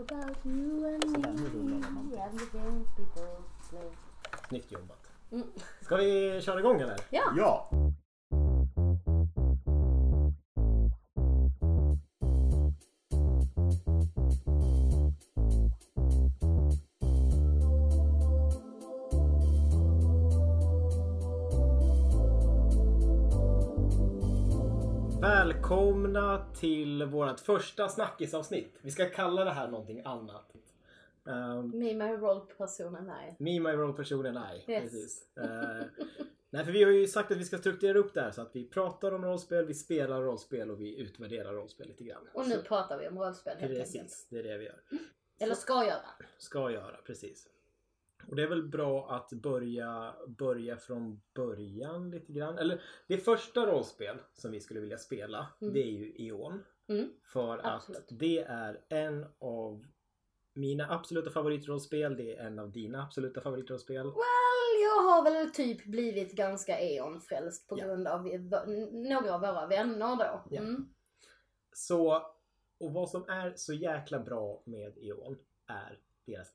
about 0.00 0.36
you 0.44 0.86
and 0.94 1.02
Sådär, 1.04 1.30
nu 1.36 1.48
rullar 1.54 1.78
me 1.78 1.80
man. 1.80 2.28
and 2.30 2.38
the 2.38 2.58
games 2.58 2.86
people 2.96 3.22
play. 3.70 3.90
Snyggt 4.48 4.72
jobbat. 4.72 4.98
Mm. 5.32 5.46
Ska 5.80 5.96
vi 5.96 6.40
köra 6.42 6.60
igång 6.60 6.80
eller? 6.80 6.96
Ja, 7.10 7.22
Ja! 7.36 7.70
Välkomna 25.70 26.46
till 26.54 27.04
vårt 27.04 27.40
första 27.40 27.88
snackisavsnitt. 27.88 28.78
Vi 28.82 28.90
ska 28.90 29.06
kalla 29.08 29.44
det 29.44 29.50
här 29.50 29.68
någonting 29.68 30.02
annat. 30.04 30.52
Um, 31.24 31.78
me 31.78 31.94
my 31.94 32.12
rollpersonen 32.12 33.08
här. 33.08 33.36
me, 33.38 33.60
my 33.60 33.70
role, 33.70 33.92
personen 33.92 34.36
I. 34.36 34.72
Yes. 34.72 34.82
Precis. 34.82 35.36
Eh, 35.36 35.86
nej, 36.50 36.64
för 36.64 36.72
vi 36.72 36.82
har 36.82 36.90
ju 36.90 37.06
sagt 37.06 37.30
att 37.30 37.36
vi 37.36 37.44
ska 37.44 37.58
strukturera 37.58 37.98
upp 37.98 38.14
det 38.14 38.20
här 38.20 38.30
så 38.30 38.42
att 38.42 38.50
vi 38.56 38.64
pratar 38.68 39.12
om 39.12 39.24
rollspel, 39.24 39.66
vi 39.66 39.74
spelar 39.74 40.22
rollspel 40.22 40.70
och 40.70 40.80
vi 40.80 40.96
utvärderar 40.96 41.52
rollspel 41.52 41.88
lite 41.88 42.04
grann. 42.04 42.28
Och 42.34 42.48
nu 42.48 42.62
pratar 42.62 42.98
vi 42.98 43.08
om 43.08 43.18
rollspel 43.18 43.52
Så, 43.52 43.60
helt 43.60 43.72
enkelt. 43.72 43.92
precis, 43.92 44.26
det 44.30 44.38
är 44.38 44.42
det 44.42 44.58
vi 44.58 44.64
gör. 44.64 44.80
Eller 45.38 45.54
ska 45.54 45.84
göra. 45.84 46.08
Ska 46.38 46.70
göra, 46.70 46.96
precis. 47.06 47.48
Och 48.30 48.36
det 48.36 48.42
är 48.42 48.46
väl 48.48 48.68
bra 48.68 49.10
att 49.10 49.32
börja, 49.32 50.14
börja 50.26 50.76
från 50.76 51.20
början 51.34 52.10
lite 52.10 52.32
grann. 52.32 52.58
Eller 52.58 52.82
det 53.06 53.18
första 53.18 53.66
rollspel 53.66 54.18
som 54.32 54.50
vi 54.50 54.60
skulle 54.60 54.80
vilja 54.80 54.98
spela 54.98 55.46
Mm. 55.60 55.74
det 55.74 55.80
är 55.82 55.90
ju 55.90 56.14
Eon. 56.28 56.64
Mm. 56.88 57.10
För 57.32 57.60
Absolut. 57.66 57.98
att 57.98 58.18
det 58.18 58.38
är 58.38 58.80
en 58.88 59.26
av 59.38 59.86
mina 60.54 60.90
absoluta 60.94 61.30
favoritrollspel. 61.30 62.16
Det 62.16 62.36
är 62.36 62.46
en 62.46 62.58
av 62.58 62.70
dina 62.70 63.02
absoluta 63.02 63.40
favoritrollspel. 63.40 64.04
Well, 64.06 64.82
jag 64.82 65.02
har 65.02 65.24
väl 65.24 65.50
typ 65.50 65.84
blivit 65.84 66.32
ganska 66.32 66.78
E.ON-frälst 66.80 67.68
på 67.68 67.78
Ja. 67.78 67.84
grund 67.84 68.08
av 68.08 68.22
några 68.92 69.34
av 69.34 69.40
våra 69.40 69.66
vänner 69.66 70.16
då. 70.16 70.42
Ja. 70.50 70.60
Mm. 70.60 70.88
Så, 71.72 72.12
och 72.78 72.92
vad 72.92 73.10
som 73.10 73.24
är 73.28 73.52
så 73.56 73.72
jäkla 73.74 74.18
bra 74.18 74.62
med 74.64 74.98
Eon 74.98 75.38
är 75.66 75.98
deras 76.26 76.50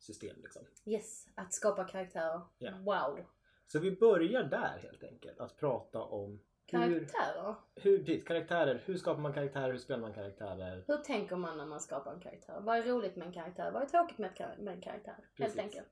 karaktärssystem. 0.00 0.36
Liksom. 0.42 0.62
Yes, 0.84 1.26
att 1.34 1.54
skapa 1.54 1.84
karaktärer. 1.84 2.40
Ja. 2.58 2.72
Wow. 2.84 3.20
Så 3.66 3.78
vi 3.78 3.96
börjar 3.96 4.42
där 4.42 4.78
helt 4.78 5.04
enkelt. 5.04 5.40
Att 5.40 5.56
prata 5.56 6.02
om 6.02 6.30
hur, 6.66 6.78
Karaktärer? 6.78 7.54
hur, 7.74 7.98
precis, 7.98 8.24
karaktärer. 8.24 8.82
Hur 8.84 8.96
skapar 8.96 9.20
man 9.22 9.32
karaktärer? 9.32 9.72
Hur 9.72 9.78
spelar 9.78 10.00
man 10.00 10.14
karaktärer? 10.14 10.84
Hur 10.88 10.96
tänker 10.96 11.36
man 11.36 11.56
när 11.56 11.66
man 11.66 11.80
skapar 11.80 12.12
en 12.14 12.20
karaktär? 12.20 12.60
Vad 12.60 12.76
är 12.78 12.82
roligt 12.82 13.16
med 13.16 13.26
en 13.26 13.32
karaktär? 13.32 13.70
Vad 13.70 13.82
är 13.82 13.86
tråkigt 13.86 14.18
med, 14.18 14.36
kar- 14.36 14.56
med 14.58 14.74
en 14.74 14.80
karaktär? 14.80 15.16
Helt 15.16 15.36
Precis. 15.36 15.58
enkelt. 15.60 15.88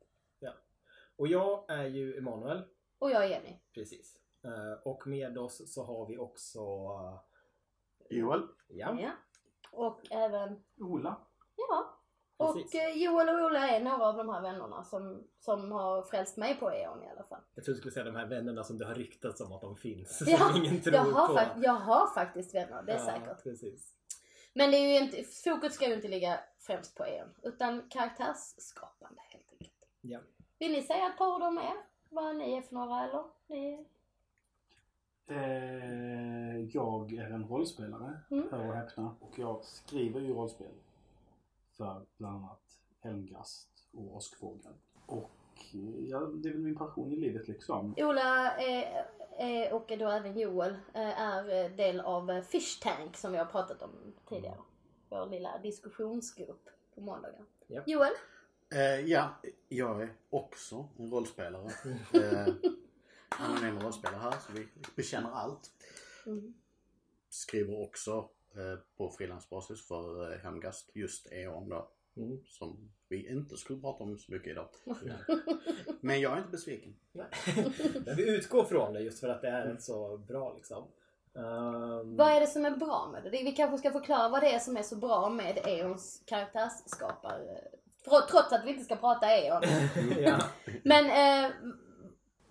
Och 1.16 1.28
jag 1.28 1.64
är 1.70 1.84
ju 1.86 2.16
Emanuel. 2.18 2.62
Och 2.98 3.10
jag 3.10 3.24
är 3.24 3.28
Jenny. 3.28 3.60
Precis. 3.74 4.16
Eh, 4.44 4.72
Och 4.84 5.06
med 5.06 5.38
oss 5.38 5.74
så 5.74 5.84
har 5.84 6.06
vi 6.06 6.18
också... 6.18 6.58
eh, 6.60 8.16
Joel? 8.18 8.42
Ja, 8.68 9.00
Ja. 9.00 9.10
Och 9.72 10.00
även, 10.12 10.64
Ola? 10.80 11.26
ja. 11.56 11.98
Precis. 12.38 12.74
Och 12.74 12.80
eh, 12.80 12.96
Joel 13.02 13.28
och 13.28 13.34
Ola 13.34 13.68
är 13.68 13.80
några 13.84 14.06
av 14.06 14.16
de 14.16 14.28
här 14.28 14.40
vännerna 14.40 14.84
som, 14.84 15.22
som 15.40 15.72
har 15.72 16.02
frälst 16.02 16.36
mig 16.36 16.54
på 16.54 16.70
E.ON 16.72 17.02
i 17.02 17.08
alla 17.10 17.22
fall. 17.22 17.40
jag 17.54 17.64
tror 17.64 17.72
du 17.74 17.78
skulle 17.78 17.92
säga 17.92 18.04
de 18.04 18.16
här 18.16 18.26
vännerna 18.26 18.64
som 18.64 18.78
det 18.78 18.84
har 18.86 18.94
ryktats 18.94 19.40
om 19.40 19.52
att 19.52 19.60
de 19.60 19.76
finns. 19.76 20.22
Ja, 20.26 20.38
som 20.38 20.56
ingen 20.64 20.80
tror 20.80 20.94
Jag 20.96 21.02
har, 21.04 21.26
på. 21.28 21.34
fakt- 21.34 21.62
jag 21.62 21.72
har 21.72 22.14
faktiskt 22.14 22.54
vänner, 22.54 22.82
det 22.82 22.92
är 22.92 22.98
ja, 22.98 23.04
säkert. 23.04 23.42
Precis. 23.42 23.94
Men 24.54 24.70
det 24.70 24.76
är 24.76 24.88
ju 24.92 24.98
inte, 25.06 25.22
fokus 25.44 25.74
ska 25.74 25.88
ju 25.88 25.94
inte 25.94 26.08
ligga 26.08 26.40
främst 26.58 26.94
på 26.96 27.06
E.ON. 27.06 27.28
Utan 27.42 27.88
karaktärsskapande 27.90 29.20
helt 29.28 29.52
enkelt. 29.52 29.86
Ja. 30.00 30.18
Vill 30.58 30.72
ni 30.72 30.82
säga 30.82 31.06
ett 31.06 31.18
par 31.18 31.36
ord 31.36 31.42
om 31.42 31.58
er? 31.58 31.74
Vad 32.08 32.36
ni 32.36 32.56
är 32.56 32.62
för 32.62 32.74
några 32.74 33.04
eller? 33.04 33.24
Ni... 33.46 33.86
Eh, 35.26 36.58
jag 36.72 37.12
är 37.12 37.30
en 37.30 37.48
rollspelare, 37.48 38.20
Mm. 38.30 38.48
hör 38.50 38.68
och 38.68 38.74
häpna. 38.74 39.14
Och 39.20 39.38
jag 39.38 39.64
skriver 39.64 40.20
ju 40.20 40.34
rollspel. 40.34 40.72
För 41.76 42.06
bland 42.16 42.36
annat 42.36 42.60
Helmgast 43.00 43.68
och 43.92 44.16
Åskfågel. 44.16 44.72
Och 45.06 45.30
eh, 45.74 46.08
ja, 46.08 46.18
det 46.18 46.48
är 46.48 46.52
väl 46.52 46.62
min 46.62 46.76
passion 46.76 47.12
i 47.12 47.16
livet 47.16 47.48
liksom. 47.48 47.94
Ola 47.96 48.56
är, 48.56 49.06
är, 49.38 49.72
och 49.72 49.92
då 49.98 50.08
även 50.08 50.38
Joel 50.38 50.70
eh, 50.70 51.20
är 51.20 51.68
del 51.68 52.00
av 52.00 52.30
eh, 52.30 52.42
Fish 52.42 52.80
Tank 52.82 53.16
som 53.16 53.32
vi 53.32 53.38
har 53.38 53.44
pratat 53.44 53.82
om 53.82 53.90
tidigare. 54.28 54.58
Vår 55.08 55.26
lilla 55.26 55.58
diskussionsgrupp 55.58 56.68
på 56.94 57.00
måndagar. 57.00 57.44
Ja. 57.66 57.82
Joel? 57.86 58.12
Eh, 58.74 59.00
ja, 59.00 59.40
jag 59.68 60.02
är 60.02 60.12
också 60.30 60.88
en 60.98 61.10
rollspelare. 61.10 61.70
eh, 62.12 62.54
anonym 63.28 63.80
rollspelare 63.80 64.20
här, 64.20 64.38
så 64.46 64.52
vi 64.52 64.68
bekänner 64.96 65.30
allt. 65.30 65.70
Mm. 66.26 66.54
Skriver 67.28 67.82
också 67.82 68.18
eh, 68.18 68.26
på 68.96 69.10
frilansbasis 69.10 69.88
för 69.88 70.32
eh, 70.32 70.38
Hemgast, 70.38 70.90
just 70.94 71.32
E.ON 71.32 71.68
då. 71.68 71.88
Mm. 72.16 72.38
Som 72.46 72.90
vi 73.08 73.28
inte 73.30 73.56
skulle 73.56 73.80
prata 73.80 74.04
om 74.04 74.18
så 74.18 74.32
mycket 74.32 74.48
idag. 74.50 74.68
Men 76.00 76.20
jag 76.20 76.32
är 76.32 76.38
inte 76.38 76.50
besviken. 76.50 76.96
Nej. 77.12 77.26
Men 78.06 78.16
vi 78.16 78.36
utgår 78.36 78.64
från 78.64 78.92
det 78.92 79.00
just 79.00 79.20
för 79.20 79.28
att 79.28 79.42
det 79.42 79.48
är 79.48 79.76
så 79.80 80.18
bra 80.18 80.52
liksom. 80.56 80.84
Ehm, 81.36 82.16
Vad 82.16 82.28
är 82.36 82.40
det 82.40 82.46
som 82.46 82.64
är 82.64 82.70
bra 82.70 83.08
med 83.12 83.22
det? 83.22 83.30
Vi 83.30 83.52
kanske 83.52 83.78
ska 83.78 83.90
förklara 83.92 84.28
vad 84.28 84.40
det 84.42 84.54
är 84.54 84.58
som 84.58 84.76
är 84.76 84.82
så 84.82 84.96
bra 84.96 85.28
med 85.30 85.58
E.ONs 85.66 86.22
karaktärsskapare. 86.26 87.60
Tro- 88.04 88.26
Trots 88.30 88.52
att 88.52 88.64
vi 88.64 88.70
inte 88.70 88.84
ska 88.84 88.96
prata 88.96 89.26
E.ON. 89.26 89.62
ja. 90.18 90.38
Men 90.84 91.04
eh, 91.04 91.50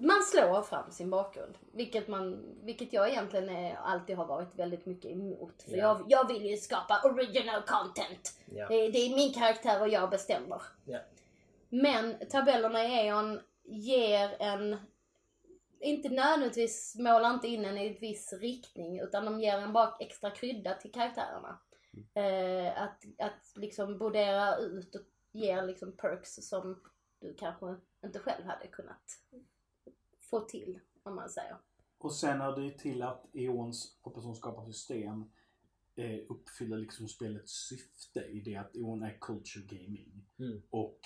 man 0.03 0.23
slår 0.23 0.61
fram 0.61 0.91
sin 0.91 1.09
bakgrund. 1.09 1.57
Vilket, 1.73 2.07
man, 2.07 2.55
vilket 2.63 2.93
jag 2.93 3.09
egentligen 3.09 3.49
är, 3.49 3.75
alltid 3.75 4.17
har 4.17 4.25
varit 4.25 4.55
väldigt 4.55 4.85
mycket 4.85 5.11
emot. 5.11 5.63
För 5.63 5.71
Ja. 5.71 5.77
jag, 5.77 6.05
jag 6.09 6.27
vill 6.27 6.45
ju 6.45 6.57
skapa 6.57 7.01
original 7.03 7.61
content. 7.61 8.39
Ja. 8.45 8.67
Det, 8.67 8.89
det 8.89 8.97
är 8.97 9.15
min 9.15 9.33
karaktär 9.33 9.81
och 9.81 9.87
jag 9.89 10.09
bestämmer. 10.09 10.61
Ja. 10.85 10.99
Men 11.69 12.15
tabellerna 12.29 12.83
i 12.85 13.07
E.ON 13.07 13.39
ger 13.63 14.35
en, 14.39 14.77
inte 15.79 16.09
nödvändigtvis 16.09 16.95
målar 16.99 17.33
inte 17.33 17.47
in 17.47 17.65
en 17.65 17.77
i 17.77 17.87
en 17.87 17.93
viss 17.99 18.33
riktning 18.33 18.99
utan 18.99 19.25
de 19.25 19.39
ger 19.41 19.57
en 19.57 19.73
bara 19.73 19.95
extra 19.99 20.29
krydda 20.31 20.73
till 20.75 20.91
karaktärerna. 20.91 21.59
Eh, 22.13 22.81
att, 22.83 23.03
att 23.17 23.51
liksom 23.55 23.97
brodera 23.97 24.57
ut 24.57 24.95
och 24.95 25.01
ger 25.31 25.61
liksom 25.61 25.91
perks 25.97 26.35
som 26.35 26.81
du 27.19 27.33
kanske 27.33 27.75
inte 28.05 28.19
själv 28.19 28.45
hade 28.45 28.67
kunnat 28.67 29.03
få 30.33 30.39
till 30.39 30.79
om 31.03 31.15
man 31.15 31.29
säger. 31.29 31.57
Och 31.97 32.13
sen 32.13 32.41
är 32.41 32.55
det 32.55 32.61
ju 32.61 32.71
till 32.71 33.01
att 33.01 33.25
Eons 33.33 33.97
system 34.65 35.31
eh, 35.95 36.19
uppfyller 36.29 36.77
liksom 36.77 37.07
spelets 37.07 37.67
syfte 37.67 38.19
i 38.19 38.39
det 38.39 38.55
att 38.55 38.75
Eon 38.75 39.03
är 39.03 39.17
culture 39.21 39.65
gaming. 39.65 40.25
Mm. 40.39 40.61
Och 40.69 40.99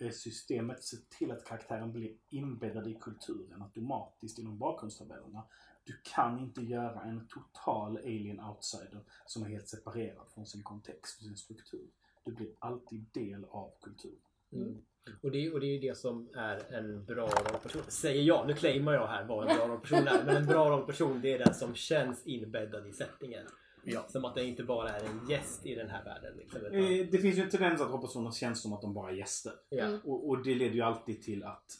eh, 0.00 0.10
systemet 0.10 0.84
ser 0.84 0.98
till 1.18 1.30
att 1.30 1.44
karaktären 1.44 1.92
blir 1.92 2.16
inbäddad 2.28 2.86
i 2.86 2.94
kulturen 2.94 3.62
automatiskt 3.62 4.38
inom 4.38 4.58
bakgrundstabellerna. 4.58 5.44
Du 5.84 6.00
kan 6.02 6.40
inte 6.40 6.62
göra 6.62 7.02
en 7.02 7.28
total 7.28 7.96
alien 7.96 8.40
outsider 8.40 9.04
som 9.26 9.42
är 9.42 9.48
helt 9.48 9.68
separerad 9.68 10.28
från 10.34 10.46
sin 10.46 10.62
kontext 10.62 11.18
och 11.18 11.24
sin 11.24 11.36
struktur. 11.36 11.90
Du 12.24 12.32
blir 12.32 12.54
alltid 12.58 13.04
del 13.12 13.44
av 13.44 13.72
kulturen. 13.80 14.25
Mm. 14.52 14.76
Och, 15.22 15.30
det, 15.30 15.50
och 15.50 15.60
det 15.60 15.66
är 15.66 15.72
ju 15.72 15.78
det 15.78 15.98
som 15.98 16.28
är 16.34 16.74
en 16.74 17.04
bra 17.04 17.26
rollperson. 17.26 17.82
Säger 17.88 18.22
jag. 18.22 18.46
Nu 18.46 18.54
claimar 18.54 18.92
jag 18.92 19.06
här 19.06 19.24
vad 19.24 19.50
en 19.50 19.56
bra 19.56 19.68
rollperson 19.68 20.08
är. 20.08 20.24
Men 20.24 20.36
en 20.36 20.46
bra 20.46 20.70
rollperson 20.70 21.20
det 21.20 21.32
är 21.32 21.38
den 21.38 21.54
som 21.54 21.74
känns 21.74 22.26
inbäddad 22.26 22.86
i 22.86 22.92
sättningen. 22.92 23.46
Ja. 23.84 24.06
Som 24.08 24.24
att 24.24 24.34
det 24.34 24.44
inte 24.44 24.64
bara 24.64 24.90
är 24.90 25.04
en 25.04 25.28
gäst 25.30 25.66
i 25.66 25.74
den 25.74 25.90
här 25.90 26.04
världen. 26.04 26.36
Liksom, 26.36 26.60
utan, 26.60 26.74
Eh, 26.74 27.06
det 27.10 27.18
finns 27.18 27.38
ju 27.38 27.42
en 27.42 27.50
tendens 27.50 27.80
att 27.80 27.90
rollpersoner 27.90 28.30
känns 28.30 28.62
som 28.62 28.72
att 28.72 28.80
de 28.80 28.94
bara 28.94 29.10
är 29.10 29.14
gäster. 29.14 29.52
ja. 29.68 29.84
Mm. 29.84 30.00
Och, 30.04 30.28
och 30.28 30.44
det 30.44 30.54
leder 30.54 30.74
ju 30.74 30.82
alltid 30.82 31.22
till 31.22 31.44
att 31.44 31.78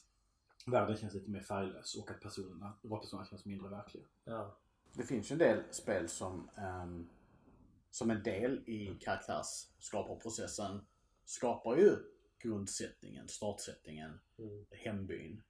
världen 0.67 0.97
känns 0.97 1.15
lite 1.15 1.31
mer 1.31 1.41
färglös 1.41 1.97
och 1.97 2.11
att 2.11 2.21
personerna, 2.21 2.73
rollpersonerna 2.83 3.27
känns 3.29 3.45
mindre 3.45 3.69
verkliga. 3.69 4.05
Ja. 4.25 4.57
Det 4.93 5.03
finns 5.03 5.31
ju 5.31 5.33
en 5.33 5.39
del 5.39 5.59
spel 5.71 6.09
som 6.09 6.51
ehm, 6.57 7.09
som 7.91 8.11
en 8.11 8.23
del 8.23 8.63
i 8.67 8.97
karaktärsskaparprocessen 9.01 10.81
skapar 11.25 11.77
ju 11.77 11.97
grundsättningen, 12.39 13.29
startsättningen, 13.29 14.21
Mm. 14.39 14.65
hembyn. 14.71 15.43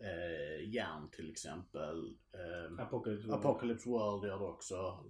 Eh, 0.00 0.68
järn 0.68 1.08
till 1.12 1.30
exempel. 1.30 2.16
Eh, 2.32 2.82
Apocalypse. 2.84 3.32
Apocalypse 3.32 3.88
World 3.88 4.24
gör 4.24 4.38
det 4.38 4.44
också. 4.44 5.04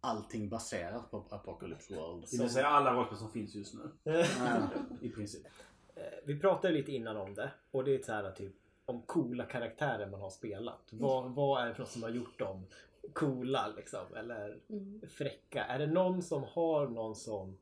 Allting 0.00 0.48
baserat 0.48 1.10
på 1.10 1.16
Apocalypse 1.30 1.94
World. 1.94 2.24
Det 2.30 2.38
vill 2.38 2.50
säga 2.50 2.66
alla 2.66 2.94
rollspel 2.94 3.18
som 3.18 3.30
finns 3.32 3.54
just 3.54 3.74
nu. 3.74 3.90
I 5.00 5.08
princip. 5.10 5.46
Eh, 5.94 6.02
Vi 6.24 6.40
pratade 6.40 6.74
lite 6.74 6.92
innan 6.92 7.16
om 7.16 7.34
det. 7.34 7.50
Och 7.70 7.84
det 7.84 7.94
är 7.94 8.02
så 8.02 8.12
här 8.12 8.32
typ 8.32 8.54
om 8.84 9.02
coola 9.02 9.44
karaktärer 9.44 10.10
man 10.10 10.20
har 10.20 10.30
spelat. 10.30 10.88
Vad, 10.90 11.34
vad 11.34 11.62
är 11.62 11.68
det 11.68 11.74
för 11.74 11.82
något 11.82 11.90
som 11.92 12.02
har 12.02 12.10
gjort 12.10 12.38
dem 12.38 12.66
coola 13.12 13.68
liksom? 13.76 14.14
Eller 14.16 14.58
Mm. 14.68 15.00
fräcka? 15.08 15.64
Är 15.64 15.78
det 15.78 15.86
någon 15.86 16.22
som 16.22 16.44
har 16.44 16.88
någon 16.88 17.16
sån 17.16 17.58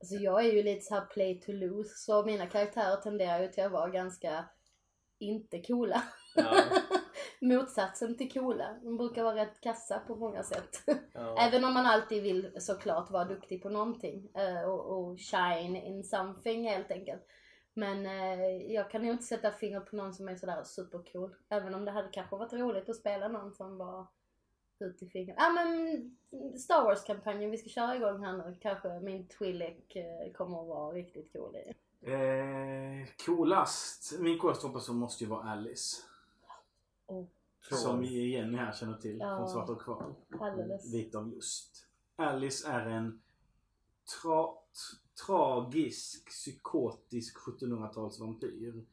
Alltså 0.00 0.14
jag 0.14 0.44
är 0.44 0.52
ju 0.52 0.62
lite 0.62 0.80
så 0.86 0.94
här 0.94 1.06
play 1.06 1.40
to 1.40 1.52
lose 1.52 1.90
så 1.96 2.22
mina 2.24 2.46
karaktärer 2.46 2.96
tenderar 2.96 3.40
ju 3.40 3.48
till 3.48 3.64
att 3.64 3.72
vara 3.72 3.88
ganska 3.90 4.44
inte 5.18 5.62
coola. 5.62 6.02
Ja. 6.36 6.62
Motsatsen 7.40 8.16
till 8.16 8.32
coola. 8.32 8.78
De 8.82 8.96
brukar 8.96 9.22
vara 9.24 9.36
rätt 9.36 9.60
kassa 9.60 9.98
på 9.98 10.16
många 10.16 10.42
sätt. 10.42 10.82
Ja. 11.12 11.36
Även 11.48 11.64
om 11.64 11.74
man 11.74 11.86
alltid 11.86 12.22
vill 12.22 12.52
såklart 12.58 13.10
vara 13.10 13.24
duktig 13.24 13.62
på 13.62 13.68
någonting. 13.68 14.30
eh, 14.34 14.62
Och, 14.62 14.98
och 14.98 15.18
shine 15.20 15.76
in 15.76 16.04
something 16.04 16.68
helt 16.68 16.90
enkelt. 16.90 17.22
Men 17.74 18.06
eh, 18.06 18.56
jag 18.72 18.90
kan 18.90 19.04
ju 19.04 19.10
inte 19.10 19.24
sätta 19.24 19.52
fingret 19.52 19.90
på 19.90 19.96
någon 19.96 20.14
som 20.14 20.28
är 20.28 20.36
sådär 20.36 20.62
supercool. 20.64 21.34
Även 21.48 21.74
om 21.74 21.84
det 21.84 21.90
hade 21.90 22.08
kanske 22.08 22.36
varit 22.36 22.52
roligt 22.52 22.88
att 22.88 22.96
spela 22.96 23.28
någon 23.28 23.52
som 23.54 23.78
var 23.78 24.06
ut 24.80 25.02
i 25.02 25.06
fingret. 25.08 25.36
Ja 25.38 25.50
men 25.52 26.58
Star 26.58 26.84
Wars-kampanjen 26.84 27.50
vi 27.50 27.58
ska 27.58 27.68
köra 27.68 27.96
igång 27.96 28.24
här 28.24 28.36
nu. 28.36 28.56
Kanske 28.60 29.00
min 29.00 29.26
Twi'lek 29.28 29.96
eh, 29.96 30.32
kommer 30.32 30.60
att 30.62 30.68
vara 30.68 30.94
riktigt 30.94 31.32
cool 31.32 31.56
i. 31.56 31.72
Eh, 32.10 33.08
coolast. 33.26 34.18
Min 34.18 34.38
coolaste 34.38 34.68
person 34.68 34.96
måste 34.96 35.24
ju 35.24 35.30
vara 35.30 35.42
Alice. 35.50 36.02
Oh, 37.06 37.24
Som 37.70 38.04
Jenny 38.04 38.56
här 38.56 38.72
känner 38.72 38.96
till 38.98 39.18
Ja. 39.18 39.36
från 39.38 39.48
Svart 39.48 39.68
och 39.68 39.82
kval. 39.82 40.14
alldeles. 40.40 40.94
Vit 40.94 41.14
av 41.14 41.28
lust. 41.28 41.86
Alice 42.16 42.68
är 42.68 42.86
en 42.86 43.22
tra 44.22 44.46
tragisk, 45.26 46.28
psykotisk 46.28 47.36
1700-tals 47.38 48.20
vampyr. 48.20 48.84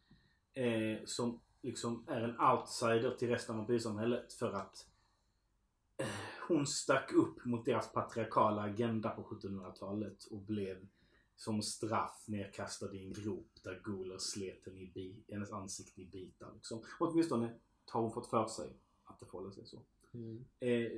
Eh, 0.53 1.05
som 1.05 1.39
liksom 1.61 2.05
är 2.07 2.21
en 2.21 2.39
outsider 2.41 3.15
till 3.19 3.29
resten 3.29 3.55
av 3.55 3.57
vampyrsamhället 3.57 4.33
för 4.33 4.53
att 4.53 4.87
hon 6.47 6.67
stack 6.67 7.13
upp 7.13 7.45
mot 7.45 7.65
deras 7.65 7.91
patriarkala 7.91 8.61
agenda 8.61 9.09
på 9.09 9.23
1700-talet 9.23 10.23
och 10.23 10.41
blev 10.41 10.87
som 11.35 11.61
straff 11.61 12.23
nedkastad 12.27 12.93
i 12.93 13.05
en 13.05 13.13
grop 13.13 13.49
där 13.63 13.81
Guler 13.83 14.17
slet 14.17 14.65
henne 14.65 14.81
i 14.81 15.23
hennes 15.27 15.51
ansikte 15.51 16.01
i 16.01 16.05
bitar. 16.05 16.51
Liksom. 16.53 16.77
Och 16.99 17.11
åtminstone 17.11 17.53
har 17.89 18.01
hon 18.01 18.11
fått 18.11 18.27
för 18.27 18.47
sig 18.47 18.69
att 19.03 19.19
det 19.19 19.25
förhåller 19.25 19.51
sig 19.51 19.65
så. 19.65 19.81
Mm. 20.11 20.45
Eh, 20.59 20.91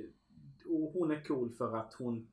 och 0.66 0.92
hon 0.92 1.10
är 1.10 1.24
cool 1.24 1.50
för 1.50 1.76
att 1.76 1.94
hon 1.94 2.28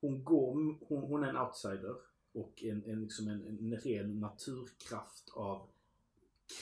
hon, 0.00 0.24
går, 0.24 0.54
hon, 0.80 1.02
hon 1.02 1.24
är 1.24 1.28
en 1.28 1.36
outsider 1.36 1.96
och 2.32 2.64
en, 2.64 2.84
en, 2.84 3.02
liksom 3.02 3.28
en, 3.28 3.46
en 3.46 3.76
ren 3.76 4.20
naturkraft 4.20 5.30
av 5.34 5.68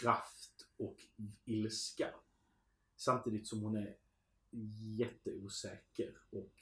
kraft 0.01 0.69
och 0.77 0.97
ilska. 1.45 2.09
Samtidigt 2.97 3.47
som 3.47 3.63
hon 3.63 3.77
är 3.77 3.97
jätteosäker 4.99 6.17
och 6.31 6.53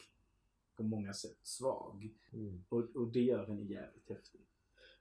på 0.77 0.83
många 0.83 1.13
sätt 1.13 1.39
svag. 1.43 2.11
Mm. 2.33 2.65
Och, 2.69 2.97
och 2.97 3.07
det 3.13 3.21
gör 3.21 3.47
henne 3.47 3.63
jävligt 3.63 4.09
häftig. 4.09 4.41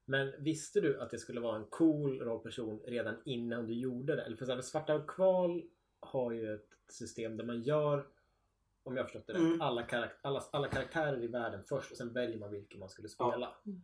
Men 0.06 0.34
visste 0.44 0.82
du 0.82 1.02
att 1.02 1.10
det 1.10 1.18
skulle 1.18 1.42
vara 1.42 1.56
en 1.58 1.66
cool 1.66 2.20
rollperson 2.22 2.80
redan 2.86 3.16
innan 3.26 3.66
du 3.68 3.74
gjorde 3.74 4.16
det? 4.16 4.22
Eller 4.22 4.38
för 4.38 4.62
Svarta 4.62 4.96
och 4.96 5.10
kval 5.10 5.64
har 6.00 6.32
ju 6.32 6.54
ett 6.56 6.70
system 6.88 7.38
där 7.38 7.46
man 7.46 7.62
gör, 7.62 8.08
om 8.84 8.96
jag 8.96 9.04
har 9.04 9.06
förstått 9.06 9.28
det 9.28 9.34
rätt, 9.34 9.40
Mm. 9.42 9.62
alla, 9.62 9.82
karak- 9.82 10.20
alla, 10.22 10.44
alla 10.52 10.68
karaktärer 10.68 11.24
i 11.24 11.28
världen 11.28 11.64
först 11.64 11.92
och 11.92 11.98
sen 11.98 12.14
väljer 12.14 12.40
man 12.40 12.52
vilken 12.52 12.80
man 12.80 12.90
skulle 12.90 13.10
spela. 13.10 13.56
Mm. 13.66 13.82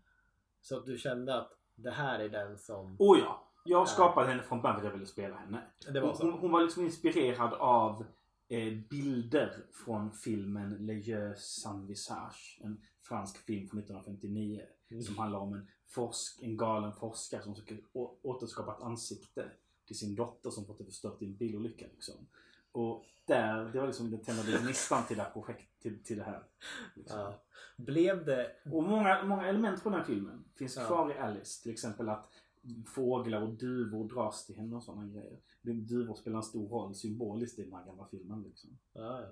Så 0.62 0.78
att 0.78 0.86
du 0.86 0.98
kände 0.98 1.36
att 1.36 1.58
det 1.76 1.92
här 1.92 2.20
är 2.20 2.30
den 2.30 2.58
som... 2.58 2.96
Oh 3.00 3.20
ja! 3.20 3.48
Jag 3.66 3.90
skapade 3.90 4.28
henne 4.28 4.44
från 4.44 4.62
början 4.62 4.76
för 4.80 4.82
att 4.88 4.92
jag 4.92 4.94
ville 4.98 5.06
spela 5.06 5.36
henne. 5.36 5.62
Det 5.94 6.00
var 6.02 6.16
Hon, 6.22 6.32
hon 6.32 6.52
var 6.52 6.62
liksom 6.62 6.84
inspirerad 6.84 7.54
av 7.54 8.06
bilder 8.90 9.66
från 9.86 10.12
filmen 10.12 10.86
Le 10.86 10.94
Jeu 10.94 11.36
sans 11.38 11.90
visage. 11.90 12.60
En 12.64 12.82
fransk 13.02 13.38
film 13.38 13.68
från 13.68 13.80
1959. 13.80 14.62
Mm. 14.90 15.04
Som 15.04 15.18
handlar 15.18 15.40
om 15.40 15.54
en, 15.54 15.68
forsk, 15.86 16.40
en 16.42 16.58
galen 16.58 16.94
forskare 16.94 17.42
som 17.44 17.56
försöker 17.56 17.80
återskapa 18.22 18.76
ett 18.78 18.84
ansikte 18.84 19.52
till 19.88 19.98
sin 19.98 20.16
dotter 20.16 20.50
som 20.50 20.66
fått 20.66 20.78
det 20.78 20.86
förstört 20.86 21.22
i 21.22 21.26
en 21.26 21.36
bilolycka. 21.36 21.86
Liksom. 21.94 22.16
Och 22.72 23.06
där, 23.26 23.70
det 23.74 23.80
var 23.80 23.88
liksom 23.88 24.12
den 24.12 24.22
tända 24.22 24.44
gnistan 24.44 25.04
till 25.08 25.18
det 25.18 25.24
här 25.24 25.32
projektet, 25.32 25.80
till, 25.80 26.04
till 26.04 26.18
det 26.18 26.24
här. 26.24 26.44
Liksom. 26.96 27.20
Ja. 27.20 27.44
Blev 27.78 28.26
det... 28.26 28.52
Och 28.72 28.84
många, 28.84 29.24
många 29.24 29.48
element 29.48 29.82
från 29.82 29.92
den 29.92 30.02
här 30.02 30.08
filmen 30.08 30.44
finns 30.56 30.76
Ja. 30.76 30.86
kvar 30.86 31.12
i 31.12 31.18
Alice. 31.18 31.64
Till 31.64 31.72
exempel 31.72 32.10
att 32.10 32.30
fåglar 32.88 33.42
och 33.42 33.54
duvor 33.54 34.10
dras 34.10 34.46
till 34.46 34.56
henne 34.56 34.76
och 34.76 34.84
sådana 34.84 35.08
grejer. 35.08 35.40
Duvor 35.62 36.16
spelar 36.16 36.38
en 36.38 36.44
stor 36.44 36.70
roll 36.70 36.96
symboliskt 36.96 37.60
i 37.60 37.64
den 37.64 37.74
här 37.74 37.86
gamla 37.86 38.06
filmen. 38.12 38.42
Liksom. 38.42 38.70
Ja, 38.94 39.22
ja. 39.22 39.28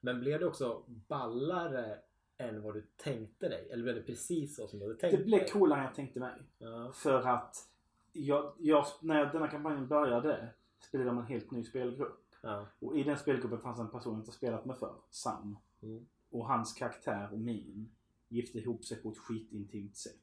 Men 0.00 0.20
blev 0.20 0.40
det 0.40 0.46
också 0.46 0.82
ballare 0.86 1.98
än 2.36 2.62
vad 2.62 2.74
du 2.74 2.86
tänkte 2.96 3.48
dig? 3.48 3.68
Eller 3.70 3.82
blev 3.82 3.94
det 3.94 4.02
precis 4.02 4.56
så 4.56 4.68
som 4.68 4.78
du 4.78 4.84
hade 4.84 4.98
tänkt 4.98 5.18
Det 5.18 5.24
blev 5.24 5.40
dig? 5.40 5.48
coolare 5.48 5.78
än 5.80 5.84
jag 5.86 5.94
tänkte 5.94 6.20
mig. 6.20 6.42
Ja. 6.58 6.92
För 6.94 7.22
att 7.22 7.68
jag, 8.12 8.52
jag, 8.58 8.86
när 9.00 9.32
denna 9.32 9.48
kampanjen 9.48 9.88
började 9.88 10.48
spelade 10.80 11.10
de 11.10 11.18
en 11.18 11.26
helt 11.26 11.50
ny 11.50 11.64
spelgrupp. 11.64 12.24
Ja. 12.42 12.66
Och 12.80 12.98
i 12.98 13.02
den 13.02 13.18
spelgruppen 13.18 13.58
fanns 13.58 13.80
en 13.80 13.90
person 13.90 14.12
jag 14.12 14.20
inte 14.20 14.32
spelat 14.32 14.64
med 14.64 14.76
för, 14.78 14.94
Sam. 15.10 15.56
Mm. 15.82 16.06
Och 16.30 16.46
hans 16.46 16.72
karaktär 16.72 17.28
och 17.32 17.38
min 17.38 17.90
gifte 18.28 18.58
ihop 18.58 18.84
sig 18.84 19.02
på 19.02 19.10
ett 19.10 19.18
skitintimt 19.18 19.96
sätt. 19.96 20.14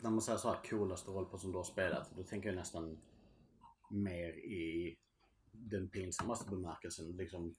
När 0.00 0.10
man 0.10 0.20
säger 0.20 0.38
så 0.38 0.48
här 0.48 0.58
coolaste 0.70 1.10
rollperson 1.10 1.50
du 1.50 1.56
har 1.56 1.64
spelat, 1.64 2.10
då 2.16 2.22
tänker 2.22 2.48
jag 2.48 2.56
nästan 2.56 2.98
mer 3.92 4.28
i 4.32 4.98
den 5.52 5.88
pinsammaste 5.88 6.50
bemärkelsen. 6.50 7.16
Liksom, 7.16 7.56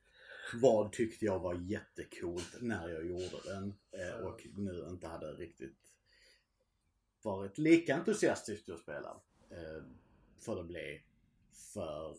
vad 0.54 0.92
tyckte 0.92 1.26
jag 1.26 1.40
var 1.40 1.54
jättecoolt 1.56 2.62
när 2.62 2.90
jag 2.90 3.06
gjorde 3.06 3.40
den 3.46 3.74
eh, 3.92 4.26
och 4.26 4.48
nu 4.56 4.88
inte 4.90 5.08
hade 5.08 5.34
riktigt 5.34 5.94
varit 7.22 7.58
lika 7.58 7.96
entusiastisk 7.96 8.66
till 8.66 8.74
att 8.74 8.80
spela. 8.80 9.22
Eh, 9.50 9.84
för 10.40 10.56
det 10.56 10.64
blev 10.64 11.00
för 11.74 12.18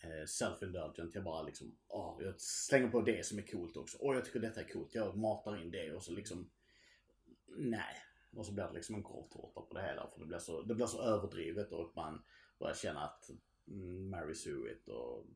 eh, 0.00 0.26
self-indulgent. 0.26 1.14
Jag 1.14 1.24
bara 1.24 1.42
liksom, 1.42 1.76
åh, 1.88 2.18
jag 2.20 2.40
slänger 2.40 2.88
på 2.88 3.00
det 3.00 3.26
som 3.26 3.38
är 3.38 3.42
coolt 3.42 3.76
också. 3.76 3.98
Åh, 4.00 4.14
jag 4.14 4.24
tycker 4.24 4.40
detta 4.40 4.60
är 4.60 4.68
coolt. 4.68 4.94
Jag 4.94 5.16
matar 5.16 5.62
in 5.62 5.70
det 5.70 5.92
och 5.92 6.02
så 6.02 6.12
liksom, 6.12 6.50
nej. 7.46 8.04
Och 8.36 8.46
så 8.46 8.52
blir 8.52 8.64
det 8.64 8.72
liksom 8.72 8.94
en 8.94 9.02
korvtårta 9.02 9.60
på 9.60 9.74
det 9.74 9.82
hela. 9.82 10.10
För 10.10 10.20
det 10.20 10.26
blir 10.26 10.38
så, 10.38 10.62
det 10.62 10.74
blir 10.74 10.86
så 10.86 11.02
överdrivet 11.02 11.72
och 11.72 11.92
man 11.96 12.22
börjar 12.58 12.74
känna 12.74 13.00
att 13.00 13.30
mm, 13.68 14.10
Mary 14.10 14.34
Sue 14.34 14.72
it 14.72 14.88
och 14.88 15.26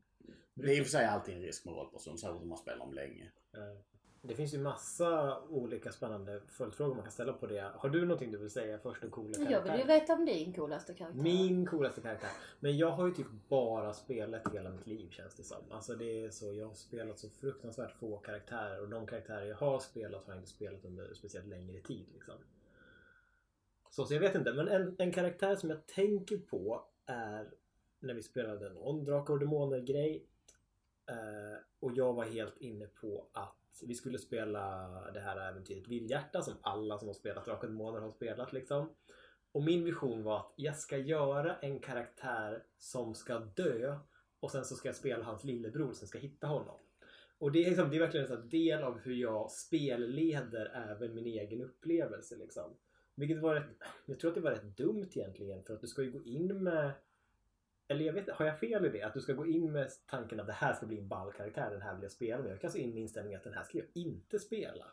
det 0.53 0.73
är 0.73 0.77
i 0.77 0.81
och 0.81 0.85
för 0.85 0.91
sig 0.91 1.05
alltid 1.05 1.35
en 1.35 1.41
risk 1.41 1.65
med 1.65 1.73
rollperson, 1.75 2.17
särskilt 2.17 2.41
om 2.41 2.49
man 2.49 2.57
spelar 2.57 2.85
om 2.85 2.93
länge. 2.93 3.31
Eh, 3.53 3.77
Det 4.21 4.35
finns 4.35 4.53
ju 4.53 4.57
massa 4.59 5.41
olika 5.41 5.91
spännande 5.91 6.41
följdfrågor 6.47 6.95
man 6.95 7.03
kan 7.03 7.11
ställa 7.11 7.33
på 7.33 7.47
det. 7.47 7.71
Har 7.75 7.89
du 7.89 8.01
någonting 8.05 8.31
du 8.31 8.37
vill 8.37 8.49
säga 8.49 8.79
först 8.79 9.03
om 9.03 9.09
coola 9.11 9.51
Jag 9.51 9.61
vill 9.61 9.79
ju 9.79 9.83
veta 9.83 10.13
om 10.13 10.25
din 10.25 10.53
coolaste 10.53 10.93
karaktär. 10.93 11.21
Min 11.21 11.65
coolaste 11.65 12.01
karaktär. 12.01 12.29
Men 12.59 12.77
jag 12.77 12.91
har 12.91 13.07
ju 13.07 13.13
typ 13.13 13.27
bara 13.49 13.93
spelat 13.93 14.53
hela 14.53 14.69
mitt 14.69 14.87
liv 14.87 15.09
känns 15.09 15.35
det 15.35 15.43
som. 15.43 15.71
Alltså 15.71 15.95
det 15.95 16.23
är 16.25 16.29
så, 16.29 16.53
jag 16.53 16.67
har 16.67 16.73
spelat 16.73 17.19
så 17.19 17.29
fruktansvärt 17.29 17.91
få 17.91 18.17
karaktärer 18.17 18.81
och 18.81 18.89
de 18.89 19.07
karaktärer 19.07 19.45
jag 19.45 19.55
har 19.57 19.79
spelat 19.79 20.25
har 20.25 20.33
jag 20.33 20.41
inte 20.41 20.51
spelat 20.51 20.85
under 20.85 21.13
speciellt 21.13 21.47
längre 21.47 21.81
tid. 21.81 22.05
Liksom. 22.13 22.35
Så, 23.89 24.05
så 24.05 24.13
jag 24.13 24.21
vet 24.21 24.35
inte, 24.35 24.53
men 24.53 24.67
en, 24.67 24.95
en 24.97 25.11
karaktär 25.11 25.55
som 25.55 25.69
jag 25.69 25.85
tänker 25.87 26.37
på 26.37 26.85
är 27.05 27.53
när 27.99 28.13
vi 28.13 28.23
spelade 28.23 28.69
någon 28.69 29.03
Drakar 29.03 29.33
och 29.33 29.39
Demoner 29.39 29.79
grej. 29.79 30.25
Eh, 31.09 31.59
och 31.79 31.91
jag 31.95 32.13
var 32.13 32.23
helt 32.23 32.57
inne 32.57 32.87
på 32.87 33.27
att 33.31 33.55
vi 33.83 33.95
skulle 33.95 34.19
spela 34.19 34.87
det 35.13 35.19
här 35.19 35.49
äventyret 35.49 35.87
Vildhjärta 35.87 36.41
som 36.41 36.53
alla 36.61 36.97
som 36.97 37.07
har 37.07 37.13
spelat 37.13 37.45
Drakar 37.45 37.67
och 37.67 37.71
Demoner 37.71 37.99
har 37.99 38.11
spelat 38.11 38.53
liksom. 38.53 38.89
Och 39.51 39.63
min 39.63 39.83
vision 39.83 40.23
var 40.23 40.39
att 40.39 40.53
jag 40.55 40.77
ska 40.77 40.97
göra 40.97 41.55
en 41.55 41.79
karaktär 41.79 42.63
som 42.77 43.15
ska 43.15 43.39
dö 43.39 43.97
och 44.39 44.51
sen 44.51 44.65
så 44.65 44.75
ska 44.75 44.89
jag 44.89 44.95
spela 44.95 45.23
hans 45.23 45.43
lillebror 45.43 45.93
som 45.93 46.07
ska 46.07 46.19
hitta 46.19 46.47
honom. 46.47 46.79
Och 47.37 47.51
det 47.51 47.63
är, 47.63 47.67
liksom, 47.67 47.89
det 47.89 47.95
är 47.95 47.99
verkligen 47.99 48.31
en 48.31 48.49
del 48.49 48.83
av 48.83 48.99
hur 48.99 49.13
jag 49.13 49.51
spelleder 49.51 50.89
även 50.89 51.13
min 51.13 51.25
egen 51.25 51.61
upplevelse. 51.61 52.35
Liksom. 52.35 52.73
Vilket 53.15 53.41
var 53.41 53.55
rätt, 53.55 53.69
jag 54.05 54.19
tror 54.19 54.31
att 54.31 54.35
det 54.35 54.41
var 54.41 54.51
rätt 54.51 54.77
dumt 54.77 55.09
egentligen 55.15 55.63
för 55.63 55.73
att 55.73 55.81
du 55.81 55.87
ska 55.87 56.03
ju 56.03 56.11
gå 56.11 56.23
in 56.23 56.63
med 56.63 56.91
eller 57.87 58.05
jag 58.05 58.13
vet 58.13 58.29
har 58.29 58.45
jag 58.45 58.59
fel 58.59 58.85
i 58.85 58.89
det? 58.89 59.01
Att 59.01 59.13
du 59.13 59.21
ska 59.21 59.33
gå 59.33 59.45
in 59.45 59.71
med 59.71 59.89
tanken 60.05 60.39
att 60.39 60.47
det 60.47 60.53
här 60.53 60.73
ska 60.73 60.85
bli 60.85 60.97
en 60.97 61.07
ball 61.07 61.33
karaktär, 61.33 61.71
den 61.71 61.81
här 61.81 61.93
vill 61.93 62.03
jag 62.03 62.11
spela 62.11 62.43
med. 62.43 62.51
Jag 62.51 62.61
kan 62.61 62.71
så 62.71 62.77
in 62.77 62.93
med 62.93 63.01
inställningen 63.01 63.37
att 63.37 63.43
den 63.43 63.53
här 63.53 63.63
ska 63.63 63.77
jag 63.77 63.87
inte 63.93 64.39
spela. 64.39 64.85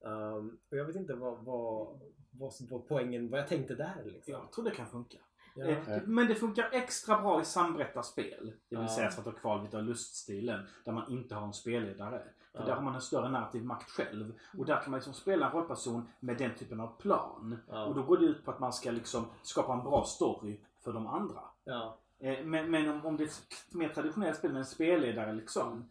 Um, 0.00 0.58
och 0.70 0.76
jag 0.76 0.84
vet 0.84 0.96
inte 0.96 1.14
vad, 1.14 1.44
vad, 1.44 2.00
vad, 2.30 2.52
vad 2.70 2.88
poängen, 2.88 3.30
vad 3.30 3.40
jag 3.40 3.48
tänkte 3.48 3.74
där 3.74 4.02
liksom. 4.04 4.32
Jag 4.32 4.52
tror 4.52 4.64
det 4.64 4.70
kan 4.70 4.86
funka. 4.86 5.18
Ja. 5.54 5.64
Eh, 5.66 6.02
Men 6.06 6.26
det 6.26 6.34
funkar 6.34 6.68
extra 6.72 7.20
bra 7.22 7.40
i 7.40 7.44
samberättarspel. 7.44 8.52
Det 8.68 8.76
vill 8.76 8.84
Ja. 8.84 8.88
säga 8.88 9.10
Svart 9.10 9.26
och 9.26 9.38
kval 9.40 9.66
utav 9.66 9.82
luststilen. 9.82 10.66
Där 10.84 10.92
man 10.92 11.10
inte 11.12 11.34
har 11.34 11.46
en 11.46 11.52
spelledare. 11.52 12.22
För 12.52 12.58
Ja. 12.60 12.64
där 12.66 12.74
har 12.74 12.82
man 12.82 12.94
en 12.94 13.00
större 13.00 13.28
narrativ 13.30 13.64
makt 13.64 13.90
själv. 13.90 14.38
Och 14.58 14.66
där 14.66 14.80
kan 14.80 14.90
man 14.90 14.98
liksom 14.98 15.14
spela 15.14 15.46
en 15.46 15.52
rollperson 15.52 16.08
med 16.20 16.38
den 16.38 16.54
typen 16.54 16.80
av 16.80 17.00
plan. 17.00 17.58
Ja. 17.68 17.84
Och 17.84 17.94
då 17.94 18.02
går 18.02 18.16
det 18.18 18.24
ut 18.26 18.44
på 18.44 18.50
att 18.50 18.60
man 18.60 18.72
ska 18.72 18.90
liksom 18.90 19.26
skapa 19.42 19.72
en 19.72 19.82
bra 19.84 20.04
story 20.04 20.60
för 20.84 20.92
de 20.92 21.06
andra. 21.06 21.40
Ja. 21.64 21.98
Eh, 22.18 22.44
Men, 22.44 22.70
men 22.70 22.88
om, 22.90 23.06
om 23.06 23.16
det 23.16 23.24
är 23.24 23.28
ett 23.28 23.74
mer 23.74 23.88
traditionellt 23.88 24.38
spel 24.38 24.52
med 24.52 24.58
en 24.60 24.66
spelledare 24.66 25.32
liksom. 25.32 25.90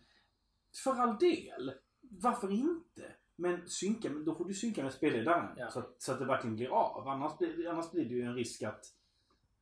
För 0.83 0.91
all 0.91 1.17
del. 1.17 1.73
Varför 2.01 2.51
inte? 2.51 3.03
Men 3.35 3.69
synka, 3.69 4.09
då 4.09 4.35
får 4.35 4.45
du 4.45 4.53
synka 4.53 4.83
med 4.83 4.93
spelledaren. 4.93 5.45
Ja. 5.57 5.69
Så, 5.71 5.79
att, 5.79 5.95
så 6.01 6.11
att 6.11 6.19
det 6.19 6.25
verkligen 6.25 6.55
blir 6.55 6.69
av. 6.69 7.07
Annars 7.07 7.37
blir, 7.37 7.69
annars 7.69 7.91
blir 7.91 8.05
det 8.05 8.13
ju 8.15 8.21
en 8.21 8.35
risk 8.35 8.63
att 8.63 8.85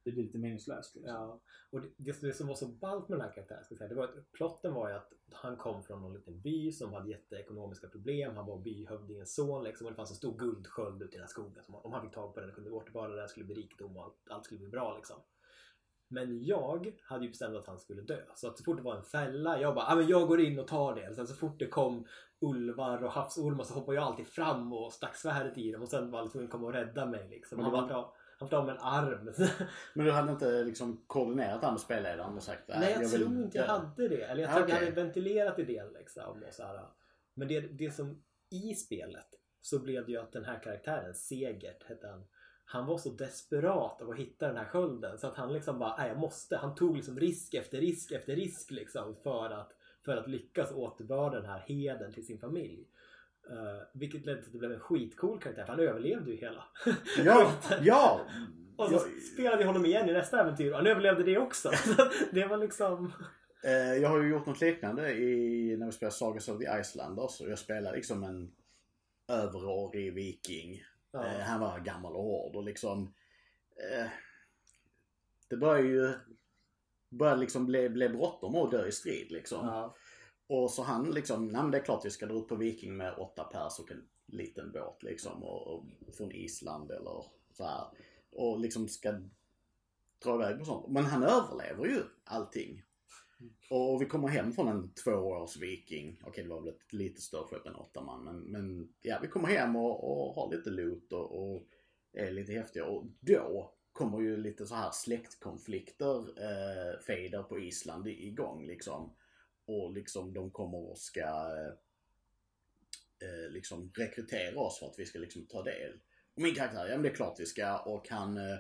det 0.08 0.14
blir 0.14 0.24
lite 0.24 0.38
meningslöst. 0.38 0.96
Liksom. 0.96 1.14
Ja, 1.14 1.42
och 1.70 1.82
det, 1.82 2.22
det, 2.22 2.34
som 2.34 2.48
var 2.48 2.56
så 2.56 2.68
ballt 2.68 3.10
med 3.10 3.20
den 3.20 3.26
här 3.26 3.34
karaktären, 3.34 3.64
ska 3.64 3.74
jag 3.74 3.78
säga, 3.78 3.90
det 3.90 3.96
var 3.96 4.04
att 4.04 4.32
plotten 4.32 4.74
var 4.74 4.90
ju 4.90 4.96
att 4.96 5.14
han 5.32 5.58
kom 5.58 5.84
från 5.84 6.02
någon 6.02 6.14
liten 6.14 6.42
by 6.42 6.72
som 6.72 6.94
hade 6.94 7.10
jätteekonomiska 7.10 7.88
problem. 7.88 8.36
Han 8.36 8.46
var 8.46 8.58
byhövdingens 8.58 9.36
son 9.36 9.64
liksom, 9.64 9.88
och 9.88 9.92
det 9.92 9.96
fanns 9.96 10.10
en 10.10 10.16
stor 10.16 10.38
guldsköld 10.38 11.02
ute 11.02 11.14
i 11.14 11.18
den 11.18 11.22
här 11.22 11.28
skogen. 11.28 11.64
Som, 11.64 11.76
om 11.76 11.94
han 11.94 12.02
fick 12.02 12.14
tag 12.14 12.34
på 12.34 12.40
den 12.40 12.50
och 12.50 12.56
kunde 12.56 12.72
återbörda 12.72 13.16
den 13.16 13.30
skulle 13.30 13.46
det 13.46 13.54
bli 13.54 13.64
rikedom 13.64 13.98
och 13.98 14.04
allt, 14.04 14.30
allt 14.30 14.46
skulle 14.46 14.60
bli 14.60 14.70
bra 14.70 14.96
liksom. 14.96 15.18
Men 16.08 16.44
jag 16.44 16.94
hade 17.02 17.24
ju 17.24 17.30
bestämt 17.30 17.56
att 17.56 17.68
han 17.68 17.80
skulle 17.80 18.02
dö. 18.02 18.22
Så 18.36 18.48
att 18.48 18.58
så 18.58 18.64
fort 18.64 18.78
det 18.78 18.84
var 18.84 18.96
en 18.96 19.04
fälla, 19.04 19.62
jag 19.62 19.76
bara, 19.76 19.86
ah, 19.86 19.96
men 19.96 20.08
jag 20.08 20.28
går 20.28 20.42
in 20.42 20.60
och 20.60 20.68
tar 20.68 20.96
det. 20.96 21.16
Sen 21.16 21.28
så 21.28 21.36
fort 21.36 21.60
det 21.60 21.68
kom 21.68 22.06
ulvar 22.40 23.04
och 23.04 23.12
havsormar 23.12 23.64
så 23.64 23.74
hoppade 23.74 23.96
jag 23.96 24.04
alltid 24.04 24.28
fram 24.28 24.74
och 24.74 24.94
stack 24.94 25.16
svärdet 25.16 25.58
i 25.58 25.72
dem 25.72 25.82
och 25.82 25.90
sen 25.90 26.12
var 26.12 26.20
han 26.20 26.30
tvungen 26.30 26.48
att 26.48 26.52
komma 26.52 26.68
och 26.68 26.74
rädda 26.74 27.06
mig 27.06 27.28
liksom. 27.30 27.60
Han 27.60 27.88
det 27.88 28.06
fick 28.40 28.54
av 28.54 28.66
med 28.66 28.76
en 28.76 28.82
arm. 28.82 29.34
Men 29.94 30.06
du 30.06 30.12
hade 30.12 30.32
inte 30.32 30.64
liksom 30.64 31.04
koordinerat 31.08 31.62
det 31.62 31.72
med 31.72 31.80
spelledaren 31.80 32.38
och 32.38 32.44
sagt 32.44 32.64
Nej, 32.68 32.92
jag, 32.92 33.00
vill 33.00 33.22
tror 33.22 33.34
inte 33.44 33.58
jag 33.58 33.66
hade 33.66 34.08
det. 34.08 34.22
Eller 34.22 34.42
jag 34.44 34.52
Ah, 34.52 34.54
tror 34.54 34.64
att 34.64 34.70
jag 34.70 34.76
hade 34.76 34.92
ventilerat 34.92 35.60
idén 35.60 35.94
liksom. 35.94 36.44
Och 36.48 36.54
så 36.54 36.64
här. 36.64 36.86
Men 37.34 37.48
det, 37.48 37.60
det 37.60 37.92
som 37.92 38.24
i 38.50 38.76
spelet 38.76 39.28
så 39.62 39.80
blev 39.80 40.06
det 40.06 40.12
ju 40.12 40.18
att 40.18 40.32
den 40.32 40.46
här 40.46 40.60
karaktären, 40.64 41.14
Segert 41.14 41.84
hette 41.84 42.08
han. 42.08 42.26
Han 42.66 42.86
var 42.86 42.98
så 42.98 43.10
desperat 43.10 44.02
av 44.02 44.10
att 44.10 44.18
hitta 44.18 44.48
den 44.48 44.58
här 44.58 44.66
skölden 44.66 45.18
så 45.18 45.28
att 45.28 45.38
han 45.38 45.54
liksom 45.54 45.80
bara, 45.80 46.08
jag 46.08 46.20
måste. 46.20 46.58
Han 46.58 46.76
tog 46.76 46.96
liksom 46.96 47.20
risk 47.20 47.54
efter 47.54 47.78
risk 47.78 48.12
efter 48.12 48.36
risk 48.36 48.72
liksom 48.72 49.16
för 49.16 49.50
att, 49.50 49.74
för 50.06 50.18
att 50.18 50.28
lyckas 50.30 50.72
återbörda 50.72 51.36
den 51.42 51.50
här 51.50 51.60
heden 51.60 52.14
till 52.14 52.26
sin 52.26 52.40
familj. 52.40 52.88
Uh, 53.52 53.82
vilket 53.94 54.26
ledde 54.26 54.42
till 54.42 54.48
att 54.48 54.54
det 54.54 54.58
blev 54.60 54.72
en 54.72 54.80
skitcool 54.80 55.40
karaktär. 55.40 55.66
för 55.66 55.74
Han 55.74 55.80
överlevde 55.80 56.32
ju 56.32 56.38
hela 56.38 56.64
Ja, 57.26 57.54
ja! 57.82 58.22
Och 58.76 58.88
så 58.88 58.94
Jag, 58.94 59.24
spelade 59.24 59.58
vi 59.58 59.64
honom 59.64 59.86
igen 59.86 60.10
i 60.10 60.14
nästa 60.14 60.42
äventyr 60.42 60.72
och 60.72 60.78
han 60.78 60.88
överlevde 60.88 61.24
det 61.24 61.38
också. 61.38 61.72
Så 61.76 62.10
det 62.32 62.46
var 62.46 62.58
liksom... 62.58 63.14
eh, 63.64 63.94
jag 63.94 64.10
har 64.10 64.22
ju 64.22 64.30
gjort 64.30 64.46
något 64.46 64.62
liknande 64.62 65.14
i, 65.14 65.76
när 65.78 65.86
vi 65.86 65.92
spelade 65.92 66.16
Sagas 66.16 66.50
of 66.50 66.60
the 66.60 66.80
Icelanders. 66.82 67.42
Och 67.42 67.50
jag 67.50 67.60
spelade 67.60 67.96
liksom 67.96 68.24
en 68.24 68.52
överårig 69.28 70.14
viking. 70.14 70.84
Ja. 71.12 71.26
Eh, 71.26 71.40
han 71.40 71.60
var 71.60 71.80
gammal 71.80 72.16
och 72.16 72.24
hård 72.24 72.56
och 72.56 72.64
liksom... 72.64 73.14
Det 75.50 75.58
började 75.58 75.88
ju... 75.88 76.14
Började 77.10 77.42
liksom 77.42 77.66
bli, 77.66 77.90
bli 77.90 78.10
bråttom 78.10 78.56
att 78.56 78.72
dö 78.72 78.88
i 78.88 78.92
strid 78.92 79.32
liksom. 79.32 79.68
Ja. 79.68 79.96
Och 80.48 80.72
så 80.72 80.84
han 80.84 81.12
liksom, 81.12 81.48
nej 81.48 81.62
men 81.62 81.72
det 81.72 81.78
är 81.78 81.86
klart 81.86 82.06
vi 82.06 82.10
ska 82.10 82.26
dra 82.26 82.36
ut 82.36 82.48
på 82.48 82.56
Viking 82.56 82.98
med 82.98 83.14
åtta 83.18 83.44
pers 83.44 83.80
och 83.80 83.92
en 83.92 84.08
liten 84.26 84.72
båt 84.72 85.04
liksom. 85.04 85.44
Och, 85.44 85.68
och 85.68 85.86
från 86.18 86.32
Island 86.32 86.92
eller 86.92 87.26
så 87.52 87.64
här. 87.64 87.88
Och 88.32 88.60
liksom 88.60 88.88
ska 88.88 89.12
dra 90.24 90.36
iväg 90.36 90.60
på 90.60 90.66
sånt. 90.66 90.88
Men 90.88 91.06
han 91.06 91.24
överlever 91.24 91.86
ju 91.86 92.04
allting. 92.24 92.84
Och 93.70 94.02
vi 94.02 94.06
kommer 94.06 94.28
hem 94.28 94.52
från 94.52 94.68
en 94.68 94.94
tvåårs 94.94 95.58
Viking. 95.58 96.22
Okej 96.26 96.44
det 96.44 96.50
var 96.50 96.62
väl 96.62 96.74
ett 96.74 96.94
lite 96.94 97.22
större 97.22 97.48
skepp 97.48 97.66
än 97.66 97.76
åtta 97.76 98.02
man. 98.02 98.24
Men, 98.24 98.40
men 98.40 98.94
ja, 99.02 99.20
vi 99.22 99.28
kommer 99.28 99.48
hem 99.48 99.76
och, 99.76 100.04
och 100.04 100.36
har 100.36 100.56
lite 100.56 100.70
loot 100.70 101.14
och, 101.14 101.54
och 101.54 101.68
är 102.14 102.32
lite 102.32 102.54
häftiga. 102.54 102.86
Och 102.86 103.06
då 103.20 103.74
kommer 103.92 104.22
ju 104.22 104.38
lite 104.38 104.66
så 104.66 104.76
här 104.76 104.92
släktkonflikter, 104.92 106.18
eh, 106.18 107.00
fejder 107.00 107.44
på 107.44 107.60
Island 107.60 108.08
igång 108.08 108.68
liksom. 108.68 109.16
Och 109.68 109.94
liksom 109.94 110.34
de 110.34 110.52
kommer 110.52 110.78
och 110.78 110.98
ska 110.98 111.22
eh, 111.22 111.74
eh, 113.30 113.50
liksom 113.50 113.92
rekrytera 113.96 114.60
oss 114.60 114.80
för 114.80 114.86
att 114.88 115.00
vi 115.00 115.06
ska 115.06 115.20
liksom 115.20 115.46
ta 115.46 115.64
del. 115.64 115.94
Och 116.36 116.42
min 116.42 116.56
karaktär, 116.56 116.88
ja 116.88 116.96
men 116.96 117.02
det 117.02 117.10
är 117.10 117.16
klart 117.16 117.40
vi 117.40 117.46
ska. 117.46 117.78
Och 117.78 118.10
han 118.10 118.38
eh, 118.38 118.60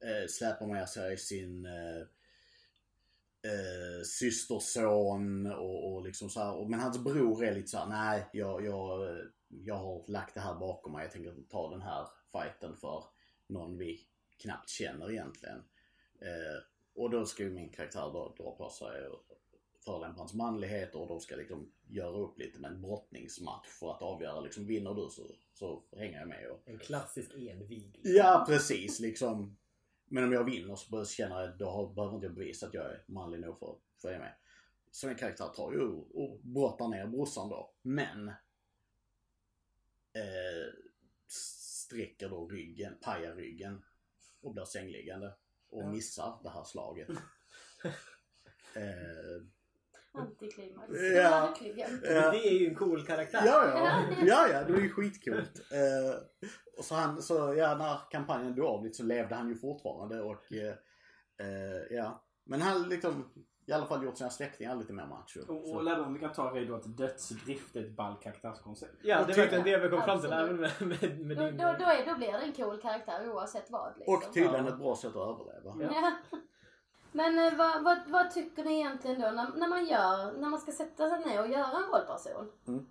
eh, 0.00 0.26
släpar 0.28 0.66
med 0.66 0.88
sig 0.88 1.16
sin 1.16 1.66
eh, 1.66 2.00
eh, 3.52 4.02
systerson 4.04 5.46
och, 5.46 5.94
och 5.94 6.04
liksom 6.04 6.30
så 6.30 6.40
här. 6.40 6.68
Men 6.68 6.80
hans 6.80 6.98
bror 6.98 7.44
är 7.44 7.54
lite 7.54 7.68
så 7.68 7.78
här: 7.78 7.86
nej 7.86 8.26
jag, 8.32 8.64
jag, 8.64 9.18
jag 9.48 9.74
har 9.74 10.04
lagt 10.08 10.34
det 10.34 10.40
här 10.40 10.54
bakom 10.54 10.92
mig. 10.92 11.02
Jag 11.02 11.12
tänker 11.12 11.34
ta 11.48 11.70
den 11.70 11.82
här 11.82 12.08
fighten 12.32 12.76
för 12.76 13.04
någon 13.46 13.78
vi 13.78 14.06
knappt 14.42 14.68
känner 14.68 15.10
egentligen. 15.10 15.58
Eh, 16.20 16.62
och 16.94 17.10
då 17.10 17.26
ska 17.26 17.42
ju 17.42 17.50
min 17.50 17.68
karaktär 17.68 18.10
då 18.12 18.34
dra 18.38 18.56
på 18.56 18.70
sig 18.70 19.06
och 19.06 19.27
förolämpa 19.88 20.20
hans 20.20 20.34
manlighet 20.34 20.94
och 20.94 21.08
de 21.08 21.20
ska 21.20 21.36
liksom 21.36 21.72
göra 21.88 22.16
upp 22.16 22.38
lite 22.38 22.60
med 22.60 22.70
en 22.70 22.82
brottningsmatch 22.82 23.66
för 23.66 23.90
att 23.90 24.02
avgöra 24.02 24.40
liksom 24.40 24.66
vinner 24.66 24.94
du 24.94 25.08
så, 25.10 25.22
så 25.54 25.82
hänger 25.96 26.18
jag 26.18 26.28
med. 26.28 26.50
Och, 26.50 26.62
En 26.64 26.78
klassisk 26.78 27.30
envig. 27.34 28.00
Ja, 28.02 28.44
precis. 28.48 29.00
Liksom. 29.00 29.56
Men 30.04 30.24
om 30.24 30.32
jag 30.32 30.44
vinner 30.44 30.76
så 30.76 31.04
känner 31.04 31.40
jag 31.40 31.58
då 31.58 31.86
behöver 31.86 32.14
inte 32.14 32.26
jag 32.26 32.34
bevisa 32.34 32.66
att 32.66 32.74
jag 32.74 32.84
är 32.84 33.04
manlig 33.06 33.40
nog 33.40 33.58
för 33.58 33.70
att 33.70 33.78
följa 34.02 34.18
med. 34.18 34.34
Så 34.90 35.06
min 35.06 35.16
karaktär 35.16 35.48
tar 35.56 35.72
ju 35.72 35.80
och 36.14 36.40
brottar 36.42 36.88
ner 36.88 37.06
brorsan 37.06 37.48
då. 37.48 37.74
Men 37.82 38.28
eh, 38.28 38.34
sträcker 41.26 42.28
då 42.28 42.48
ryggen, 42.48 42.94
pajar 43.00 43.34
ryggen 43.34 43.84
och 44.40 44.54
blir 44.54 44.64
sängliggande 44.64 45.34
och 45.70 45.88
missar 45.88 46.40
det 46.42 46.50
här 46.50 46.64
slaget. 46.64 47.08
eh, 48.74 49.42
Antiklimax. 50.12 50.88
Ja. 51.14 51.54
Ja. 52.02 52.30
Det 52.30 52.48
är 52.48 52.58
ju 52.60 52.68
en 52.68 52.74
cool 52.74 53.06
karaktär. 53.06 53.42
Ja, 53.46 53.68
ja. 53.68 54.02
Ja, 54.26 54.48
ja. 54.52 54.64
Det 54.64 54.72
var 54.72 54.80
ju 54.80 54.90
skitcoolt. 54.90 55.72
Eh, 55.72 56.20
och 56.78 56.84
så 56.84 56.94
han, 56.94 57.22
så 57.22 57.54
ja, 57.54 57.74
när 57.74 58.10
kampanjen 58.10 58.54
dog 58.54 58.66
av 58.66 58.84
lite 58.84 58.96
så 58.96 59.02
levde 59.02 59.34
han 59.34 59.48
ju 59.48 59.56
fortfarande 59.56 60.20
och 60.22 60.52
eh, 60.52 60.74
ja. 61.90 62.24
Men 62.44 62.60
han 62.60 62.88
liksom 62.88 63.24
i 63.66 63.72
alla 63.72 63.86
fall 63.86 64.04
gjort 64.04 64.16
sina 64.16 64.30
släktingar 64.30 64.76
lite 64.76 64.92
mer 64.92 65.06
macho. 65.06 65.40
Och, 65.48 65.74
och 65.74 65.84
lärdomen 65.84 66.14
vi 66.14 66.20
kan 66.20 66.32
ta 66.32 66.58
är 66.58 66.64
då 66.64 66.74
att 66.74 66.96
dödsdrift 66.96 67.76
är 67.76 67.80
ett 67.80 67.96
ball 67.96 68.16
karaktärskoncept. 68.22 68.94
Ja, 69.02 69.24
det 69.24 69.32
är 69.32 69.36
verkligen 69.36 69.64
det 69.64 69.78
vi 69.78 69.88
kom 69.88 70.02
fram 70.02 70.20
till. 70.20 70.32
Även 70.32 70.56
med, 70.56 70.70
med, 70.80 71.20
med 71.20 71.36
Då, 71.36 71.44
din... 71.44 71.56
då, 71.56 71.64
då, 71.78 71.84
är, 71.84 72.06
då 72.06 72.14
blir 72.16 72.32
det 72.32 72.38
en 72.38 72.52
cool 72.52 72.80
karaktär 72.80 73.30
oavsett 73.30 73.70
vad. 73.70 73.92
Liksom. 73.96 74.14
Och 74.14 74.34
tydligen 74.34 74.66
Ja. 74.66 74.72
ett 74.72 74.78
bra 74.78 74.96
sätt 74.96 75.16
att 75.16 75.16
överleva. 75.16 75.94
Ja. 75.94 76.12
Men 77.12 77.38
eh, 77.38 77.58
vad, 77.58 77.84
vad, 77.84 77.98
vad 78.08 78.30
tycker 78.30 78.64
ni 78.64 78.74
egentligen 78.74 79.20
då 79.20 79.30
när, 79.30 79.56
när 79.56 79.68
man 79.68 79.86
gör, 79.86 80.32
när 80.32 80.48
man 80.48 80.60
ska 80.60 80.72
sätta 80.72 81.10
sig 81.10 81.24
ner 81.24 81.40
och 81.40 81.48
göra 81.48 81.76
en 81.76 81.92
rollperson? 81.92 82.52
Mm. 82.66 82.86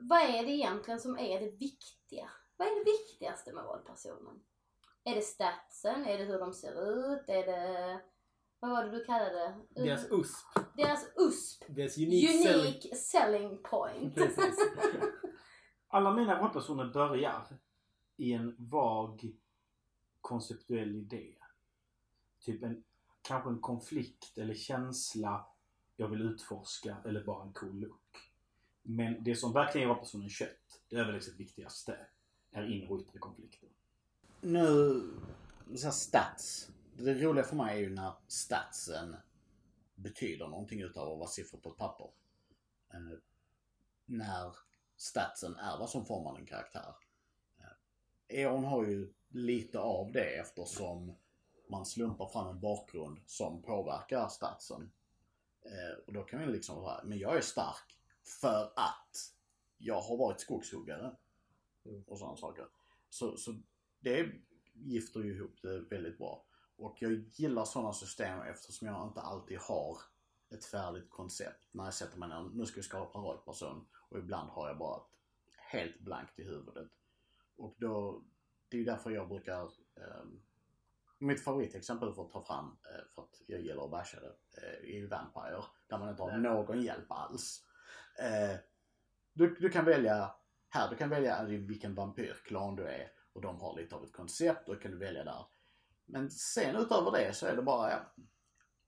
Vad 0.00 0.20
är 0.20 0.44
det 0.44 0.50
egentligen 0.50 1.00
som 1.00 1.18
är 1.18 1.40
det 1.40 1.50
viktiga? 1.50 2.30
Vad 2.56 2.68
är 2.68 2.84
det 2.84 2.90
viktigaste 2.90 3.52
med 3.52 3.64
rollpersonen? 3.64 4.40
Är 5.04 5.14
det 5.14 5.22
statsen? 5.22 6.04
Är 6.04 6.18
det 6.18 6.24
hur 6.24 6.38
de 6.38 6.52
ser 6.52 6.72
ut? 6.72 7.28
Är 7.28 7.46
det, 7.46 8.00
vad 8.60 8.70
var 8.70 8.84
det 8.84 8.90
du 8.90 9.04
kallade 9.04 9.54
det? 9.68 9.82
Deras 9.82 10.10
USP. 10.10 10.58
Deras 10.76 11.06
USP. 11.16 11.64
Deras 11.68 11.98
unique, 11.98 12.42
selling. 12.42 12.60
Unique 12.60 12.96
selling 12.96 13.58
point. 13.62 14.14
Precis. 14.14 14.56
Alla 15.88 16.14
mina 16.14 16.40
rollpersoner 16.40 16.84
börjar 16.84 17.58
i 18.16 18.32
en 18.32 18.56
vag 18.58 19.32
konceptuell 20.20 20.96
idé. 20.96 21.34
Typ 22.40 22.62
en, 22.62 22.84
kanske 23.24 23.50
en 23.50 23.60
konflikt 23.60 24.38
eller 24.38 24.54
känsla 24.54 25.46
jag 25.96 26.08
vill 26.08 26.22
utforska 26.22 26.96
eller 27.04 27.24
bara 27.24 27.42
en 27.42 27.52
cool 27.52 27.80
look. 27.80 28.32
Men 28.82 29.24
det 29.24 29.36
som 29.36 29.52
verkligen 29.52 29.88
ger 29.88 29.94
personen 29.94 30.30
kött, 30.30 30.80
det 30.88 30.96
överlägset 30.96 31.26
liksom 31.26 31.38
viktigaste, 31.38 32.06
är 32.50 32.70
inre 32.70 32.88
och 32.88 33.00
yttre 33.00 33.18
konflikter. 33.18 33.68
Nu, 34.40 35.00
så 35.76 35.84
här 35.84 35.90
stats. 35.90 36.70
Det 36.96 37.14
roliga 37.14 37.44
för 37.44 37.56
mig 37.56 37.76
är 37.76 37.80
ju 37.80 37.90
när 37.90 38.12
statsen 38.28 39.16
betyder 39.94 40.48
någonting 40.48 40.82
utav 40.82 41.12
att 41.12 41.18
vara 41.18 41.28
siffror 41.28 41.58
på 41.58 41.70
ett 41.70 41.76
papper. 41.76 42.10
Eh, 42.92 43.18
när 44.06 44.54
statsen 44.96 45.56
är 45.56 45.78
vad 45.78 45.90
som 45.90 46.06
formar 46.06 46.38
en 46.38 46.46
karaktär. 46.46 46.94
Eh, 47.58 48.38
Eon 48.38 48.64
har 48.64 48.84
ju 48.84 49.12
lite 49.28 49.78
av 49.78 50.12
det 50.12 50.38
eftersom 50.38 51.16
man 51.68 51.86
slumpar 51.86 52.26
fram 52.26 52.48
en 52.48 52.60
bakgrund 52.60 53.20
som 53.26 53.62
påverkar 53.62 54.28
statsen. 54.28 54.90
Eh, 55.62 55.98
och 56.06 56.12
då 56.12 56.22
kan 56.22 56.40
vi 56.40 56.46
liksom 56.46 56.84
säga, 56.84 57.00
men 57.04 57.18
jag 57.18 57.36
är 57.36 57.40
stark 57.40 57.98
för 58.40 58.72
att 58.76 59.32
jag 59.78 60.00
har 60.00 60.16
varit 60.16 60.40
skogshuggare. 60.40 61.16
Mm. 61.84 62.02
Och 62.06 62.18
sådana 62.18 62.36
saker. 62.36 62.66
Så, 63.10 63.36
så 63.36 63.54
det 64.00 64.32
gifter 64.72 65.20
ju 65.20 65.36
ihop 65.36 65.62
det 65.62 65.80
väldigt 65.80 66.18
bra. 66.18 66.44
Och 66.76 66.96
jag 67.00 67.12
gillar 67.12 67.64
sådana 67.64 67.92
system 67.92 68.40
eftersom 68.40 68.88
jag 68.88 69.08
inte 69.08 69.20
alltid 69.20 69.58
har 69.58 69.98
ett 70.50 70.64
färdigt 70.64 71.10
koncept 71.10 71.68
när 71.72 71.84
jag 71.84 71.94
sätter 71.94 72.18
mig 72.18 72.28
ner. 72.28 72.50
Nu 72.52 72.66
ska 72.66 72.76
vi 72.76 72.82
skapa 72.82 73.18
en 73.18 73.24
rollperson. 73.24 73.86
Och 74.08 74.18
ibland 74.18 74.50
har 74.50 74.68
jag 74.68 74.78
bara 74.78 74.96
ett 74.96 75.54
helt 75.56 76.00
blankt 76.00 76.38
i 76.38 76.42
huvudet. 76.42 76.88
Och 77.56 77.74
då, 77.78 78.22
det 78.68 78.76
är 78.76 78.78
ju 78.78 78.84
därför 78.84 79.10
jag 79.10 79.28
brukar 79.28 79.70
ehm, 79.94 80.40
mitt 81.18 81.44
favoritexempel 81.44 82.12
för 82.12 82.22
att 82.22 82.30
ta 82.30 82.44
fram, 82.44 82.66
eh, 82.66 83.04
för 83.14 83.22
att 83.22 83.40
jag 83.46 83.60
gillar 83.60 83.84
att 83.84 83.90
basha 83.90 84.20
det, 84.20 84.62
eh, 84.62 84.94
är 84.94 84.98
ju 84.98 85.06
Vampire. 85.06 85.62
Där 85.86 85.98
man 85.98 86.10
inte 86.10 86.22
har 86.22 86.38
någon 86.38 86.82
hjälp 86.82 87.06
alls. 87.08 87.64
Eh, 88.18 88.56
du, 89.32 89.54
du 89.54 89.70
kan 89.70 89.84
välja 89.84 90.34
Här 90.68 90.90
du 90.90 90.96
kan 90.96 91.10
välja 91.10 91.44
vilken 91.44 91.94
vampyrklan 91.94 92.76
du 92.76 92.86
är 92.86 93.10
och 93.32 93.40
de 93.40 93.60
har 93.60 93.76
lite 93.76 93.94
av 93.96 94.04
ett 94.04 94.12
koncept 94.12 94.68
och 94.68 94.82
kan 94.82 94.90
du 94.90 94.98
välja 94.98 95.24
där. 95.24 95.46
Men 96.06 96.30
sen 96.30 96.76
utöver 96.76 97.12
det 97.12 97.34
så 97.34 97.46
är 97.46 97.56
det 97.56 97.62
bara 97.62 97.90
ja, 97.90 98.24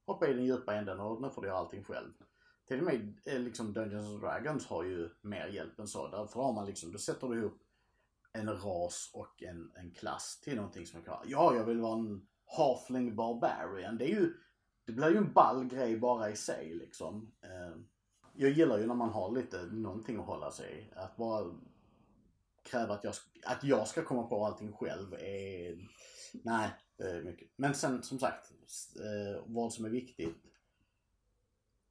hoppa 0.07 0.29
i 0.29 0.33
den 0.33 0.45
djupa 0.45 0.75
änden 0.75 1.01
och 1.01 1.23
nu 1.23 1.31
får 1.31 1.43
du 1.43 1.49
göra 1.49 1.59
allting 1.59 1.85
själv. 1.85 2.13
Till 2.67 2.79
och 2.79 2.85
med 2.85 3.19
liksom 3.25 3.73
Dungeons 3.73 4.09
and 4.09 4.21
Dragons 4.21 4.67
har 4.67 4.85
ju 4.85 5.11
mer 5.21 5.47
hjälp 5.47 5.79
än 5.79 5.89
så. 5.89 6.09
Därför 6.09 6.41
har 6.41 6.53
man 6.53 6.67
liksom, 6.67 6.93
då 6.93 6.99
sätter 6.99 7.29
du 7.29 7.39
ihop 7.39 7.63
en 8.37 8.49
ras 8.49 9.11
och 9.15 9.43
en, 9.43 9.73
en 9.75 9.91
klass 9.91 10.41
till 10.41 10.57
någonting 10.57 10.87
som 10.87 10.99
jag 10.99 11.07
kan 11.07 11.31
Ja, 11.31 11.55
jag 11.55 11.65
vill 11.65 11.81
vara 11.81 11.99
en 11.99 12.27
halfling 12.57 13.17
barbarian. 13.17 13.99
Det 13.99 14.05
är 14.05 14.15
ju, 14.15 14.35
det 14.85 14.93
blir 14.93 15.11
ju 15.11 15.17
en 15.17 15.33
ball 15.33 15.65
grej 15.65 15.99
bara 15.99 16.31
i 16.31 16.37
sig 16.37 16.75
liksom. 16.75 17.33
Eh, 17.43 17.77
Jag 18.35 18.51
gillar 18.51 18.79
ju 18.79 18.87
när 18.87 18.95
man 18.95 19.11
har 19.11 19.33
lite, 19.33 19.63
någonting 19.63 20.17
att 20.17 20.27
hålla 20.27 20.51
sig 20.51 20.79
i. 20.79 20.99
Att 20.99 21.17
bara 21.17 21.55
kräva 22.63 22.95
att 22.95 23.05
jag, 23.05 23.15
att 23.45 23.65
jag 23.65 23.89
ska 23.89 24.05
komma 24.05 24.23
på 24.23 24.45
allting 24.45 24.73
själv 24.73 25.15
är, 25.15 25.89
nej, 26.33 26.71
det 26.97 27.11
är 27.11 27.23
mycket. 27.23 27.49
Men 27.57 27.75
sen 27.75 28.03
som 28.03 28.19
sagt, 28.19 28.53
eh, 28.97 29.43
vad 29.47 29.73
som 29.73 29.85
är 29.85 29.91
viktigt. 29.91 30.43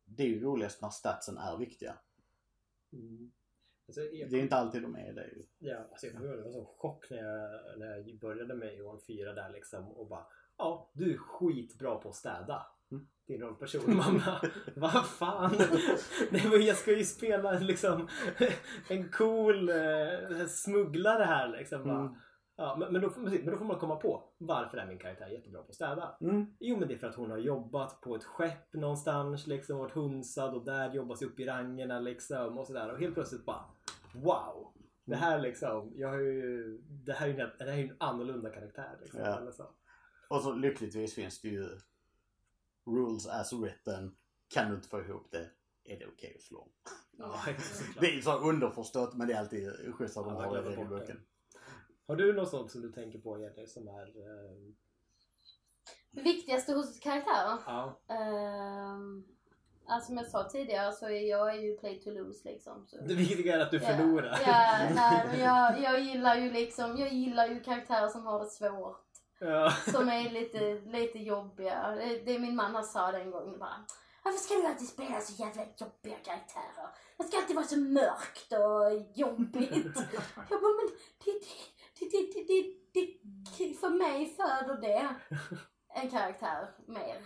Det 0.06 0.24
är 0.24 0.28
ju 0.28 0.44
roligast 0.44 0.82
när 0.82 0.90
statsen 0.90 1.38
är 1.38 1.58
viktiga. 1.58 1.98
Mm. 2.94 3.32
Alltså, 3.88 4.02
jag, 4.02 4.30
Det 4.30 4.38
är 4.38 4.42
inte 4.42 4.56
alltid 4.56 4.82
de 4.82 4.96
är 4.96 5.14
det 5.14 5.28
ju. 5.28 5.46
Ja, 5.60 5.78
alltså 5.92 6.08
jag 6.08 6.44
var 6.44 6.52
sån 6.52 6.66
chock 6.66 7.10
när 7.10 7.18
jag, 7.18 7.80
när 7.80 7.86
jag 7.86 8.20
började 8.20 8.56
med 8.56 8.76
Johan 8.76 9.00
4 9.08 9.34
där 9.34 9.50
liksom 9.50 9.92
och 9.92 10.08
bara 10.08 10.26
Ja, 10.58 10.92
du 10.94 11.14
är 11.14 11.18
skitbra 11.18 11.96
på 11.96 12.10
att 12.10 12.16
städa. 12.16 12.68
Mm. 12.92 13.08
Din 13.28 13.42
rollperson. 13.42 13.82
Man 13.96 14.22
bara, 14.26 14.42
vad 14.76 15.06
fan? 15.06 15.56
Nej, 16.32 16.48
men 16.50 16.66
jag 16.66 16.78
ska 16.78 16.92
ju 16.92 17.04
spela 17.04 17.60
liksom 17.60 18.08
en 18.90 19.12
cool 19.12 19.70
eh, 19.70 20.46
smugglare 20.48 21.24
här 21.24 21.48
liksom. 21.48 21.90
Mm. 21.90 22.16
Ja, 22.58 22.76
men, 22.80 22.94
men, 22.94 23.02
då, 23.02 23.12
men 23.18 23.46
då 23.46 23.58
får 23.58 23.66
man 23.66 23.80
komma 23.80 23.96
på 23.96 24.24
varför 24.38 24.78
är 24.78 24.88
min 24.88 25.00
karaktär 25.00 25.28
jättebra 25.28 25.62
på 25.62 25.68
att 25.68 25.76
städa? 25.76 26.18
Mm. 26.22 26.56
Jo 26.60 26.78
men 26.78 26.88
det 26.88 26.94
är 26.94 26.98
för 26.98 27.08
att 27.08 27.16
hon 27.16 27.32
har 27.32 27.38
jobbat 27.38 28.02
på 28.02 28.16
ett 28.16 28.24
skepp 28.24 28.74
någonstans 28.74 29.48
liksom, 29.48 29.78
varit 29.78 29.94
hunsad 29.94 30.54
och 30.54 30.66
där 30.66 30.94
jobbar 30.94 31.16
sig 31.16 31.28
upp 31.28 31.40
i 31.40 31.46
rangerna 31.46 32.00
liksom 32.00 32.58
och 32.58 32.68
sådär 32.68 32.92
och 32.92 33.00
helt 33.00 33.14
plötsligt 33.14 33.46
bara 33.46 33.75
Wow! 34.24 34.72
Det 35.06 35.16
här 35.16 35.40
liksom, 35.40 35.92
jag 35.96 36.10
har 36.10 36.18
ju, 36.20 36.78
det 36.82 37.14
här 37.14 37.28
är 37.30 37.34
ju 37.34 37.40
en, 37.40 37.52
det 37.58 37.64
här 37.66 37.72
är 37.72 37.78
ju 37.78 37.90
en 37.90 37.96
annorlunda 38.00 38.50
karaktär 38.50 38.98
liksom. 39.02 39.20
Ja. 39.20 39.38
eller 39.40 39.52
så. 39.52 39.70
Och 40.30 40.42
så 40.42 40.54
lyckligtvis 40.54 41.16
finns 41.16 41.42
det 41.42 41.48
ju 41.48 41.70
rules 42.86 43.28
as 43.28 43.54
written. 43.54 44.16
Kan 44.48 44.70
du 44.70 44.76
inte 44.76 44.88
få 44.90 45.02
ihop 45.02 45.32
det, 45.32 45.50
är 45.84 46.00
det 46.00 46.08
okej 46.08 46.34
att 46.36 46.42
slå. 46.42 46.68
Ja. 47.18 47.40
Det 48.00 48.06
är 48.18 48.22
så 48.22 48.40
underförstått 48.40 49.14
men 49.18 49.28
det 49.28 49.34
är 49.34 49.40
alltid 49.40 49.94
schysst 49.96 50.18
att 50.18 50.26
de 50.26 50.34
har 50.36 50.56
det 50.58 50.62
i 50.62 50.76
regelboken. 50.76 51.22
Har 52.08 52.16
du 52.16 52.34
något 52.34 52.50
sånt 52.50 52.72
som 52.72 52.82
du 52.82 52.92
tänker 52.92 53.20
på 53.20 53.40
Jenny 53.40 53.68
som 53.68 53.88
är... 53.88 54.08
Eh, 54.08 54.58
Det 56.12 56.22
viktigaste 56.22 56.74
hos 56.74 57.00
karaktären? 57.00 57.58
ja, 57.66 58.02
Ehm, 58.08 59.26
alltså 59.88 60.08
som 60.08 60.18
jag 60.18 60.28
sa 60.28 60.50
tidigare 60.50 60.92
så 60.92 61.06
är 61.06 61.30
jag 61.30 61.64
ju 61.64 61.78
play 61.78 62.02
to 62.02 62.10
lose 62.10 62.50
liksom. 62.50 62.86
Så. 62.88 62.98
det 63.02 63.14
viktiga 63.14 63.56
är 63.56 63.60
att 63.60 63.72
du 63.72 63.78
Ja, 63.78 63.88
förlorar. 63.88 64.42
Ja, 64.48 64.78
nej, 64.96 65.26
men 65.28 65.40
jag, 65.40 65.80
jag 65.84 66.00
gillar 66.00 66.36
ju 66.36 66.52
liksom, 66.52 66.98
jag 66.98 67.14
gillar 67.14 67.48
ju 67.48 67.60
karaktärer 67.60 68.08
som 68.08 68.26
har 68.26 68.40
det 68.40 68.50
svårt. 68.50 69.02
Ja. 69.40 69.72
Som 69.92 70.10
är 70.10 70.30
lite, 70.30 70.74
lite 70.74 71.20
jobbiga. 71.20 71.92
Det, 71.92 72.26
det 72.26 72.40
min 72.40 72.56
man 72.56 72.76
har 72.76 72.84
sa 72.84 73.12
den 73.12 73.32
gången 73.32 73.60
bara. 73.60 73.86
Varför 74.24 74.40
ska 74.40 74.54
du 74.54 74.66
alltid 74.66 74.88
spela 74.88 75.22
så 75.22 75.44
jävla 75.44 75.62
jobbiga 75.78 76.16
karaktärer? 76.24 76.90
Det 77.18 77.24
ska 77.24 77.38
alltid 77.38 77.56
vara 77.56 77.66
så 77.66 77.80
mörkt 77.80 78.52
och 78.52 79.18
jobbigt. 79.20 79.96
Jag 80.50 80.62
bara, 80.62 80.76
men 80.80 80.90
det, 81.26 81.32
det, 82.00 82.06
det, 82.12 82.32
det, 82.34 82.44
det, 82.48 82.64
det, 82.94 83.18
det, 83.58 83.74
för 83.74 83.90
mig 83.90 84.26
föder 84.26 84.82
det 84.82 85.16
en 85.96 86.10
karaktär 86.10 86.70
mer 86.88 87.18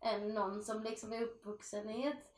än 0.00 0.34
någon 0.34 0.62
som 0.62 0.82
liksom 0.82 1.12
är 1.12 1.22
uppvuxen 1.22 1.90
i 1.90 2.06
ett 2.06 2.28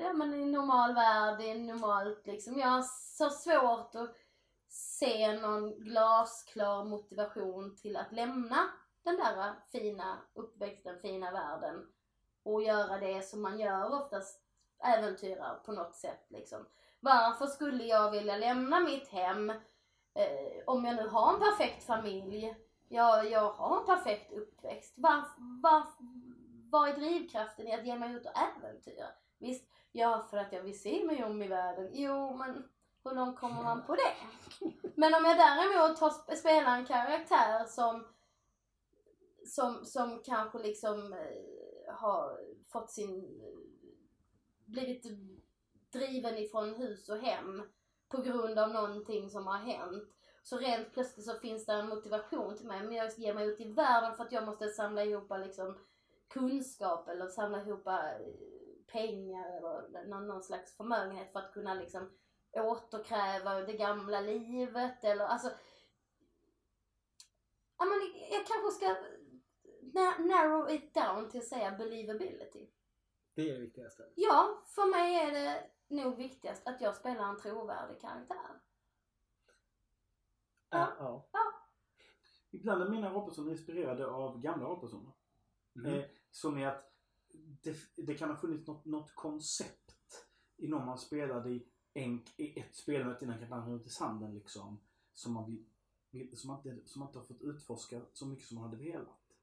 ja, 0.00 0.12
men 0.12 0.34
i 0.34 0.42
en 0.42 0.52
normal 0.52 0.94
värld, 0.94 1.40
i 1.40 1.50
en 1.50 1.66
normalt 1.66 2.26
liksom. 2.26 2.58
Jag 2.58 2.68
har 2.68 2.82
så 3.16 3.30
svårt 3.30 3.94
att 3.94 4.16
se 4.68 5.40
någon 5.40 5.84
glasklar 5.84 6.84
motivation 6.84 7.76
till 7.76 7.96
att 7.96 8.12
lämna 8.12 8.68
den 9.02 9.16
där 9.16 9.54
fina 9.72 10.18
uppväxten, 10.34 10.98
fina 11.00 11.30
världen 11.30 11.86
och 12.42 12.62
göra 12.62 12.98
det 12.98 13.22
som 13.22 13.42
man 13.42 13.60
gör 13.60 14.02
oftast, 14.02 14.42
äventyrar 14.84 15.54
på 15.64 15.72
något 15.72 15.94
sätt 15.94 16.26
liksom. 16.28 16.66
Varför 17.00 17.46
skulle 17.46 17.84
jag 17.84 18.10
vilja 18.10 18.36
lämna 18.36 18.80
mitt 18.80 19.08
hem 19.08 19.50
eh, 20.14 20.62
om 20.66 20.84
jag 20.84 20.96
nu 20.96 21.08
har 21.08 21.34
en 21.34 21.40
perfekt 21.40 21.84
familj, 21.84 22.56
jag, 22.88 23.30
jag 23.30 23.52
har 23.52 23.80
en 23.80 23.86
perfekt 23.86 24.32
uppväxt. 24.32 24.94
Varför, 24.96 25.60
varför, 25.62 26.04
vad 26.70 26.88
är 26.88 26.96
drivkraften 26.96 27.66
i 27.66 27.74
att 27.74 27.86
ge 27.86 27.98
mig 27.98 28.14
ut 28.14 28.26
och 28.26 28.38
äventyra? 28.38 29.06
Visst, 29.38 29.64
ja 29.92 30.26
för 30.30 30.36
att 30.36 30.52
jag 30.52 30.62
vill 30.62 30.80
se 30.80 31.04
mig 31.04 31.24
om 31.24 31.42
i 31.42 31.48
världen. 31.48 31.90
Jo, 31.92 32.36
men 32.36 32.68
hur 33.04 33.14
långt 33.14 33.38
kommer 33.38 33.62
man 33.62 33.86
på 33.86 33.94
det? 33.94 34.14
Men 34.94 35.14
om 35.14 35.24
jag 35.24 35.36
däremot 35.36 35.96
tar, 35.96 36.34
spelar 36.34 36.76
en 36.76 36.86
karaktär 36.86 37.64
som, 37.64 38.06
som, 39.46 39.84
som 39.84 40.22
kanske 40.24 40.58
liksom 40.58 41.12
eh, 41.12 41.94
har 41.94 42.40
fått 42.72 42.90
sin... 42.90 43.40
Eh, 43.42 43.66
blivit 44.64 45.06
driven 45.92 46.38
ifrån 46.38 46.74
hus 46.74 47.08
och 47.08 47.18
hem 47.18 47.62
på 48.08 48.22
grund 48.22 48.58
av 48.58 48.70
någonting 48.70 49.30
som 49.30 49.46
har 49.46 49.58
hänt. 49.58 50.08
Så 50.42 50.58
rent 50.58 50.92
plötsligt 50.92 51.26
så 51.26 51.34
finns 51.34 51.66
det 51.66 51.72
en 51.72 51.88
motivation 51.88 52.56
till 52.56 52.66
mig. 52.66 52.82
Men 52.82 52.92
jag 52.92 53.18
ger 53.18 53.34
mig 53.34 53.46
ut 53.46 53.60
i 53.60 53.72
världen 53.72 54.16
för 54.16 54.24
att 54.24 54.32
jag 54.32 54.44
måste 54.44 54.68
samla 54.68 55.04
ihop 55.04 55.32
liksom 55.38 55.78
kunskap 56.28 57.08
eller 57.08 57.28
samla 57.28 57.62
ihop 57.62 57.86
eh, 57.86 57.94
pengar 58.86 59.56
eller 59.56 60.06
någon, 60.06 60.26
någon 60.26 60.42
slags 60.42 60.76
förmögenhet 60.76 61.32
för 61.32 61.38
att 61.38 61.52
kunna 61.52 61.74
liksom 61.74 62.10
återkräva 62.52 63.60
det 63.60 63.72
gamla 63.72 64.20
livet 64.20 65.04
eller 65.04 65.24
alltså 65.24 65.50
Ja 67.78 67.84
men 67.84 67.98
jag 68.30 68.46
kanske 68.46 68.70
ska 68.70 68.86
na- 69.80 70.18
narrow 70.18 70.70
it 70.70 70.94
down 70.94 71.30
till 71.30 71.40
att 71.40 71.46
säga 71.46 71.76
believability. 71.78 72.70
Det 73.34 73.50
är 73.50 73.54
det 73.54 73.60
viktigaste. 73.60 74.12
Ja, 74.14 74.62
för 74.66 74.90
mig 74.90 75.14
är 75.14 75.32
det 75.32 75.70
nog 75.88 76.16
viktigast 76.16 76.66
att 76.66 76.80
jag 76.80 76.96
spelar 76.96 77.28
en 77.28 77.40
trovärdig 77.40 78.00
karaktär. 78.00 78.60
Ja. 80.70 80.96
ja. 80.98 81.28
Ibland 82.50 82.82
är 82.82 82.88
mina 82.88 83.10
rollpersoner 83.10 83.50
inspirerade 83.50 84.06
av 84.06 84.40
gamla 84.40 84.66
rollpersoner. 84.66 85.12
Mm. 85.76 85.94
Eh, 85.94 86.04
som 86.30 86.58
är 86.58 86.66
att 86.66 86.92
det, 87.62 87.76
det 87.96 88.14
kan 88.14 88.30
ha 88.30 88.36
funnits 88.36 88.66
något, 88.66 88.84
något 88.84 89.14
koncept 89.14 89.86
någon 90.68 90.86
man 90.86 90.98
spelade 90.98 91.50
i, 91.50 91.66
en, 91.94 92.22
i 92.36 92.60
ett 92.60 92.76
spelmöte 92.76 93.24
innan 93.24 93.38
kampanjen 93.38 93.72
runt 93.72 93.86
i 93.86 93.90
sanden 93.90 94.34
liksom. 94.34 94.78
Som 95.14 95.32
man, 95.32 95.50
vill, 95.50 95.64
vill, 96.10 96.36
som, 96.38 96.48
man 96.48 96.58
inte, 96.58 96.88
som 96.88 97.00
man 97.00 97.08
inte 97.08 97.18
har 97.18 97.26
fått 97.26 97.42
utforska 97.42 98.00
så 98.12 98.26
mycket 98.26 98.46
som 98.46 98.54
man 98.54 98.64
hade 98.64 98.76
velat. 98.84 99.34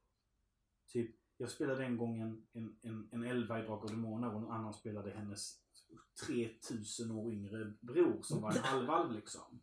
Typ, 0.88 1.15
jag 1.38 1.52
spelade 1.52 1.86
en 1.86 1.98
gång 1.98 2.19
en, 2.19 2.46
en, 2.54 2.78
en, 2.82 3.10
en 3.12 3.24
elva 3.24 3.60
i 3.60 3.65
Drakar 3.65 3.84
och 3.84 3.91
Demoner 3.91 4.34
och 4.34 4.41
en 4.41 4.52
annan 4.52 4.74
spelade 4.74 5.12
hennes 5.12 5.60
3000 6.28 7.12
år 7.12 7.32
yngre 7.32 7.74
bror 7.80 8.22
som 8.22 8.41
var 8.41 8.52
en 8.52 8.58
halvalv 8.63 9.12
liksom. 9.12 9.60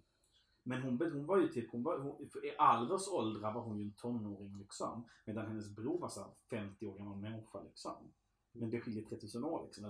Men 0.62 0.82
hon, 0.82 1.12
hon 1.12 1.26
var 1.26 1.38
ju 1.38 1.48
typ, 1.48 1.70
hon 1.70 1.82
var, 1.82 1.98
hon, 1.98 2.30
i 2.44 2.56
Alvers 2.58 3.08
åldrar 3.08 3.52
var 3.52 3.62
hon 3.62 3.78
ju 3.78 3.84
en 3.84 3.92
tonåring 3.92 4.58
liksom. 4.58 5.08
Medan 5.24 5.46
hennes 5.46 5.76
bror 5.76 5.98
var 5.98 6.08
så 6.08 6.34
50 6.50 6.86
år 6.86 6.98
gammal 6.98 7.18
människa 7.18 7.62
liksom. 7.62 8.12
Men 8.52 8.70
det 8.70 8.80
skiljer 8.80 9.04
3000 9.04 9.44
år 9.44 9.62
liksom. 9.64 9.84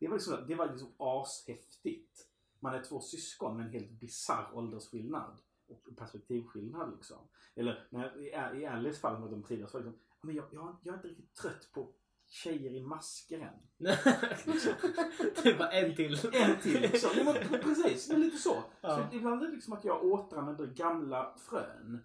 Det 0.00 0.08
var 0.08 0.14
liksom, 0.14 0.44
det 0.48 0.54
var 0.54 0.66
liksom 0.66 0.92
ashäftigt. 0.96 2.26
Man 2.60 2.74
är 2.74 2.82
två 2.82 3.00
syskon 3.00 3.56
med 3.56 3.66
en 3.66 3.72
helt 3.72 3.90
bisarr 3.90 4.50
åldersskillnad. 4.54 5.40
Och 5.66 5.88
perspektivskillnad 5.96 6.92
liksom. 6.96 7.28
Eller 7.54 7.88
när, 7.90 8.20
i, 8.20 8.60
i 8.60 8.66
Alice 8.66 9.00
fall 9.00 9.20
med 9.20 9.30
de 9.30 9.42
tidigare 9.42 9.70
så 9.70 9.78
var 9.78 9.84
det 9.84 9.90
liksom, 9.90 10.06
men 10.22 10.34
jag, 10.34 10.44
jag, 10.52 10.76
jag 10.82 10.92
är 10.92 10.96
inte 10.96 11.08
riktigt 11.08 11.34
trött 11.34 11.68
på 11.72 11.92
tjejer 12.30 12.74
i 12.74 12.80
masker 12.80 13.38
än. 13.38 13.54
det 15.42 15.52
var 15.58 15.68
en 15.68 15.96
till. 15.96 16.18
En 16.32 16.60
till 16.60 16.80
liksom. 16.80 17.10
Ja, 17.16 17.24
men 17.24 17.60
precis, 17.60 18.08
det 18.08 18.14
är 18.14 18.18
lite 18.18 18.38
så. 18.38 18.62
Ja. 18.80 19.08
så. 19.10 19.16
Ibland 19.16 19.42
är 19.42 19.46
det 19.46 19.52
liksom 19.52 19.72
att 19.72 19.84
jag 19.84 20.04
återanvänder 20.04 20.66
gamla 20.66 21.34
frön 21.38 22.04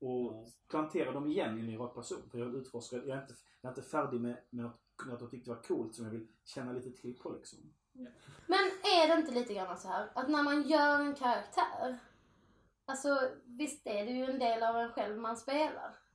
och 0.00 0.48
planterar 0.68 1.12
dem 1.12 1.26
igen 1.26 1.58
i 1.58 1.60
en 1.60 1.66
ny 1.66 1.78
person. 1.78 2.22
För 2.30 2.38
jag 2.38 2.46
vill 2.46 2.60
utforska, 2.60 2.96
jag 2.96 3.18
är 3.18 3.22
inte, 3.22 3.34
jag 3.60 3.72
är 3.72 3.76
inte 3.76 3.90
färdig 3.90 4.20
med, 4.20 4.36
med 4.50 4.64
något, 4.64 4.80
något 5.06 5.20
jag 5.20 5.30
tyckte 5.30 5.50
var 5.50 5.62
coolt 5.62 5.94
som 5.94 6.04
jag 6.04 6.12
vill 6.12 6.26
känna 6.44 6.72
lite 6.72 6.90
till 6.90 7.18
på 7.18 7.32
liksom. 7.32 7.58
Men 8.46 8.58
är 8.82 9.08
det 9.08 9.14
inte 9.14 9.32
lite 9.32 9.54
grann 9.54 9.78
så 9.78 9.88
här 9.88 10.10
att 10.14 10.28
när 10.28 10.42
man 10.42 10.62
gör 10.62 11.00
en 11.00 11.14
karaktär, 11.14 11.98
alltså 12.84 13.30
visst 13.44 13.86
är 13.86 14.04
det 14.04 14.10
ju 14.10 14.24
en 14.24 14.38
del 14.38 14.62
av 14.62 14.76
en 14.76 14.92
själv 14.92 15.18
man 15.18 15.36
spelar. 15.36 16.07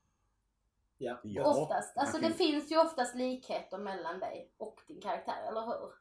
Ja. 1.04 1.20
Ja, 1.24 1.44
oftast. 1.64 1.98
Alltså 1.98 2.18
det 2.18 2.34
finns 2.34 2.72
ju 2.72 2.78
oftast 2.82 3.16
likheter 3.16 3.78
mellan 3.78 4.20
dig 4.20 4.52
och 4.58 4.82
din 4.88 5.02
karaktär, 5.02 5.48
eller 5.48 5.62
hur? 5.66 5.92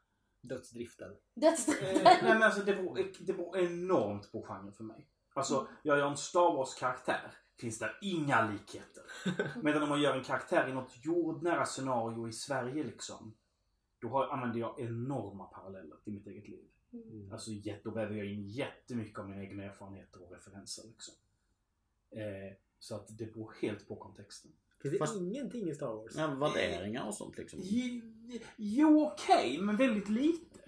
Dödsdriften. 0.41 1.17
Dödsdriften. 1.35 1.97
Eh, 1.97 2.03
nej 2.05 2.19
men 2.23 2.43
alltså 2.43 2.61
det 2.61 2.75
beror, 2.75 3.13
det 3.21 3.33
beror 3.33 3.59
enormt 3.59 4.33
på 4.33 4.43
genren 4.43 4.73
för 4.73 4.85
mig. 4.85 5.09
Alltså, 5.35 5.69
jag 5.83 5.99
gör 5.99 6.07
en 6.11 6.17
Star 6.17 6.55
Wars-karaktär. 6.57 7.33
Finns 7.59 7.79
där 7.79 7.99
inga 8.03 8.51
likheter. 8.51 9.05
Medan 9.63 9.83
om 9.83 9.89
man 9.89 10.01
gör 10.03 10.17
en 10.17 10.25
karaktär 10.25 10.69
i 10.69 10.73
något 10.73 10.93
jordnära 11.05 11.67
scenario 11.67 12.29
i 12.29 12.33
Sverige 12.33 12.85
liksom. 12.85 13.35
Då 13.99 14.09
har, 14.09 14.27
använder 14.29 14.61
jag 14.61 14.81
enorma 14.81 15.45
paralleller 15.47 15.97
till 16.05 16.13
mitt 16.13 16.27
eget 16.27 16.49
liv. 16.49 16.69
Mm. 16.93 17.33
Alltså 17.33 17.51
jätte- 17.51 17.81
då 17.85 17.91
väver 17.91 18.15
jag 18.15 18.27
in 18.27 18.47
jättemycket 18.49 19.19
av 19.19 19.29
mina 19.29 19.43
egna 19.43 19.63
erfarenheter 19.63 20.23
och 20.23 20.33
referenser 20.33 20.85
liksom. 20.89 21.15
Eh, 22.11 22.57
så 22.79 22.97
att 22.97 23.19
det 23.19 23.27
beror 23.27 23.55
helt 23.63 23.89
på 23.89 23.97
kontexten. 23.97 24.53
Finns 24.83 24.93
det 24.93 24.99
Fast- 24.99 25.17
ingenting 25.17 25.69
i 25.69 25.75
Star 25.75 25.95
Wars? 25.95 26.13
Ja, 26.17 26.27
värderingar 26.27 27.07
och 27.07 27.15
sånt 27.15 27.39
liksom. 27.39 27.61
Jo, 27.63 28.01
Jo, 28.57 29.07
okej, 29.13 29.59
men 29.61 29.77
väldigt 29.77 30.09
lite. 30.09 30.61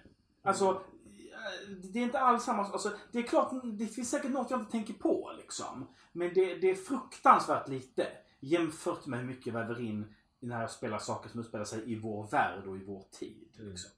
Alltså, 0.42 0.64
eh, 0.64 1.70
det 1.92 1.98
är 1.98 2.03
inte 2.03 2.18
alls 2.18 2.44
samma 2.44 2.62
alltså, 2.62 2.92
Det 3.12 3.18
är 3.18 3.22
klart, 3.22 3.53
det 3.79 3.87
finns 3.87 4.11
säkert 4.11 4.31
något 4.31 4.50
jag 4.50 4.61
inte 4.61 4.72
tänker 4.72 4.94
på 4.94 5.33
liksom. 5.38 5.87
Men 6.12 6.35
det, 6.35 6.55
det 6.55 6.70
är 6.70 6.74
fruktansvärt 6.74 7.68
lite 7.68 8.07
jämfört 8.40 9.07
med 9.07 9.18
hur 9.18 9.27
mycket 9.27 9.46
jag 9.46 9.55
väver 9.55 9.81
in 9.81 10.14
när 10.40 10.61
jag 10.61 10.70
spelar 10.70 10.98
saker 10.98 11.29
som 11.29 11.40
utspelar 11.40 11.64
sig 11.64 11.92
i 11.92 11.94
vår 11.94 12.27
värld 12.31 12.66
och 12.66 12.77
i 12.77 12.85
vår 12.85 13.05
tid. 13.11 13.48
Mm. 13.59 13.70
Liksom. 13.70 13.90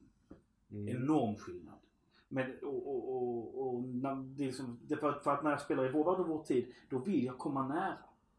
Mm. 0.70 0.88
Enorm 0.88 1.36
skillnad. 1.36 1.78
Men, 2.28 2.58
och, 2.62 2.88
och, 2.88 3.16
och, 3.16 3.74
och 3.74 3.82
när, 3.84 4.14
det 4.14 4.42
är 4.42 4.46
liksom, 4.46 4.80
för, 5.00 5.08
att, 5.08 5.24
för 5.24 5.30
att 5.30 5.42
när 5.42 5.50
jag 5.50 5.60
spelar 5.60 5.86
i 5.88 5.92
vår 5.92 6.04
värld 6.04 6.20
och 6.20 6.28
vår 6.28 6.44
tid, 6.44 6.74
då 6.88 6.98
vill 6.98 7.24
jag 7.24 7.38
komma 7.38 7.68
nära. 7.68 7.98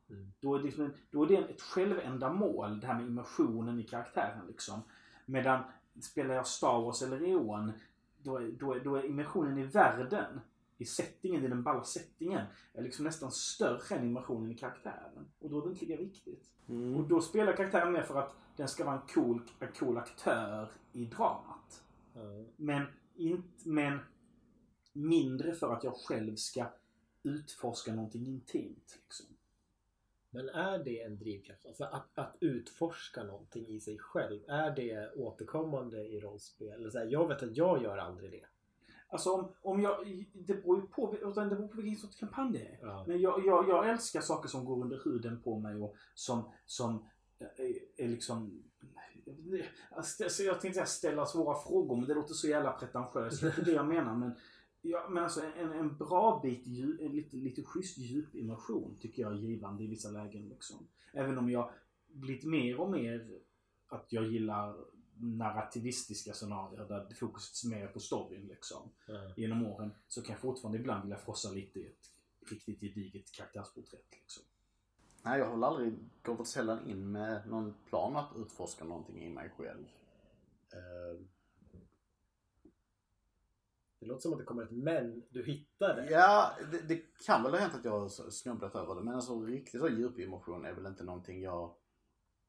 Mm. 0.09 0.33
Då 0.39 0.55
är, 0.55 0.59
det 0.59 0.65
liksom 0.65 0.93
då 1.11 1.23
är 1.23 1.27
det 1.27 1.35
ett 1.37 1.61
självändamål, 1.61 2.79
det 2.79 2.87
här 2.87 2.93
med 2.93 3.07
immersionen 3.07 3.79
i 3.79 3.83
karaktären. 3.83 4.47
Liksom. 4.47 4.81
Medan 5.25 5.63
spelar 6.01 6.35
jag 6.35 6.47
Star 6.47 6.81
Wars 6.81 7.01
eller 7.01 7.23
Eon, 7.23 7.71
då 8.23 8.37
är, 8.37 8.51
då 8.51 8.73
är, 8.73 8.79
då 8.79 8.95
är 8.95 9.05
immersionen 9.05 9.57
i 9.57 9.63
världen, 9.63 10.39
i 10.77 10.85
settingen, 10.85 11.43
i 11.43 11.47
den 11.47 11.63
balla 11.63 11.83
settingen, 11.83 12.45
är 12.73 12.81
liksom 12.83 13.05
nästan 13.05 13.31
större 13.31 13.95
än 13.95 14.05
immersionen 14.05 14.51
i 14.51 14.55
karaktären. 14.55 15.27
Och 15.39 15.49
då 15.49 15.59
är 15.59 15.63
det 15.65 15.69
inte 15.69 15.85
lika 15.85 16.03
viktigt. 16.03 16.49
Och 16.65 16.73
Mm. 16.73 17.07
då 17.07 17.21
spelar 17.21 17.53
karaktären 17.53 17.93
mer 17.93 18.03
för 18.03 18.19
att 18.19 18.35
den 18.55 18.67
ska 18.67 18.85
vara 18.85 18.95
en 18.95 19.07
cool, 19.07 19.41
en 19.59 19.71
cool 19.71 19.97
aktör 19.97 20.71
i 20.93 21.05
dramat. 21.05 21.83
Ja. 22.13 22.21
Men, 22.55 22.85
inte, 23.15 23.69
men 23.69 23.99
mindre 24.93 25.53
för 25.53 25.73
att 25.73 25.83
jag 25.83 25.93
själv 25.95 26.35
ska 26.35 26.65
utforska 27.23 27.93
någonting 27.93 28.25
intimt. 28.27 28.99
Liksom. 29.03 29.25
Men 30.29 30.49
är 30.49 30.79
det 30.79 31.01
en 31.01 31.17
drivkraft? 31.17 31.65
Alltså 31.65 31.83
att, 31.83 32.07
att 32.13 32.35
utforska 32.39 33.23
någonting 33.23 33.67
i 33.67 33.79
sig 33.79 33.97
själv. 33.99 34.41
Är 34.47 34.75
det 34.75 35.13
återkommande 35.15 36.07
i 36.07 36.19
rollspel? 36.19 36.73
Eller 36.73 36.89
så 36.89 36.97
här, 36.97 37.05
jag 37.05 37.27
vet 37.27 37.43
att 37.43 37.57
jag 37.57 37.83
gör 37.83 37.97
aldrig 37.97 38.31
det. 38.31 38.45
Alltså 39.09 39.31
om, 39.31 39.51
om 39.61 39.81
jag, 39.81 40.25
det 40.33 40.53
beror 40.53 40.81
ju 40.81 40.87
på, 40.87 41.15
utan 41.21 41.49
det 41.49 41.55
beror 41.55 41.67
på 41.67 41.81
vilken 41.81 42.01
sorts 42.01 42.19
kampanj 42.19 42.51
det 42.53 42.59
är. 42.59 42.79
Ja. 42.81 43.05
Men 43.07 43.21
jag, 43.21 43.45
jag, 43.45 43.69
jag 43.69 43.89
älskar 43.89 44.21
saker 44.21 44.49
som 44.49 44.65
går 44.65 44.83
under 44.83 45.01
huden 45.03 45.41
på 45.41 45.59
mig 45.59 45.75
och 45.75 45.95
som, 46.13 46.51
som 46.65 47.05
är, 47.39 47.79
är 47.97 48.07
liksom... 48.07 48.63
Alltså, 49.89 50.43
jag 50.43 50.61
tänkte 50.61 50.73
säga 50.73 50.85
ställa 50.85 51.25
svåra 51.25 51.55
frågor 51.55 51.95
men 51.95 52.07
det 52.07 52.13
låter 52.13 52.33
så 52.33 52.47
jävla 52.47 52.71
pretentiöst. 52.71 53.41
Det 53.41 53.47
är 53.47 53.49
inte 53.49 53.61
det 53.61 53.71
jag 53.71 53.87
menar. 53.87 54.15
Men, 54.15 54.31
ja, 54.89 55.09
men 55.09 55.23
alltså 55.23 55.41
en, 55.57 55.71
en 55.71 55.97
bra 55.97 56.39
bit, 56.43 56.67
en 57.01 57.11
lite, 57.11 57.37
lite 57.37 57.63
schysst 57.63 57.97
djupimmersion 57.97 58.97
tycker 58.99 59.21
jag 59.21 59.31
är 59.31 59.37
givande 59.37 59.83
i 59.83 59.87
vissa 59.87 60.09
lägen. 60.09 60.49
Liksom. 60.49 60.87
Även 61.13 61.37
om 61.37 61.49
jag 61.51 61.71
blivit 62.07 62.43
mer 62.45 62.79
och 62.79 62.91
mer 62.91 63.39
att 63.87 64.13
jag 64.13 64.25
gillar 64.27 64.75
narrativistiska 65.19 66.33
scenarier 66.33 66.85
där 66.87 67.13
fokuset 67.15 67.69
mer 67.71 67.83
är 67.83 67.87
på 67.87 67.99
storyn 67.99 68.47
liksom 68.47 68.89
Ja. 69.07 69.33
genom 69.37 69.65
åren 69.65 69.91
så 70.07 70.21
kan 70.21 70.33
jag 70.33 70.41
fortfarande 70.41 70.79
ibland 70.79 71.01
vilja 71.03 71.17
frossa 71.17 71.51
lite 71.51 71.79
i 71.79 71.87
ett 71.87 72.11
riktigt 72.51 72.79
gediget 72.79 73.31
karaktärsporträtt. 73.31 74.07
Liksom. 74.11 74.43
Nej, 75.23 75.39
jag 75.39 75.45
har 75.45 75.53
väl 75.53 75.63
aldrig 75.63 75.93
gått 76.23 76.47
sällan 76.47 76.89
in 76.89 77.11
med 77.11 77.47
någon 77.49 77.73
plan 77.85 78.15
att 78.15 78.29
utforska 78.37 78.85
någonting 78.85 79.25
i 79.25 79.29
mig 79.29 79.49
själv. 79.57 79.85
Eh, 80.73 81.19
Det 83.99 84.05
låter 84.05 84.21
som 84.21 84.33
att 84.33 84.39
det 84.39 84.45
kommer 84.45 84.63
ett 84.63 84.71
men. 84.71 85.23
Du 85.29 85.43
hittar 85.43 85.95
det. 85.95 86.11
Ja, 86.11 86.51
det, 86.71 86.81
det 86.87 87.01
kan 87.25 87.43
väl 87.43 87.51
ha 87.51 87.59
hänt 87.59 87.75
att 87.75 87.85
jag 87.85 87.99
har 87.99 88.09
snubblat 88.09 88.75
över 88.75 88.95
det. 88.95 89.01
Men 89.01 89.15
alltså 89.15 89.41
riktigt 89.41 89.81
så 89.81 89.89
djup 89.89 90.19
emotion 90.19 90.65
är 90.65 90.73
väl 90.73 90.85
inte 90.85 91.03
någonting 91.03 91.41
jag 91.41 91.75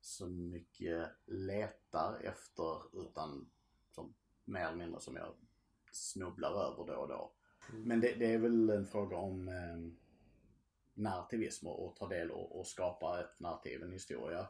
så 0.00 0.26
mycket 0.26 1.10
letar 1.26 2.20
efter 2.20 3.00
utan 3.02 3.50
som 3.90 4.14
mer 4.44 4.66
eller 4.66 4.76
mindre 4.76 5.00
som 5.00 5.16
jag 5.16 5.34
snubblar 5.92 6.50
över 6.50 6.86
då 6.86 7.00
och 7.00 7.08
då. 7.08 7.32
Mm. 7.70 7.82
Men 7.82 8.00
det, 8.00 8.14
det 8.14 8.34
är 8.34 8.38
väl 8.38 8.70
en 8.70 8.86
fråga 8.86 9.16
om 9.16 9.48
eh, 9.48 9.92
narrativism 10.94 11.66
och, 11.66 11.86
och 11.86 11.96
ta 11.96 12.08
del 12.08 12.30
och, 12.30 12.58
och 12.58 12.66
skapa 12.66 13.20
ett 13.20 13.40
narrativ, 13.40 13.82
en 13.82 13.92
historia. 13.92 14.48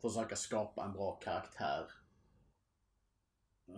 Försöka 0.00 0.36
skapa 0.36 0.84
en 0.84 0.92
bra 0.92 1.12
karaktär. 1.12 1.90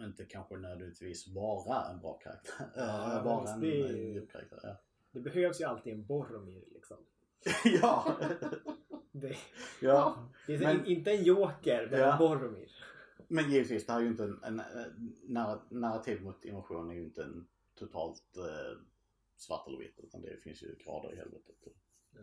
Inte 0.02 0.24
kanske 0.24 0.56
nödvändigtvis 0.56 1.28
vara 1.28 1.88
en 1.90 2.00
bra 2.00 2.12
karaktär. 2.18 2.66
Ja, 2.76 3.18
Eh, 3.18 3.24
vara 3.24 3.52
en 3.52 3.60
det 3.60 3.80
en 3.82 4.12
djup 4.12 4.32
karaktär. 4.32 4.60
Ja. 4.62 4.76
Det 5.12 5.20
behövs 5.20 5.60
ju 5.60 5.64
alltid 5.64 5.92
en 5.92 6.06
Boromir 6.06 6.64
liksom. 6.74 6.96
ja. 7.64 8.16
Det, 9.12 9.36
ja. 9.80 10.28
det 10.46 10.54
är 10.54 10.58
Men- 10.58 10.86
in, 10.86 10.96
inte 10.96 11.10
en 11.10 11.24
joker, 11.24 11.88
men 11.90 12.00
Ja. 12.00 12.12
en 12.12 12.18
Boromir. 12.18 12.70
Men 13.28 13.50
givetvis, 13.50 13.86
det 13.86 13.92
här 13.92 14.00
är 14.00 14.04
ju 14.04 14.10
inte 14.10 14.24
en, 14.24 14.40
en, 14.44 14.60
en 14.60 15.14
narr- 15.28 15.60
narrativ 15.70 16.22
mot 16.22 16.44
emotion 16.44 16.90
är 16.90 16.94
ju 16.94 17.04
inte 17.04 17.22
en 17.22 17.46
totalt 17.74 18.36
eh, 18.36 18.78
svart 19.36 19.68
eller 19.68 19.78
vitt. 19.78 20.00
Utan 20.02 20.22
det 20.22 20.36
finns 20.42 20.62
ju 20.62 20.74
grader 20.84 21.12
i 21.12 21.16
helvetet. 21.16 21.56
Ja. 21.64 22.20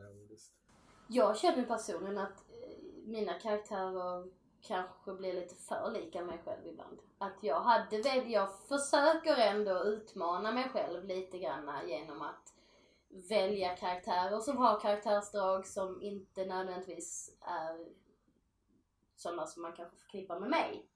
Jag 1.09 1.37
känner 1.37 1.65
personligen 1.65 2.17
att 2.17 2.49
eh, 2.49 2.77
mina 3.05 3.33
karaktärer 3.33 4.27
kanske 4.61 5.13
blir 5.13 5.33
lite 5.33 5.55
för 5.55 5.91
lika 5.91 6.21
mig 6.21 6.41
själv 6.45 6.67
ibland. 6.67 6.99
Att 7.17 7.37
jag 7.41 7.61
hade 7.61 8.01
väl, 8.01 8.31
jag 8.31 8.59
försöker 8.59 9.37
ändå 9.37 9.83
utmana 9.83 10.51
mig 10.51 10.69
själv 10.69 11.05
lite 11.05 11.37
grann 11.39 11.87
genom 11.87 12.21
att 12.21 12.53
välja 13.29 13.75
karaktärer 13.75 14.39
som 14.39 14.57
har 14.57 14.79
karaktärsdrag 14.79 15.67
som 15.67 16.01
inte 16.01 16.45
nödvändigtvis 16.45 17.37
är 17.41 17.87
sådana 19.15 19.45
som 19.45 19.61
man 19.61 19.73
kanske 19.73 19.97
förknippar 19.97 20.39
med 20.39 20.49
mig. 20.49 20.87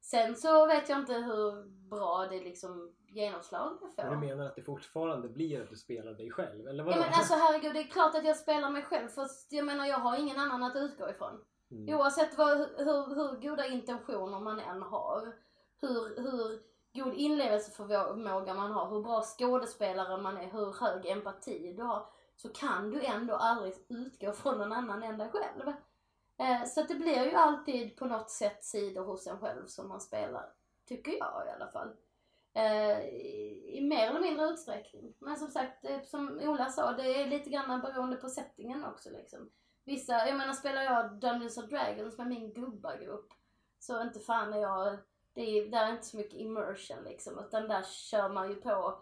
Sen 0.00 0.36
så 0.36 0.66
vet 0.66 0.88
jag 0.88 0.98
inte 0.98 1.14
hur 1.14 1.64
bra 1.90 2.26
det 2.30 2.40
liksom 2.40 2.94
genomslag 3.06 3.78
det 3.80 4.02
får. 4.02 4.10
Men 4.10 4.20
du 4.20 4.26
menar 4.26 4.46
att 4.46 4.56
det 4.56 4.62
fortfarande 4.62 5.28
blir 5.28 5.62
att 5.62 5.70
du 5.70 5.76
spelar 5.76 6.12
dig 6.12 6.30
själv? 6.30 6.68
Eller 6.68 6.84
Ja 6.84 6.90
vadå? 6.90 7.00
men 7.00 7.14
alltså 7.14 7.34
herregud, 7.34 7.74
det 7.74 7.80
är 7.80 7.88
klart 7.88 8.14
att 8.14 8.24
jag 8.24 8.36
spelar 8.36 8.70
mig 8.70 8.82
själv 8.82 9.08
för 9.08 9.26
jag 9.50 9.66
menar 9.66 9.86
jag 9.86 9.98
har 9.98 10.16
ingen 10.16 10.38
annan 10.38 10.62
att 10.62 10.76
utgå 10.76 11.10
ifrån. 11.10 11.44
Mm. 11.74 12.00
Oavsett 12.00 12.38
vad, 12.38 12.58
hur, 12.58 13.14
hur 13.14 13.48
goda 13.48 13.66
intentioner 13.66 14.40
man 14.40 14.60
än 14.60 14.82
har. 14.82 15.32
Hur, 15.80 16.16
hur 16.16 16.62
god 16.94 17.14
inlevelseförmåga 17.14 18.54
man 18.54 18.72
har, 18.72 18.90
hur 18.90 19.02
bra 19.02 19.22
skådespelare 19.22 20.22
man 20.22 20.36
är, 20.36 20.50
hur 20.50 20.72
hög 20.72 21.06
empati 21.06 21.72
du 21.76 21.82
har. 21.82 22.06
Så 22.36 22.48
kan 22.48 22.90
du 22.90 23.04
ändå 23.04 23.34
aldrig 23.34 23.74
utgå 23.88 24.32
från 24.32 24.58
någon 24.58 24.72
annan 24.72 25.02
än 25.02 25.18
dig 25.18 25.30
själv. 25.32 25.68
Eh, 26.38 26.68
så 26.68 26.80
att 26.80 26.88
det 26.88 26.94
blir 26.94 27.24
ju 27.24 27.34
alltid 27.34 27.96
på 27.96 28.06
något 28.06 28.30
sätt 28.30 28.64
sidor 28.64 29.04
hos 29.04 29.26
en 29.26 29.38
själv 29.38 29.66
som 29.66 29.88
man 29.88 30.00
spelar. 30.00 30.52
Tycker 30.88 31.12
jag 31.12 31.42
i 31.46 31.50
alla 31.50 31.70
fall. 31.70 31.96
Eh, 32.52 33.00
i, 33.00 33.78
I 33.78 33.80
mer 33.80 34.08
eller 34.08 34.20
mindre 34.20 34.46
utsträckning. 34.46 35.14
Men 35.18 35.36
som 35.36 35.48
sagt, 35.48 35.84
eh, 35.84 36.02
som 36.02 36.40
Ola 36.42 36.70
sa, 36.70 36.92
det 36.92 37.22
är 37.22 37.26
lite 37.26 37.50
grann 37.50 37.80
beroende 37.80 38.16
på 38.16 38.28
settingen 38.28 38.84
också 38.84 39.10
liksom. 39.10 39.50
Vissa, 39.84 40.26
jag 40.26 40.36
menar 40.36 40.52
spelar 40.52 40.82
jag 40.82 41.12
Dungeons 41.12 41.58
and 41.58 41.68
Dragons 41.68 42.18
med 42.18 42.26
min 42.26 42.52
gubbagrupp 42.52 43.32
så 43.78 44.02
inte 44.02 44.20
fan 44.20 44.52
är 44.52 44.58
jag, 44.58 44.98
det 45.34 45.42
är, 45.42 45.68
där 45.68 45.86
är 45.86 45.92
inte 45.92 46.06
så 46.06 46.16
mycket 46.16 46.40
immersion 46.40 47.04
liksom 47.04 47.38
utan 47.38 47.68
där 47.68 47.82
kör 47.82 48.28
man 48.28 48.48
ju 48.48 48.54
på 48.54 48.98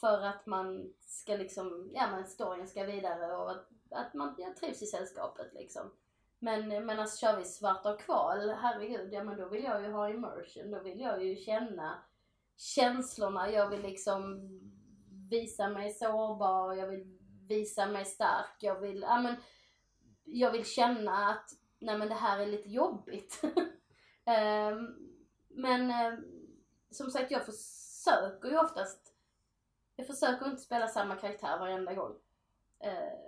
för 0.00 0.22
att 0.22 0.46
man 0.46 0.92
ska 1.00 1.36
liksom, 1.36 1.90
ja 1.94 2.10
men 2.10 2.26
storyn 2.26 2.68
ska 2.68 2.84
vidare 2.84 3.36
och 3.36 3.50
att, 3.50 3.68
att 3.90 4.14
man 4.14 4.34
ja, 4.38 4.54
trivs 4.60 4.82
i 4.82 4.86
sällskapet 4.86 5.54
liksom. 5.54 5.90
Men, 6.38 6.68
medan 6.68 6.98
alltså 6.98 7.26
kör 7.26 7.36
vi 7.36 7.44
svarta 7.44 7.94
och 7.94 8.00
kval, 8.00 8.50
herregud, 8.50 9.12
ja 9.12 9.24
men 9.24 9.36
då 9.36 9.48
vill 9.48 9.64
jag 9.64 9.82
ju 9.82 9.90
ha 9.90 10.10
immersion, 10.10 10.70
då 10.70 10.80
vill 10.80 11.00
jag 11.00 11.24
ju 11.24 11.36
känna 11.36 12.02
känslorna, 12.56 13.50
jag 13.50 13.68
vill 13.68 13.82
liksom 13.82 14.40
visa 15.30 15.68
mig 15.68 15.90
sårbar, 15.90 16.74
jag 16.74 16.86
vill 16.86 17.18
visa 17.48 17.86
mig 17.86 18.04
stark, 18.04 18.56
jag 18.60 18.80
vill, 18.80 19.00
ja 19.00 19.20
men 19.20 19.36
jag 20.32 20.52
vill 20.52 20.64
känna 20.64 21.28
att 21.28 21.50
nej 21.78 21.98
men 21.98 22.08
det 22.08 22.14
här 22.14 22.40
är 22.40 22.46
lite 22.46 22.68
jobbigt. 22.68 23.42
Ehm, 24.24 24.96
men 25.48 25.90
ehm, 25.90 26.24
som 26.90 27.10
sagt 27.10 27.30
jag 27.30 27.46
försöker 27.46 28.48
ju 28.48 28.58
oftast, 28.58 29.14
jag 29.96 30.06
försöker 30.06 30.46
inte 30.46 30.62
spela 30.62 30.88
samma 30.88 31.16
karaktär 31.16 31.58
varenda 31.58 31.94
gång. 31.94 32.14
Eh, 32.78 33.18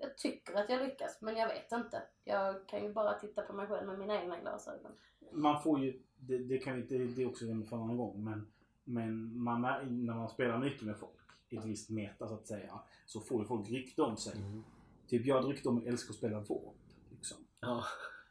jag 0.00 0.18
tycker 0.18 0.54
att 0.54 0.70
jag 0.70 0.82
lyckas, 0.82 1.20
men 1.20 1.36
jag 1.36 1.48
vet 1.48 1.72
inte. 1.72 2.02
Jag 2.24 2.68
kan 2.68 2.82
ju 2.84 2.92
bara 2.92 3.18
titta 3.18 3.42
på 3.42 3.52
mig 3.52 3.66
själv 3.66 3.86
med 3.86 3.98
mina 3.98 4.22
egna 4.22 4.40
glasögon. 4.40 4.92
Man 5.32 5.62
får 5.62 5.80
ju, 5.80 6.02
det, 6.16 6.38
det 6.38 6.58
kan 6.58 6.76
inte, 6.76 6.98
det 6.98 7.22
är 7.22 7.28
också 7.28 7.44
en 7.44 7.64
för 7.64 7.76
annan 7.76 7.96
gång, 7.96 8.24
men, 8.24 8.52
men 8.84 9.42
man, 9.42 9.60
när 10.06 10.14
man 10.14 10.28
spelar 10.28 10.58
mycket 10.58 10.82
med 10.82 10.96
folk 10.96 11.12
i 11.48 11.56
ett 11.56 11.64
visst 11.64 11.90
meta 11.90 12.28
så 12.28 12.34
att 12.34 12.46
säga, 12.46 12.80
så 13.06 13.20
får 13.20 13.40
ju 13.40 13.46
folk 13.46 13.70
rykte 13.70 14.02
om 14.02 14.16
sig. 14.16 14.36
Mm. 14.36 14.64
Typ 15.10 15.26
jag 15.26 15.34
hade 15.34 15.48
rykte 15.48 15.68
om 15.68 15.78
att 15.78 15.86
älska 15.86 16.10
att 16.10 16.16
spela 16.16 16.40
VÅP. 16.40 16.76
Liksom. 17.10 17.36
Ja. 17.60 17.84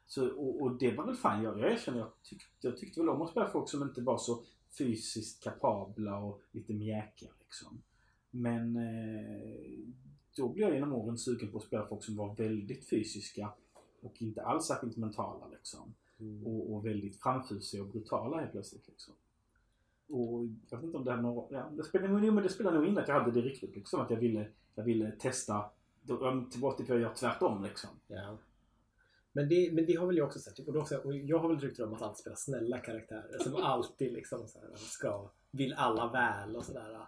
Så, 0.08 0.30
och, 0.30 0.62
och 0.62 0.78
det 0.78 0.96
var 0.96 1.06
väl 1.06 1.16
fan, 1.16 1.44
jag, 1.44 1.60
jag 1.60 1.72
erkänner, 1.72 2.00
jag 2.00 2.12
tyckte, 2.24 2.68
jag 2.68 2.78
tyckte 2.78 3.00
väl 3.00 3.10
om 3.10 3.22
att 3.22 3.30
spela 3.30 3.50
folk 3.50 3.70
som 3.70 3.84
inte 3.84 4.02
var 4.02 4.18
så 4.18 4.44
fysiskt 4.78 5.44
kapabla 5.44 6.18
och 6.18 6.42
lite 6.52 6.74
mjäkiga 6.74 7.30
liksom. 7.40 7.82
Men 8.32 8.76
eh, 8.76 9.80
då 10.36 10.50
blev 10.50 10.68
jag 10.68 10.76
genom 10.76 10.94
åren 10.94 11.18
sugen 11.18 11.52
på 11.52 11.58
att 11.58 11.64
spela 11.64 11.88
folk 11.88 12.04
som 12.04 12.16
var 12.16 12.36
väldigt 12.36 12.90
fysiska 12.90 13.54
och 14.02 14.22
inte 14.22 14.44
alls 14.44 14.66
särskilt 14.66 14.98
mentala 14.98 15.48
liksom. 15.48 15.94
Mm. 16.20 16.48
Och, 16.48 16.74
och 16.74 16.86
väldigt 16.86 17.22
framfusiga 17.22 17.82
och 17.82 17.90
brutala 17.90 18.40
helt 18.40 18.52
plötsligt 18.52 18.88
liksom. 18.88 19.14
Och 20.10 20.48
jag 20.70 20.78
vet 20.78 20.86
inte 20.86 20.98
om 20.98 21.06
det 21.06 21.12
här 21.12 21.22
några, 21.22 21.58
ja, 21.58 21.70
det 21.78 21.84
spelar, 21.84 22.24
jo, 22.24 22.34
men 22.34 22.44
det 22.44 22.50
spelar 22.50 22.74
nog 22.74 22.88
in 22.88 22.98
att 22.98 23.08
jag 23.08 23.20
hade 23.20 23.32
det 23.32 23.42
riktigt 23.42 23.76
liksom. 23.76 24.02
Att 24.02 24.10
jag 24.10 24.18
ville, 24.18 24.48
jag 24.76 24.84
ville 24.84 25.12
testa, 25.12 25.66
tillbaka 26.52 26.76
till 26.76 26.86
att 26.86 26.90
jag 26.90 27.00
gör 27.00 27.14
tvärtom 27.14 27.64
liksom. 27.64 27.90
Ja. 28.08 28.38
Men 29.32 29.50
det, 29.50 29.70
men 29.74 29.86
det 29.86 29.96
har 29.96 30.08
väl 30.08 30.18
jag 30.18 30.28
också 30.28 30.40
sett. 30.40 30.60
Och, 30.60 30.74
då 30.74 30.86
och 31.04 31.16
jag 31.16 31.40
har 31.40 31.50
väl 31.50 31.60
rykten 31.60 31.88
om 31.88 31.94
att 31.94 32.02
alltid 32.02 32.20
spela 32.20 32.36
snälla 32.36 32.78
karaktärer 32.78 33.38
som 33.40 33.56
alltid 33.56 34.14
liksom 34.14 34.48
så 34.48 34.60
här, 34.60 34.68
ska, 34.76 35.32
vill 35.52 35.74
alla 35.74 36.12
väl 36.12 36.56
och 36.56 36.66
sådär. 36.66 37.08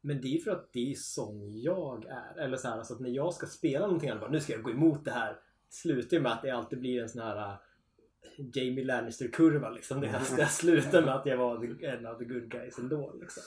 Men 0.00 0.20
det 0.20 0.36
är 0.36 0.38
för 0.38 0.50
att 0.50 0.72
det 0.72 0.90
är 0.90 0.94
sån 0.94 1.60
jag 1.60 2.04
är. 2.04 2.38
Eller 2.38 2.56
så 2.56 2.68
här, 2.68 2.78
alltså 2.78 2.94
att 2.94 3.00
när 3.00 3.10
jag 3.10 3.34
ska 3.34 3.46
spela 3.46 3.86
någonting 3.86 4.10
annat, 4.10 4.20
bara, 4.20 4.30
nu 4.30 4.40
ska 4.40 4.52
jag 4.52 4.62
gå 4.62 4.70
emot 4.70 5.04
det 5.04 5.10
här. 5.10 5.40
Slutar 5.70 6.20
med 6.20 6.32
att 6.32 6.42
det 6.42 6.50
alltid 6.50 6.80
blir 6.80 7.02
en 7.02 7.08
sån 7.08 7.22
här 7.22 7.36
uh, 7.36 7.56
Jamie 8.54 8.84
Lannister-kurva 8.84 9.70
liksom. 9.70 10.00
Det, 10.00 10.20
det 10.36 10.46
slutar 10.46 11.02
med 11.02 11.14
att 11.14 11.26
jag 11.26 11.36
var 11.36 11.84
en 11.84 12.06
av 12.06 12.18
the 12.18 12.24
good 12.24 12.50
guys 12.50 12.78
ändå. 12.78 13.12
Liksom. 13.20 13.42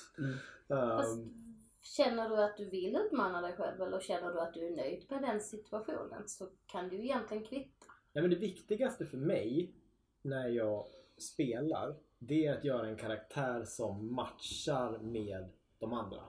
Fast, 0.67 1.17
Um, 1.17 1.40
känner 1.81 2.29
du 2.29 2.43
att 2.43 2.57
du 2.57 2.69
vill 2.69 2.95
utmana 2.95 3.41
dig 3.41 3.53
själv 3.53 3.81
eller 3.81 3.99
känner 3.99 4.33
du 4.33 4.39
att 4.41 4.53
du 4.53 4.67
är 4.67 4.75
nöjd 4.75 5.05
med 5.09 5.21
den 5.21 5.41
situationen 5.41 6.27
så 6.27 6.47
kan 6.65 6.89
du 6.89 6.95
egentligen 6.95 7.43
kvitta. 7.43 7.85
Nej, 8.13 8.21
men 8.21 8.29
det 8.31 8.37
viktigaste 8.37 9.05
för 9.05 9.17
mig 9.17 9.73
när 10.21 10.47
jag 10.47 10.85
spelar 11.17 11.95
det 12.19 12.45
är 12.45 12.57
att 12.57 12.63
göra 12.63 12.87
en 12.87 12.97
karaktär 12.97 13.63
som 13.65 14.15
matchar 14.15 14.97
med 14.97 15.49
de 15.79 15.93
andra. 15.93 16.21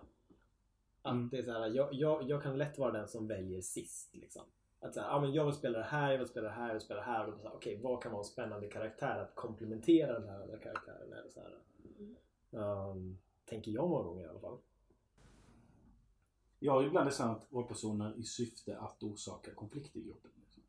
Att 1.03 1.13
Mm. 1.13 1.29
det 1.29 1.39
är 1.39 1.43
så 1.43 1.53
här, 1.53 1.69
jag, 1.69 1.95
jag, 1.95 2.31
jag 2.31 2.43
kan 2.43 2.59
lätt 2.59 2.79
vara 2.79 2.93
den 2.93 3.09
som 3.09 3.29
väljer 3.29 3.61
sist. 3.61 4.15
Liksom. 4.17 4.43
Att 4.81 4.95
så 4.95 5.01
här, 5.01 5.09
ja, 5.09 5.21
men 5.21 5.33
jag 5.33 5.45
vill 5.45 5.55
spela 5.55 5.79
det 5.79 5.85
här, 5.85 6.13
jag 6.13 6.19
vill 6.19 6.29
spela 6.29 6.49
det 6.49 6.55
här, 6.55 6.67
jag 6.67 6.75
vill 6.75 6.83
spela 6.83 7.01
det 7.01 7.07
här. 7.07 7.35
Okej, 7.55 7.81
vad 7.83 8.03
kan 8.03 8.13
vara 8.13 8.21
en 8.21 8.25
spännande 8.25 8.69
karaktär 8.69 9.19
att 9.19 9.35
komplementera 9.35 10.19
den 10.19 10.29
här 10.29 10.41
andra 10.41 10.59
karaktären? 10.59 11.13
Eller 11.13 11.29
så 11.29 11.41
här. 11.41 11.59
Um, 12.91 13.19
tänker 13.45 13.71
jag 13.71 13.89
många 13.89 14.03
gånger 14.05 14.25
i 14.25 14.29
alla 14.29 14.41
fall. 14.41 14.59
Jag 16.65 16.73
har 16.73 16.83
ibland 16.83 17.07
designat 17.07 17.47
rollpersoner 17.51 18.15
i 18.17 18.25
syfte 18.25 18.79
att 18.79 19.03
orsaka 19.03 19.55
konflikt 19.55 19.97
i 19.97 20.03
gruppen. 20.03 20.31
Liksom. 20.45 20.63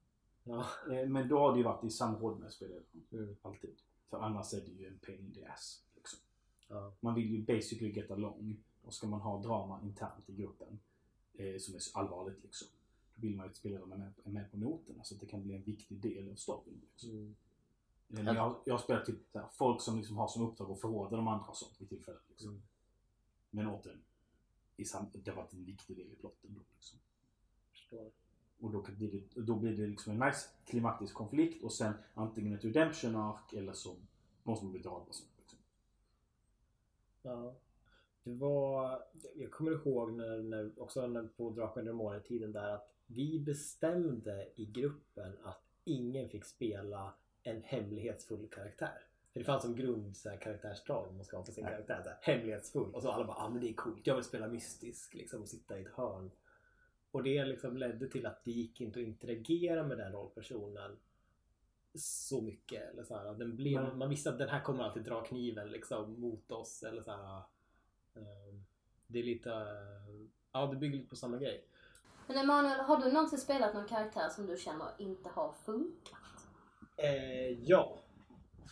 Ja. 0.43 0.65
Eh, 0.93 1.09
Men 1.09 1.27
då 1.27 1.39
har 1.39 1.51
det 1.51 1.57
ju 1.57 1.63
varit 1.63 1.83
i 1.83 1.89
samråd 1.89 2.39
med 2.39 2.51
spelaren. 2.51 2.83
Mm. 3.11 3.35
Alltid. 3.41 3.75
För 4.09 4.17
annars 4.17 4.53
är 4.53 4.61
det 4.61 4.71
ju 4.71 4.87
en 4.87 4.97
pain 4.97 5.19
in 5.19 5.33
the 5.33 5.45
ass. 5.45 5.81
Liksom. 5.95 6.19
Ja. 6.67 6.93
Man 6.99 7.15
vill 7.15 7.29
ju 7.31 7.41
basically 7.41 7.91
get 7.91 8.11
along. 8.11 8.63
Och 8.85 8.93
ska 8.93 9.07
man 9.07 9.21
ha 9.21 9.41
drama 9.41 9.79
internt 9.83 10.29
i 10.29 10.33
gruppen 10.33 10.79
eh, 11.33 11.57
som 11.59 11.75
är 11.75 11.81
allvarligt 11.93 12.43
liksom. 12.43 12.67
Då 13.15 13.21
vill 13.21 13.35
man 13.35 13.45
ju 13.45 13.49
att 13.49 13.55
spelarna 13.55 13.95
är 13.95 13.99
med, 13.99 14.13
är 14.23 14.29
med 14.29 14.51
på 14.51 14.57
noterna 14.57 15.03
så 15.03 15.15
att 15.15 15.21
det 15.21 15.27
kan 15.27 15.43
bli 15.43 15.55
en 15.55 15.63
viktig 15.63 15.97
del 16.01 16.31
av 16.31 16.35
storyn. 16.35 16.81
Liksom. 16.91 17.09
Mm. 17.09 17.35
Eh, 18.27 18.35
Jag, 18.35 18.55
jag 18.65 18.73
har 18.73 18.79
spelat 18.79 19.05
typ 19.05 19.37
folk 19.51 19.81
som 19.81 19.97
liksom 19.97 20.17
har 20.17 20.27
som 20.27 20.47
uppdrag 20.47 20.71
att 20.71 20.81
förråda 20.81 21.15
de 21.17 21.27
andra 21.27 21.45
och 21.45 21.57
sånt 21.57 21.81
vid 21.81 21.89
tillfället. 21.89 22.21
Liksom. 22.29 22.49
Mm. 22.49 22.61
Men 23.49 23.67
återigen, 23.67 24.01
i 24.77 24.85
det 25.13 25.31
har 25.31 25.37
varit 25.37 25.53
en 25.53 25.65
viktig 25.65 25.97
del 25.97 26.11
i 26.11 26.15
plotten 26.15 26.53
då. 26.55 26.61
Liksom. 26.73 26.99
Och 28.59 28.71
då, 28.71 28.81
blir 28.81 29.11
det, 29.11 29.41
då 29.41 29.55
blir 29.55 29.77
det 29.77 29.87
liksom 29.87 30.13
en 30.13 30.27
nice 30.27 30.49
klimaktisk 30.65 31.13
konflikt 31.13 31.63
och 31.63 31.73
sen 31.73 31.93
antingen 32.13 32.53
ett 32.53 32.65
redemption 32.65 33.15
arc 33.15 33.53
eller 33.53 33.73
så 33.73 33.95
måste 34.43 34.65
man 34.65 34.71
bli 34.71 34.81
dragen. 34.81 35.05
Liksom. 35.07 35.57
Ja. 37.21 37.55
Det 38.23 38.33
var, 38.33 39.03
jag 39.35 39.51
kommer 39.51 39.71
ihåg 39.71 40.13
när, 40.13 40.43
när 40.43 40.81
också 40.81 41.07
när 41.07 41.23
på 41.23 41.49
Drakar 41.49 41.87
under 41.87 42.19
tiden 42.19 42.51
där 42.51 42.69
att 42.69 42.93
vi 43.05 43.39
bestämde 43.39 44.49
i 44.55 44.65
gruppen 44.65 45.37
att 45.43 45.63
ingen 45.83 46.29
fick 46.29 46.45
spela 46.45 47.13
en 47.43 47.61
hemlighetsfull 47.63 48.47
karaktär. 48.47 49.07
För 49.33 49.39
det 49.39 49.45
fanns 49.45 49.63
som 49.63 49.75
grund 49.75 50.17
så 50.17 50.29
här, 50.29 50.37
karaktärsdrag 50.37 51.13
man 51.15 51.25
ska 51.25 51.37
ha 51.37 51.45
på 51.45 51.51
sin 51.51 51.65
karaktär. 51.65 52.01
Så 52.03 52.09
här, 52.09 52.17
hemlighetsfull. 52.21 52.93
Och 52.93 53.01
så 53.01 53.11
alla 53.11 53.25
bara 53.25 53.37
ah, 53.37 53.49
men 53.49 53.61
det 53.61 53.69
är 53.69 53.73
coolt. 53.73 54.07
Jag 54.07 54.15
vill 54.15 54.23
spela 54.23 54.47
mystisk 54.47 55.13
liksom, 55.13 55.41
och 55.41 55.47
sitta 55.47 55.79
i 55.79 55.81
ett 55.81 55.93
hörn. 55.93 56.31
Och 57.11 57.23
det 57.23 57.45
liksom 57.45 57.77
ledde 57.77 58.07
till 58.07 58.25
att 58.25 58.43
det 58.43 58.51
gick 58.51 58.81
inte 58.81 58.99
att 58.99 59.05
interagera 59.05 59.83
med 59.83 59.97
den 59.97 60.11
rollpersonen 60.11 60.97
så 61.95 62.41
mycket. 62.41 62.93
Eller 62.93 63.03
så 63.03 63.17
här, 63.17 63.33
den 63.33 63.55
blev, 63.55 63.81
Nej. 63.81 63.95
man 63.95 64.09
visste 64.09 64.29
att 64.29 64.37
den 64.37 64.49
här 64.49 64.61
kommer 64.61 64.83
alltid 64.83 65.03
dra 65.03 65.23
kniven 65.23 65.71
liksom, 65.71 66.19
mot 66.19 66.51
oss. 66.51 66.83
Eller 66.83 67.01
så 67.01 67.11
här, 67.11 67.37
eh, 68.15 68.55
det 69.07 69.19
är 69.19 69.23
lite... 69.23 69.51
eh, 69.51 70.27
ja, 70.51 70.65
det 70.65 70.75
bygger 70.75 70.97
lite 70.97 71.09
på 71.09 71.15
samma 71.15 71.37
grej. 71.37 71.65
Men 72.27 72.37
Emanuel, 72.37 72.79
har 72.79 72.97
du 72.97 73.11
någonsin 73.11 73.39
spelat 73.39 73.73
någon 73.73 73.87
karaktär 73.87 74.29
som 74.29 74.45
du 74.45 74.57
känner 74.57 74.87
inte 74.97 75.29
har 75.29 75.51
funkat? 75.51 76.19
Eh, 76.97 77.49
ja, 77.49 77.99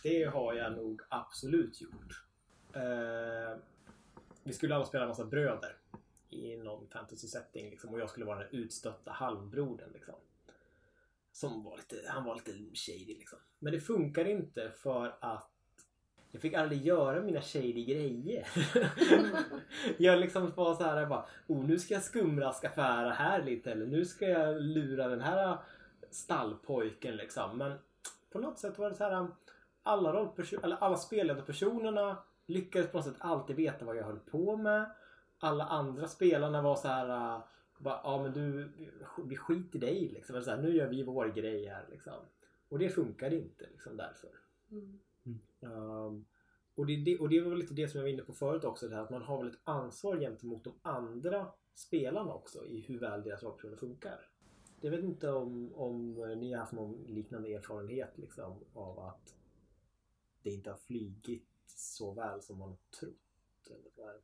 det 0.02 0.24
har 0.24 0.54
jag 0.54 0.72
nog 0.72 1.02
absolut 1.08 1.80
gjort. 1.80 2.24
Eh, 2.72 3.58
vi 4.44 4.52
skulle 4.52 4.74
alla 4.74 4.84
spela 4.84 5.04
en 5.04 5.08
massa 5.08 5.24
bröder 5.24 5.76
i 6.30 6.56
någon 6.56 6.88
fantasy 6.88 7.28
setting 7.28 7.70
liksom, 7.70 7.94
och 7.94 8.00
jag 8.00 8.10
skulle 8.10 8.26
vara 8.26 8.38
den 8.38 8.48
utstötta 8.50 9.10
halvbrodern. 9.10 9.92
Liksom. 9.92 10.14
Som 11.32 11.64
var 11.64 11.76
lite, 11.76 11.96
han 12.08 12.24
var 12.24 12.34
lite 12.34 12.52
shady 12.74 13.14
liksom. 13.18 13.38
Men 13.58 13.72
det 13.72 13.80
funkar 13.80 14.24
inte 14.24 14.70
för 14.70 15.16
att 15.20 15.52
jag 16.30 16.42
fick 16.42 16.54
aldrig 16.54 16.86
göra 16.86 17.20
mina 17.20 17.42
shady 17.42 17.84
grejer. 17.84 18.48
jag 19.98 20.20
liksom 20.20 20.52
var 20.56 20.74
så 20.74 20.84
här, 20.84 21.00
jag 21.00 21.08
bara, 21.08 21.26
oh, 21.46 21.64
nu 21.64 21.78
ska 21.78 21.94
jag 21.94 22.02
skumraskaffära 22.02 23.10
här 23.10 23.42
lite 23.42 23.72
eller 23.72 23.86
nu 23.86 24.04
ska 24.04 24.28
jag 24.28 24.62
lura 24.62 25.08
den 25.08 25.20
här 25.20 25.58
stallpojken 26.10 27.16
liksom. 27.16 27.58
Men 27.58 27.78
på 28.30 28.38
något 28.38 28.58
sätt 28.58 28.78
var 28.78 28.90
det 28.90 28.96
så 28.96 29.04
här, 29.04 29.26
alla, 29.82 30.12
rollperson- 30.12 30.64
eller 30.64 30.76
alla 30.76 30.96
spelledarpersonerna 30.96 32.18
lyckades 32.46 32.90
på 32.90 32.96
något 32.96 33.06
sätt 33.06 33.16
alltid 33.18 33.56
veta 33.56 33.84
vad 33.84 33.96
jag 33.96 34.04
höll 34.04 34.18
på 34.18 34.56
med. 34.56 34.90
Alla 35.38 35.64
andra 35.64 36.08
spelarna 36.08 36.62
var 36.62 36.76
så 36.76 36.88
här, 36.88 37.36
äh, 37.36 37.44
bara, 37.78 38.00
ja 38.04 38.22
men 38.22 38.32
du, 38.32 38.72
vi 39.24 39.36
skiter 39.36 39.76
i 39.76 39.80
dig 39.80 40.08
liksom. 40.14 40.34
Eller 40.34 40.44
Så 40.44 40.50
här, 40.50 40.62
nu 40.62 40.76
gör 40.76 40.88
vi 40.88 41.02
vår 41.02 41.26
grej 41.26 41.66
här 41.66 41.86
liksom. 41.90 42.20
Och 42.68 42.78
det 42.78 42.88
funkade 42.88 43.36
inte 43.36 43.66
liksom 43.70 43.96
därför. 43.96 44.30
Mm. 44.70 45.00
Um, 45.60 46.24
och, 46.74 46.86
det, 46.86 46.96
det, 46.96 47.18
och 47.18 47.28
det 47.28 47.40
var 47.40 47.50
väl 47.50 47.58
lite 47.58 47.74
det 47.74 47.88
som 47.88 47.98
jag 47.98 48.04
var 48.04 48.12
inne 48.12 48.22
på 48.22 48.32
förut 48.32 48.64
också. 48.64 48.88
Det 48.88 48.94
här 48.94 49.02
att 49.02 49.10
man 49.10 49.22
har 49.22 49.38
väl 49.38 49.52
ett 49.52 49.60
ansvar 49.64 50.16
gentemot 50.16 50.64
de 50.64 50.72
andra 50.82 51.46
spelarna 51.74 52.34
också 52.34 52.66
i 52.66 52.80
hur 52.80 52.98
väl 52.98 53.22
deras 53.22 53.42
rollpersoner 53.42 53.76
funkar. 53.76 54.28
Jag 54.80 54.90
vet 54.90 55.04
inte 55.04 55.30
om, 55.30 55.74
om 55.74 56.14
ni 56.14 56.52
har 56.52 56.60
haft 56.60 56.72
någon 56.72 57.04
liknande 57.08 57.54
erfarenhet 57.54 58.18
liksom, 58.18 58.64
av 58.74 58.98
att 58.98 59.34
det 60.42 60.50
inte 60.50 60.70
har 60.70 60.76
flygit 60.76 61.48
så 61.66 62.12
väl 62.12 62.42
som 62.42 62.58
man 62.58 62.68
har 62.68 62.78
trott. 63.00 63.66
Eller. 63.66 64.20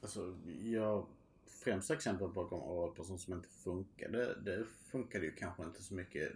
Alltså, 0.00 0.38
jag... 0.62 1.06
Främsta 1.46 1.94
exemplet 1.94 2.34
på 2.34 2.42
rollperson 2.42 3.18
som 3.18 3.34
inte 3.34 3.48
funkade, 3.48 4.40
det 4.40 4.64
funkade 4.64 5.24
ju 5.24 5.34
kanske 5.34 5.62
inte 5.62 5.82
så 5.82 5.94
mycket 5.94 6.32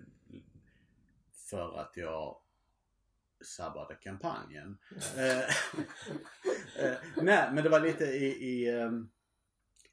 för 1.32 1.78
att 1.78 1.96
jag 1.96 2.40
sabbade 3.44 3.94
kampanjen. 3.94 4.78
Eh, 5.16 5.38
eh, 6.84 6.98
Nej, 7.16 7.52
men 7.52 7.64
det 7.64 7.68
var 7.68 7.80
lite 7.80 8.04
i, 8.04 8.26
i 8.26 8.68
ehm, 8.68 9.10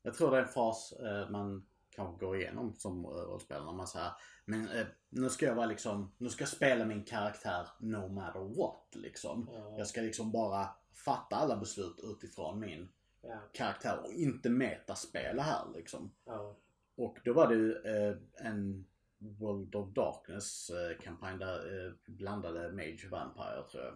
jag 0.02 0.14
tror 0.14 0.32
det 0.32 0.38
är 0.38 0.42
en 0.42 0.48
fas 0.48 0.92
eh, 0.92 1.30
man 1.30 1.66
kanske 1.96 2.26
går 2.26 2.38
igenom 2.38 2.76
som 2.76 3.06
rollspelare. 3.06 3.76
Man 3.76 3.88
säger, 3.88 4.12
men 4.46 4.70
eh, 4.70 4.86
nu 5.10 5.30
ska 5.30 5.46
jag 5.46 5.56
vara 5.56 5.66
liksom, 5.66 6.16
nu 6.18 6.30
ska 6.30 6.42
jag 6.42 6.50
spela 6.50 6.86
min 6.86 7.04
karaktär 7.04 7.68
no 7.80 8.08
matter 8.08 8.58
what 8.58 8.88
liksom. 8.96 9.50
Ja, 9.54 9.76
Jag 9.78 9.88
ska 9.88 10.02
liksom 10.02 10.32
bara 10.32 10.70
fatta 11.06 11.36
alla 11.36 11.58
beslut 11.58 12.00
utifrån 12.04 12.60
min 12.60 12.90
ja, 13.22 13.40
karaktär 13.54 14.00
och 14.04 14.12
inte 14.12 14.50
metaspela 14.50 15.44
här 15.44 15.66
liksom. 15.76 16.12
ja. 16.26 16.56
Och 16.98 17.18
då 17.26 17.34
var 17.34 17.48
det 17.48 17.56
ju 17.56 17.74
eh, 17.74 18.18
en 18.36 18.86
World 19.18 19.76
of 19.76 19.94
Darkness 19.94 20.70
eh, 20.70 20.98
kampanj 21.04 21.38
där 21.40 21.86
eh, 21.86 21.94
blandade 22.06 22.72
Mage 22.72 23.02
och 23.06 23.12
Vampire 23.12 23.64
tror 23.72 23.84
jag. 23.84 23.96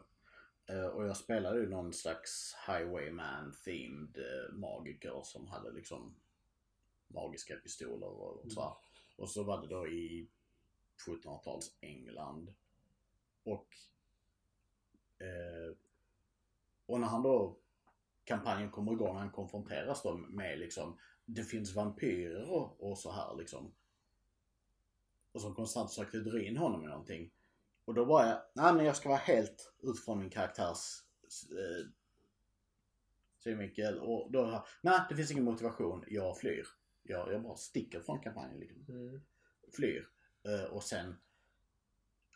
Eh, 0.69 0.85
och 0.85 1.05
jag 1.07 1.17
spelade 1.17 1.59
ju 1.59 1.69
någon 1.69 1.93
slags 1.93 2.55
Highwayman 2.67 3.55
themed 3.65 4.17
eh, 4.17 4.53
magiker 4.53 5.21
som 5.23 5.47
hade 5.47 5.71
liksom 5.71 6.15
magiska 7.09 7.55
pistoler 7.55 8.07
och, 8.07 8.45
och 8.45 8.51
så. 8.51 8.77
Och 9.17 9.29
så 9.29 9.43
var 9.43 9.61
det 9.61 9.67
då 9.67 9.87
i 9.87 10.29
1700-tals 11.07 11.77
England. 11.81 12.53
Och 13.43 13.67
eh, 15.19 15.75
och 16.85 16.99
när 16.99 17.07
han 17.07 17.23
då 17.23 17.57
kampanjen 18.23 18.71
kommer 18.71 18.91
igång, 18.91 19.17
han 19.17 19.31
konfronteras 19.31 20.03
då 20.03 20.17
med 20.17 20.59
liksom 20.59 20.97
det 21.25 21.43
finns 21.43 21.75
vampyrer 21.75 22.51
och, 22.51 22.89
och 22.89 22.97
så 22.97 23.11
här 23.11 23.35
liksom. 23.37 23.73
Och 25.31 25.41
som 25.41 25.55
konstant 25.55 25.89
försökte 25.89 26.19
dra 26.19 26.41
in 26.41 26.57
honom 26.57 26.83
i 26.83 26.87
någonting. 26.87 27.31
Och 27.85 27.93
då 27.93 28.05
var 28.05 28.25
jag, 28.25 28.41
nej 28.53 28.73
men 28.73 28.85
jag 28.85 28.95
ska 28.95 29.09
vara 29.09 29.19
helt 29.19 29.73
utifrån 29.79 30.19
min 30.19 30.29
karaktärs 30.29 31.03
eh, 31.51 31.89
synvinkel. 33.39 33.99
Och 33.99 34.31
då, 34.31 34.65
nej 34.81 34.99
det 35.09 35.15
finns 35.15 35.31
ingen 35.31 35.43
motivation, 35.43 36.03
jag 36.07 36.37
flyr. 36.37 36.67
Jag, 37.09 37.33
jag 37.33 37.41
bara 37.41 37.55
sticker 37.55 38.01
från 38.01 38.19
kampanjen 38.19 38.59
liksom. 38.59 38.85
Mm. 38.89 39.21
Flyr. 39.75 40.09
Eh, 40.45 40.63
och 40.63 40.83
sen 40.83 41.17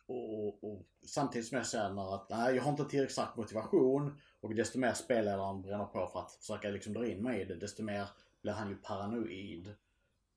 och, 0.06 0.48
och, 0.48 0.64
och 0.64 0.86
samtidigt 1.06 1.48
som 1.48 1.58
jag 1.58 1.68
känner 1.68 2.16
att 2.16 2.30
nej, 2.30 2.56
jag 2.56 2.64
har 2.64 2.72
inte 2.72 2.86
tillräckligt 2.86 3.12
stark 3.14 3.36
motivation 3.36 4.20
och 4.40 4.56
desto 4.56 4.80
mer 4.80 4.94
spelledaren 4.94 5.62
bränner 5.62 5.86
på 5.86 6.08
för 6.08 6.20
att 6.20 6.32
försöka 6.32 6.70
liksom 6.70 6.94
dra 6.94 7.08
in 7.08 7.24
mig 7.24 7.42
i 7.42 7.46
det, 7.46 7.56
desto 7.56 7.84
mer 7.84 8.08
blir 8.42 8.54
han 8.54 8.70
ju 8.70 8.76
paranoid 8.76 9.76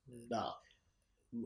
Mm. 0.09 0.29
där. 0.29 0.53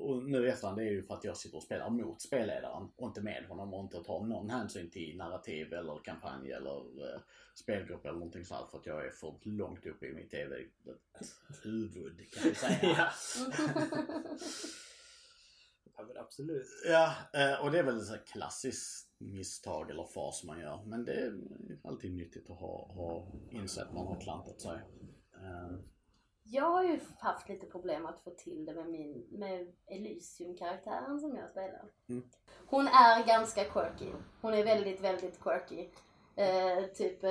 Och 0.00 0.24
nu 0.24 0.46
i 0.46 0.48
efterhand 0.48 0.78
det 0.78 0.84
är 0.84 0.90
ju 0.90 1.02
för 1.02 1.14
att 1.14 1.24
jag 1.24 1.36
sitter 1.36 1.56
och 1.56 1.62
spelar 1.62 1.90
mot 1.90 2.22
spelledaren 2.22 2.88
och 2.96 3.08
inte 3.08 3.20
med 3.20 3.44
honom 3.48 3.74
och 3.74 3.84
inte 3.84 4.04
tar 4.04 4.24
någon 4.24 4.50
hänsyn 4.50 4.90
till 4.90 5.16
narrativ 5.16 5.72
eller 5.72 6.04
kampanj 6.04 6.52
eller 6.52 7.04
eh, 7.14 7.20
spelgrupp 7.54 8.04
eller 8.04 8.18
någonting 8.18 8.44
sånt 8.44 8.70
för 8.70 8.78
att 8.78 8.86
jag 8.86 9.06
är 9.06 9.10
för 9.10 9.34
långt 9.42 9.86
upp 9.86 10.02
i 10.02 10.12
mitt 10.12 10.30
TV-huvud 10.30 12.30
kan 12.32 12.42
vi 12.44 12.54
säga. 12.54 12.78
ja. 12.96 13.10
ja 15.96 16.04
men 16.06 16.16
absolut. 16.16 16.66
Ja, 16.86 17.14
eh, 17.32 17.64
och 17.64 17.70
det 17.70 17.78
är 17.78 17.82
väl 17.82 18.00
ett 18.00 18.26
klassiskt 18.26 19.10
misstag 19.18 19.90
eller 19.90 20.04
fas 20.04 20.44
man 20.44 20.60
gör. 20.60 20.82
Men 20.86 21.04
det 21.04 21.12
är 21.12 21.40
alltid 21.84 22.12
nyttigt 22.12 22.50
att 22.50 22.58
ha, 22.58 22.92
ha 22.92 23.32
insett 23.50 23.88
att 23.88 23.94
man 23.94 24.06
har 24.06 24.20
klantat 24.20 24.60
sig. 24.60 24.80
Jag 26.52 26.70
har 26.70 26.84
ju 26.84 27.00
haft 27.18 27.48
lite 27.48 27.66
problem 27.66 28.06
att 28.06 28.20
få 28.20 28.30
till 28.30 28.64
det 28.64 28.74
med 28.74 28.86
min 28.86 29.26
med 29.30 29.72
Elysium-karaktären 29.86 31.20
som 31.20 31.36
jag 31.36 31.50
spelar. 31.50 31.84
Mm. 32.08 32.22
Hon 32.66 32.86
är 32.86 33.26
ganska 33.26 33.64
quirky. 33.64 34.12
Hon 34.40 34.54
är 34.54 34.64
väldigt, 34.64 35.00
väldigt 35.00 35.40
quirky. 35.40 35.88
Eh, 36.36 36.84
typ, 36.94 37.24
eh, 37.24 37.30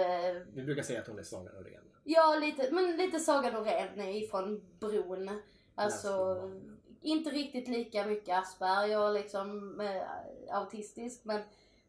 Vi 0.54 0.64
brukar 0.64 0.84
säga 0.84 1.00
att 1.00 1.08
hon 1.08 1.20
är 1.20 1.24
Sagan 1.24 1.58
om 1.58 1.64
ren. 1.64 1.84
ja 2.04 2.38
lite, 2.42 2.72
men 2.72 2.98
lite 2.98 3.20
Saga 3.20 3.52
Norén 3.52 4.00
ifrån 4.00 4.78
bron. 4.80 5.42
Alltså, 5.76 6.42
inte 7.02 7.30
riktigt 7.30 7.68
lika 7.68 8.06
mycket 8.06 8.38
Asperger 8.38 9.14
liksom 9.14 9.80
eh, 9.82 10.56
autistisk 10.56 11.26
men 11.26 11.42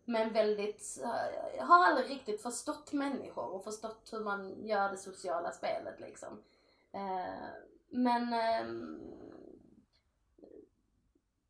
men 0.04 0.32
väldigt, 0.32 1.00
eh, 1.02 1.56
jag 1.56 1.64
har 1.64 1.86
aldrig 1.86 2.10
riktigt 2.10 2.42
förstått 2.42 2.92
människor 2.92 3.54
och 3.54 3.64
förstått 3.64 4.08
hur 4.12 4.20
man 4.20 4.66
gör 4.66 4.90
det 4.90 4.96
sociala 4.96 5.52
spelet 5.52 6.00
liksom. 6.00 6.42
Eh, 6.92 7.48
men 7.88 8.32
ehm, 8.32 9.00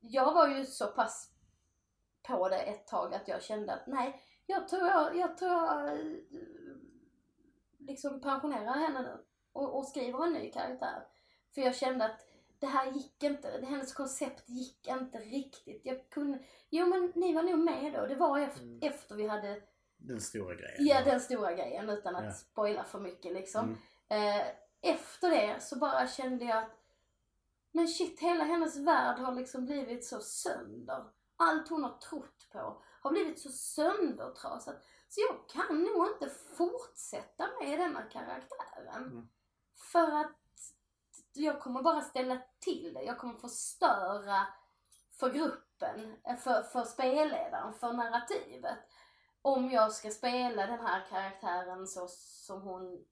jag 0.00 0.34
var 0.34 0.48
ju 0.48 0.64
så 0.66 0.86
pass 0.86 1.30
på 2.22 2.48
det 2.48 2.58
ett 2.60 2.86
tag 2.86 3.14
att 3.14 3.28
jag 3.28 3.42
kände 3.42 3.72
att 3.72 3.86
nej, 3.86 4.22
jag 4.46 4.68
tror 4.68 4.86
jag, 4.86 5.16
jag, 5.16 5.38
tror 5.38 5.50
jag 5.50 5.88
eh, 5.92 6.06
liksom 7.78 8.20
pensionerar 8.20 8.74
henne 8.78 9.02
nu 9.02 9.24
och, 9.52 9.78
och 9.78 9.86
skriver 9.86 10.24
en 10.26 10.32
ny 10.32 10.50
karaktär. 10.50 11.06
För 11.54 11.60
jag 11.60 11.74
kände 11.76 12.04
att 12.04 12.26
det 12.58 12.66
här 12.66 12.92
gick 12.92 13.22
inte, 13.22 13.64
hennes 13.68 13.92
koncept 13.94 14.48
gick 14.48 14.86
inte 14.88 15.18
riktigt. 15.18 15.80
Jag 15.84 16.10
kunde, 16.10 16.38
jo 16.70 16.86
men 16.86 17.12
ni 17.14 17.34
var 17.34 17.42
nog 17.42 17.58
med 17.58 17.92
då, 17.92 18.06
det 18.06 18.14
var 18.14 18.38
efter, 18.38 18.62
Mm. 18.62 18.78
efter 18.82 19.14
vi 19.14 19.26
hade 19.26 19.62
den 19.96 20.20
stora 20.20 20.54
grejen. 20.54 20.86
Ja, 20.86 21.04
den 21.04 21.20
stora 21.20 21.52
grejen 21.52 21.88
utan 21.90 22.16
att 22.16 22.24
Ja. 22.24 22.30
spoila 22.32 22.84
för 22.84 23.00
mycket 23.00 23.32
liksom. 23.32 23.76
Mm. 24.08 24.38
Eh, 24.40 24.46
efter 24.82 25.30
det 25.30 25.60
så 25.62 25.78
bara 25.78 26.08
kände 26.08 26.44
jag 26.44 26.58
att 26.58 26.80
men 27.72 27.88
shit, 27.88 28.20
hela 28.20 28.44
hennes 28.44 28.76
värld 28.76 29.18
har 29.18 29.32
liksom 29.32 29.66
blivit 29.66 30.04
så 30.04 30.20
sönder. 30.20 31.04
Allt 31.36 31.68
hon 31.68 31.84
har 31.84 31.98
trott 31.98 32.48
på 32.52 32.82
har 33.02 33.10
blivit 33.10 33.40
så 33.40 33.48
söndertrasat. 33.48 34.84
Så 35.08 35.20
jag 35.20 35.48
kan 35.48 35.82
nog 35.82 36.06
inte 36.06 36.28
fortsätta 36.56 37.48
med 37.60 37.78
denna 37.78 38.02
karaktären. 38.02 39.04
Mm. 39.04 39.28
För 39.92 40.12
att 40.20 40.36
jag 41.32 41.60
kommer 41.60 41.82
bara 41.82 42.00
ställa 42.00 42.38
till 42.58 42.94
det. 42.94 43.02
Jag 43.02 43.18
kommer 43.18 43.34
förstöra 43.34 44.46
för 45.20 45.30
gruppen, 45.30 46.16
eh, 46.24 46.36
för, 46.36 46.62
för 46.62 46.84
spelledaren, 46.84 47.74
för 47.74 47.92
narrativet. 47.92 48.78
Om 49.42 49.70
jag 49.70 49.92
ska 49.92 50.10
spela 50.10 50.66
den 50.66 50.80
här 50.80 51.06
karaktären 51.10 51.86
så 51.86 52.08
som 52.08 52.62
hon 52.62 53.04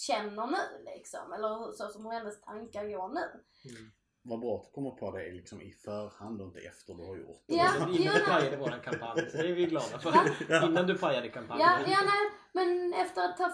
känner 0.00 0.46
nu 0.46 0.84
liksom. 0.94 1.32
Eller 1.32 1.72
så 1.72 1.88
som 1.88 2.06
hennes 2.06 2.40
tankar 2.40 2.84
går 2.84 3.08
nu. 3.08 3.20
Mm. 3.70 3.90
Vad 4.22 4.40
bra 4.40 4.56
att 4.56 4.64
du 4.64 4.70
kommer 4.70 4.90
på 4.90 5.10
det 5.16 5.32
liksom 5.32 5.60
i 5.62 5.72
förhand 5.72 6.40
och 6.40 6.46
inte 6.46 6.58
efter 6.60 6.94
du 6.94 7.04
har 7.04 7.16
gjort 7.16 7.42
det. 7.46 7.54
Ja, 7.54 7.76
Innan 7.76 7.94
jo, 7.94 8.12
du 8.14 8.24
pajade 8.24 8.56
våran 8.56 8.80
kampanj. 8.80 9.30
Så 9.30 9.36
det 9.36 9.48
är 9.48 9.52
vi 9.52 9.66
glada 9.66 9.98
för. 9.98 10.10
Va? 10.10 10.66
Innan 10.66 10.86
du 10.86 10.98
pajade 10.98 11.28
kampanjen. 11.28 11.68
Ja, 11.68 11.78
ja 11.86 11.98
nej, 12.04 12.30
men 12.52 12.94
efter 12.94 13.24
att 13.24 13.38
ha 13.38 13.52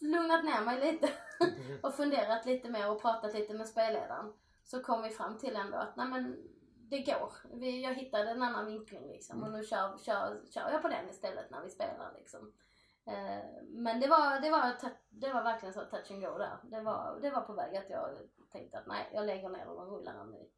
lugnat 0.00 0.44
ner 0.44 0.60
mig 0.64 0.92
lite 0.92 1.12
Mm. 1.42 1.78
och 1.82 1.94
funderat 1.94 2.46
lite 2.46 2.70
mer 2.70 2.90
och 2.90 3.02
pratat 3.02 3.34
lite 3.34 3.54
med 3.54 3.68
spelledaren 3.68 4.32
så 4.64 4.82
kom 4.82 5.02
vi 5.02 5.10
fram 5.10 5.38
till 5.38 5.56
ändå 5.56 5.76
att 5.76 5.96
nej 5.96 6.08
men 6.08 6.36
det 6.90 6.98
går. 7.02 7.32
Vi, 7.54 7.82
jag 7.82 7.94
hittade 7.94 8.30
en 8.30 8.42
annan 8.42 8.66
vinkling 8.66 9.08
liksom 9.08 9.42
och 9.42 9.52
nu 9.52 9.64
kör, 9.64 9.98
kör, 9.98 10.40
kör 10.54 10.70
jag 10.70 10.82
på 10.82 10.88
den 10.88 11.08
istället 11.10 11.50
när 11.50 11.62
vi 11.62 11.70
spelar 11.70 12.12
liksom. 12.18 12.52
Eh, 13.06 13.62
men 13.64 14.00
det 14.00 14.08
var, 14.08 14.40
det, 14.40 14.50
var, 14.50 14.74
det 15.10 15.32
var 15.32 15.42
verkligen 15.42 15.72
så 15.72 15.80
touch 15.80 16.10
and 16.10 16.22
go 16.22 16.38
där. 16.38 16.58
Det 16.62 16.80
var, 16.80 17.18
det 17.22 17.30
var 17.30 17.40
på 17.40 17.52
väg 17.52 17.76
att 17.76 17.90
jag 17.90 18.08
tänkte 18.52 18.78
att 18.78 18.86
nej, 18.86 19.10
jag 19.14 19.26
lägger 19.26 19.48
ner 19.48 19.68
och 19.68 19.92
rullar 19.92 20.24
ny. 20.24 20.48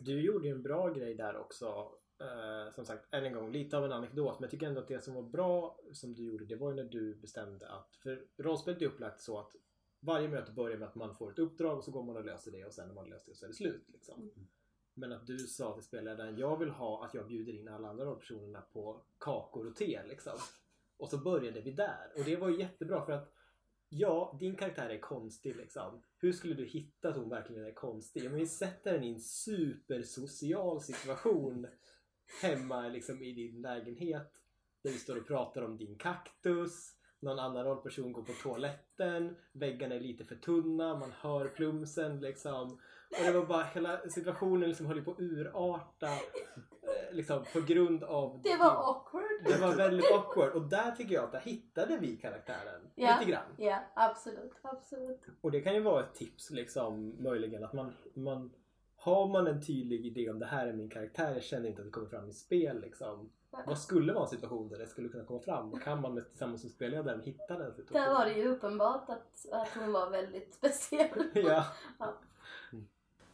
Du 0.00 0.20
gjorde 0.20 0.48
ju 0.48 0.54
en 0.54 0.62
bra 0.62 0.88
grej 0.88 1.14
där 1.14 1.36
också. 1.36 1.92
Eh, 2.20 2.72
som 2.72 2.84
sagt, 2.84 3.14
än 3.14 3.24
en 3.24 3.32
gång, 3.32 3.52
lite 3.52 3.76
av 3.76 3.84
en 3.84 3.92
anekdot. 3.92 4.40
Men 4.40 4.44
jag 4.44 4.50
tycker 4.50 4.66
ändå 4.66 4.80
att 4.80 4.88
det 4.88 5.04
som 5.04 5.14
var 5.14 5.22
bra 5.22 5.78
som 5.92 6.14
du 6.14 6.24
gjorde, 6.24 6.44
det 6.44 6.56
var 6.56 6.70
ju 6.70 6.76
när 6.76 6.84
du 6.84 7.14
bestämde 7.14 7.68
att... 7.68 7.96
För 7.96 8.26
rollspelet 8.36 8.82
är 8.82 8.86
upplagt 8.86 9.20
så 9.20 9.38
att 9.38 9.56
varje 10.00 10.28
möte 10.28 10.52
börjar 10.52 10.78
med 10.78 10.88
att 10.88 10.94
man 10.94 11.14
får 11.14 11.30
ett 11.30 11.38
uppdrag 11.38 11.78
och 11.78 11.84
så 11.84 11.90
går 11.90 12.02
man 12.02 12.16
och 12.16 12.24
löser 12.24 12.50
det 12.50 12.64
och 12.64 12.72
sen 12.72 12.88
när 12.88 12.94
man 12.94 13.08
löst 13.08 13.26
det 13.26 13.34
så 13.34 13.44
är 13.44 13.48
det 13.48 13.54
slut. 13.54 13.84
Liksom. 13.88 14.22
Mm. 14.22 14.46
Men 14.94 15.12
att 15.12 15.26
du 15.26 15.38
sa 15.38 15.74
till 15.74 15.82
spelaren, 15.82 16.38
jag 16.38 16.58
vill 16.58 16.70
ha 16.70 17.04
att 17.04 17.14
jag 17.14 17.26
bjuder 17.26 17.52
in 17.52 17.68
alla 17.68 17.88
andra 17.88 18.04
rollpersonerna 18.04 18.60
på 18.60 19.00
kakor 19.18 19.66
och 19.66 19.76
te. 19.76 20.00
Liksom. 20.06 20.38
Och 20.96 21.10
så 21.10 21.18
började 21.18 21.60
vi 21.60 21.70
där. 21.70 22.12
Och 22.16 22.24
det 22.24 22.36
var 22.36 22.48
ju 22.48 22.58
jättebra 22.58 23.06
för 23.06 23.12
att 23.12 23.34
Ja, 23.96 24.36
din 24.40 24.56
karaktär 24.56 24.90
är 24.90 24.98
konstig 24.98 25.56
liksom. 25.56 26.02
Hur 26.18 26.32
skulle 26.32 26.54
du 26.54 26.64
hitta 26.64 27.08
att 27.08 27.16
hon 27.16 27.28
verkligen 27.28 27.64
är 27.64 27.74
konstig? 27.74 28.24
Ja, 28.24 28.30
men 28.30 28.38
vi 28.38 28.46
sätter 28.46 28.92
henne 28.92 29.06
i 29.06 29.12
en 29.12 29.20
supersocial 29.20 30.80
situation 30.80 31.66
hemma 32.42 32.88
liksom 32.88 33.22
i 33.22 33.32
din 33.32 33.62
lägenhet. 33.62 34.32
Där 34.82 34.90
vi 34.90 34.98
står 34.98 35.16
och 35.16 35.26
pratar 35.26 35.62
om 35.62 35.76
din 35.76 35.98
kaktus. 35.98 36.94
Någon 37.20 37.38
annan 37.38 37.64
rollperson 37.64 38.12
går 38.12 38.22
på 38.22 38.32
toaletten. 38.42 39.36
Väggarna 39.52 39.94
är 39.94 40.00
lite 40.00 40.24
för 40.24 40.36
tunna. 40.36 40.98
Man 40.98 41.12
hör 41.12 41.48
plumsen 41.48 42.20
liksom. 42.20 42.72
Och 43.10 43.24
det 43.24 43.32
var 43.32 43.46
bara 43.46 43.64
hela 43.64 44.08
situationen 44.08 44.68
liksom 44.68 44.86
höll 44.86 44.96
ju 44.96 45.04
på 45.04 45.12
att 45.12 45.20
urarta. 45.20 46.08
Liksom 47.14 47.44
på 47.52 47.60
grund 47.60 48.04
av 48.04 48.40
Det 48.42 48.56
var 48.56 48.70
awkward. 48.70 49.44
det 49.44 49.60
var 49.60 49.74
väldigt 49.74 50.12
awkward 50.12 50.52
och 50.52 50.62
där 50.62 50.90
tycker 50.90 51.14
jag 51.14 51.24
att 51.24 51.32
där 51.32 51.40
hittade 51.40 51.96
vi 51.96 52.16
karaktären 52.16 52.80
Ja. 52.94 53.16
lite 53.18 53.30
grann. 53.30 53.46
Ja, 53.56 53.78
absolut, 53.94 54.52
absolut. 54.62 55.20
Och 55.40 55.50
det 55.50 55.60
kan 55.60 55.74
ju 55.74 55.80
vara 55.80 56.00
ett 56.02 56.14
tips 56.14 56.50
liksom 56.50 57.14
möjligen 57.22 57.64
att 57.64 57.72
man, 57.72 57.92
man 58.14 58.50
har 58.96 59.26
man 59.28 59.46
en 59.46 59.66
tydlig 59.66 60.06
idé 60.06 60.30
om 60.30 60.38
det 60.38 60.46
här 60.46 60.66
är 60.66 60.72
min 60.72 60.90
karaktär, 60.90 61.32
jag 61.32 61.42
känner 61.42 61.68
inte 61.68 61.80
att 61.82 61.86
det 61.86 61.92
kommer 61.92 62.08
fram 62.08 62.28
i 62.28 62.32
spel 62.32 62.80
liksom. 62.80 63.30
Vad 63.66 63.78
skulle 63.78 64.12
vara 64.12 64.24
en 64.24 64.30
situation 64.30 64.68
där 64.68 64.78
det 64.78 64.86
skulle 64.86 65.08
kunna 65.08 65.24
komma 65.24 65.40
fram? 65.40 65.72
Och 65.72 65.82
kan 65.82 66.00
man 66.00 66.14
med, 66.14 66.28
tillsammans 66.30 66.62
med 66.62 66.72
spelledaren 66.72 67.20
hitta 67.22 67.58
den 67.58 67.74
situationen? 67.74 68.08
Där 68.08 68.14
var 68.14 68.24
det 68.24 68.32
ju 68.32 68.48
uppenbart 68.48 69.08
att, 69.10 69.46
att 69.52 69.68
hon 69.68 69.92
var 69.92 70.10
väldigt 70.10 70.54
speciell. 70.58 71.08
ja. 71.34 71.64
Ja. 71.98 72.14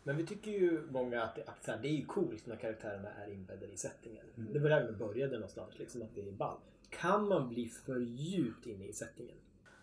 Men 0.02 0.16
vi 0.16 0.26
tycker 0.26 0.50
ju 0.50 0.86
många 0.90 1.22
att, 1.22 1.34
det, 1.34 1.44
att 1.46 1.64
så 1.64 1.70
här, 1.70 1.78
det 1.82 1.88
är 1.88 1.92
ju 1.92 2.04
coolt 2.06 2.46
när 2.46 2.56
karaktärerna 2.56 3.10
är 3.10 3.32
inbäddade 3.32 3.72
i 3.72 3.76
settingen. 3.76 4.26
Mm. 4.36 4.52
Det 4.52 4.58
var 4.58 4.70
där 4.70 4.86
vi 4.86 4.92
började 4.92 5.32
någonstans, 5.34 5.78
liksom, 5.78 6.02
att 6.02 6.14
det 6.14 6.28
är 6.28 6.32
ball. 6.32 6.58
Kan 6.90 7.28
man 7.28 7.48
bli 7.48 7.66
för 7.68 8.00
djupt 8.00 8.66
inne 8.66 8.84
i 8.86 8.92
settingen? 8.92 9.36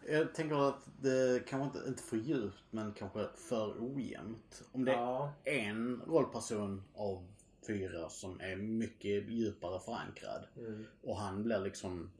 Jag 0.09 0.33
tänker 0.33 0.69
att 0.69 0.89
det 1.01 1.43
kanske 1.47 1.77
inte, 1.79 1.89
inte 1.89 2.03
för 2.03 2.17
djupt 2.17 2.63
men 2.71 2.93
kanske 2.93 3.27
för 3.35 3.75
ojämnt. 3.79 4.63
Om 4.71 4.85
det 4.85 4.91
Ja. 4.91 5.33
är 5.43 5.59
en 5.59 6.01
rollperson 6.07 6.83
av 6.93 7.27
fyra 7.67 8.09
som 8.09 8.39
är 8.41 8.55
mycket 8.55 9.29
djupare 9.29 9.79
förankrad 9.79 10.47
Mm. 10.57 10.85
och 11.03 11.17
han 11.17 11.43
blir 11.43 11.59
liksom, 11.59 12.11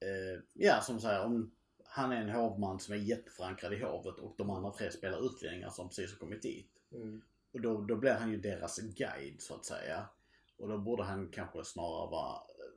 eh, 0.00 0.42
ja 0.54 0.80
som 0.80 1.00
säger 1.00 1.24
om 1.24 1.50
han 1.94 2.12
är 2.12 2.16
en 2.16 2.30
hovman 2.30 2.80
som 2.80 2.94
är 2.94 2.98
jätteförankrad 2.98 3.72
i 3.72 3.82
hovet 3.82 4.18
och 4.18 4.34
de 4.38 4.50
andra 4.50 4.70
tre 4.70 4.90
spelar 4.90 5.26
utlänningar 5.26 5.70
som 5.70 5.88
precis 5.88 6.10
har 6.10 6.18
kommit 6.18 6.42
dit. 6.42 6.70
Mm. 6.92 7.22
och 7.52 7.60
då, 7.60 7.80
då 7.80 7.96
blir 7.96 8.12
han 8.12 8.30
ju 8.30 8.40
deras 8.40 8.78
guide 8.78 9.42
så 9.42 9.54
att 9.54 9.64
säga. 9.64 10.06
Och 10.56 10.68
då 10.68 10.78
borde 10.78 11.04
han 11.04 11.28
kanske 11.28 11.64
snarare 11.64 12.10
vara 12.10 12.34
eh, 12.36 12.74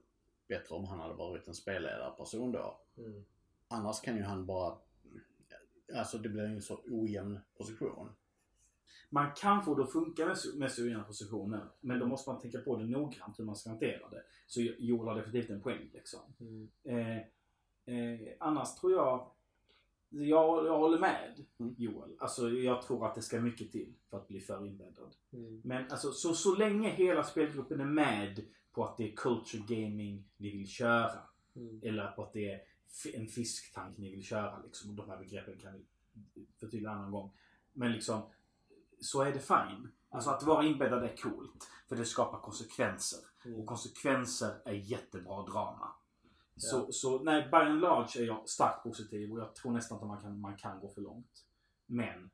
bättre 0.47 0.76
om 0.76 0.86
han 0.86 0.99
hade 0.99 1.13
varit 1.13 1.47
en 1.47 1.53
spelledarperson 1.53 2.51
då. 2.51 2.82
Mm. 2.97 3.26
Annars 3.68 4.01
kan 4.01 4.15
ju 4.15 4.24
han 4.24 4.45
bara, 4.45 4.78
alltså 5.95 6.18
det 6.18 6.30
blir 6.30 6.43
en 6.43 6.61
så 6.61 6.80
ojämn 6.88 7.39
position. 7.57 8.09
Man 9.09 9.32
kan 9.36 9.63
få 9.63 9.76
det 9.76 9.84
att 9.84 9.91
funka 9.91 10.26
med, 10.26 10.38
med 10.55 10.72
så 10.72 10.84
ojämna 10.84 11.03
positioner. 11.03 11.70
Men 11.82 11.99
då 11.99 12.05
måste 12.05 12.30
man 12.30 12.41
tänka 12.41 12.59
på 12.59 12.78
det 12.78 12.86
noggrant 12.86 13.39
hur 13.39 13.45
man 13.45 13.55
ska 13.55 13.70
hantera 13.70 14.09
det. 14.09 14.24
Så 14.47 14.61
Joel 14.61 15.07
har 15.07 15.15
definitivt 15.15 15.49
en 15.49 15.61
poäng 15.61 15.89
liksom. 15.93 16.22
Mm. 16.39 16.70
Eh, 16.84 17.24
eh, 17.88 18.36
annars 18.40 18.76
tror 18.76 18.92
jag... 18.92 19.32
Jag, 20.10 20.66
jag 20.66 20.78
håller 20.78 21.00
med 21.00 21.46
Mm. 21.60 21.76
Joel. 21.78 22.16
Alltså 22.20 22.50
jag 22.50 22.82
tror 22.82 23.08
att 23.08 23.16
det 23.16 23.22
ska 23.22 23.40
mycket 23.40 23.72
till 23.72 23.94
för 24.10 24.18
att 24.18 24.28
bli 24.28 24.40
för 24.40 24.66
inbäddad. 24.66 25.16
Mm. 25.34 25.62
Men 25.64 25.92
alltså 25.92 26.12
så, 26.12 26.34
så 26.34 26.56
länge 26.56 26.90
hela 26.90 27.24
spelgruppen 27.24 27.82
är 27.82 27.86
med 27.86 28.46
på 28.72 28.86
att 28.86 28.98
det 28.98 29.12
är 29.12 29.16
culture 29.16 29.64
gaming 29.68 30.30
ni 30.38 30.52
vill 30.52 30.68
köra. 30.68 31.20
Mm. 31.56 31.80
Eller 31.84 32.12
på 32.12 32.24
att 32.24 32.34
det 32.34 32.52
är 32.52 32.62
en 33.14 33.28
fisktank 33.28 33.98
ni 33.98 34.12
vill 34.12 34.24
köra. 34.24 34.62
Liksom. 34.62 34.96
De 34.96 35.10
här 35.10 35.18
begreppen 35.18 35.58
kan 35.58 35.74
vi 35.74 35.86
förtydliga 36.60 36.92
en 36.92 36.98
annan 36.98 37.12
gång. 37.12 37.32
Men 37.74 37.92
liksom, 37.92 38.22
så 39.00 39.22
är 39.22 39.32
det 39.32 39.40
fine. 39.40 39.92
Alltså 40.10 40.30
att 40.30 40.44
vara 40.44 40.66
inbäddad 40.66 41.04
är 41.04 41.16
coolt. 41.18 41.70
För 41.90 41.96
det 41.96 42.06
skapar 42.06 42.40
konsekvenser. 42.40 43.20
Mm. 43.46 43.60
Och 43.60 43.66
konsekvenser 43.66 44.62
är 44.66 44.74
jättebra 44.74 45.44
drama. 45.44 45.92
Så, 46.58 46.78
Ja. 46.78 46.88
så 46.91 47.20
nej, 47.24 47.47
by 47.51 47.58
and 47.58 47.80
large 47.82 48.20
är 48.22 48.26
jag 48.26 48.49
starkt 48.49 48.84
positiv 48.84 49.32
och 49.32 49.39
jag 49.39 49.55
tror 49.55 49.72
nästan 49.72 49.95
inte 49.95 50.05
man 50.05 50.22
kan, 50.22 50.39
man 50.41 50.58
kan 50.58 50.80
gå 50.80 50.89
för 50.89 51.01
långt. 51.01 51.45
Men. 51.86 52.30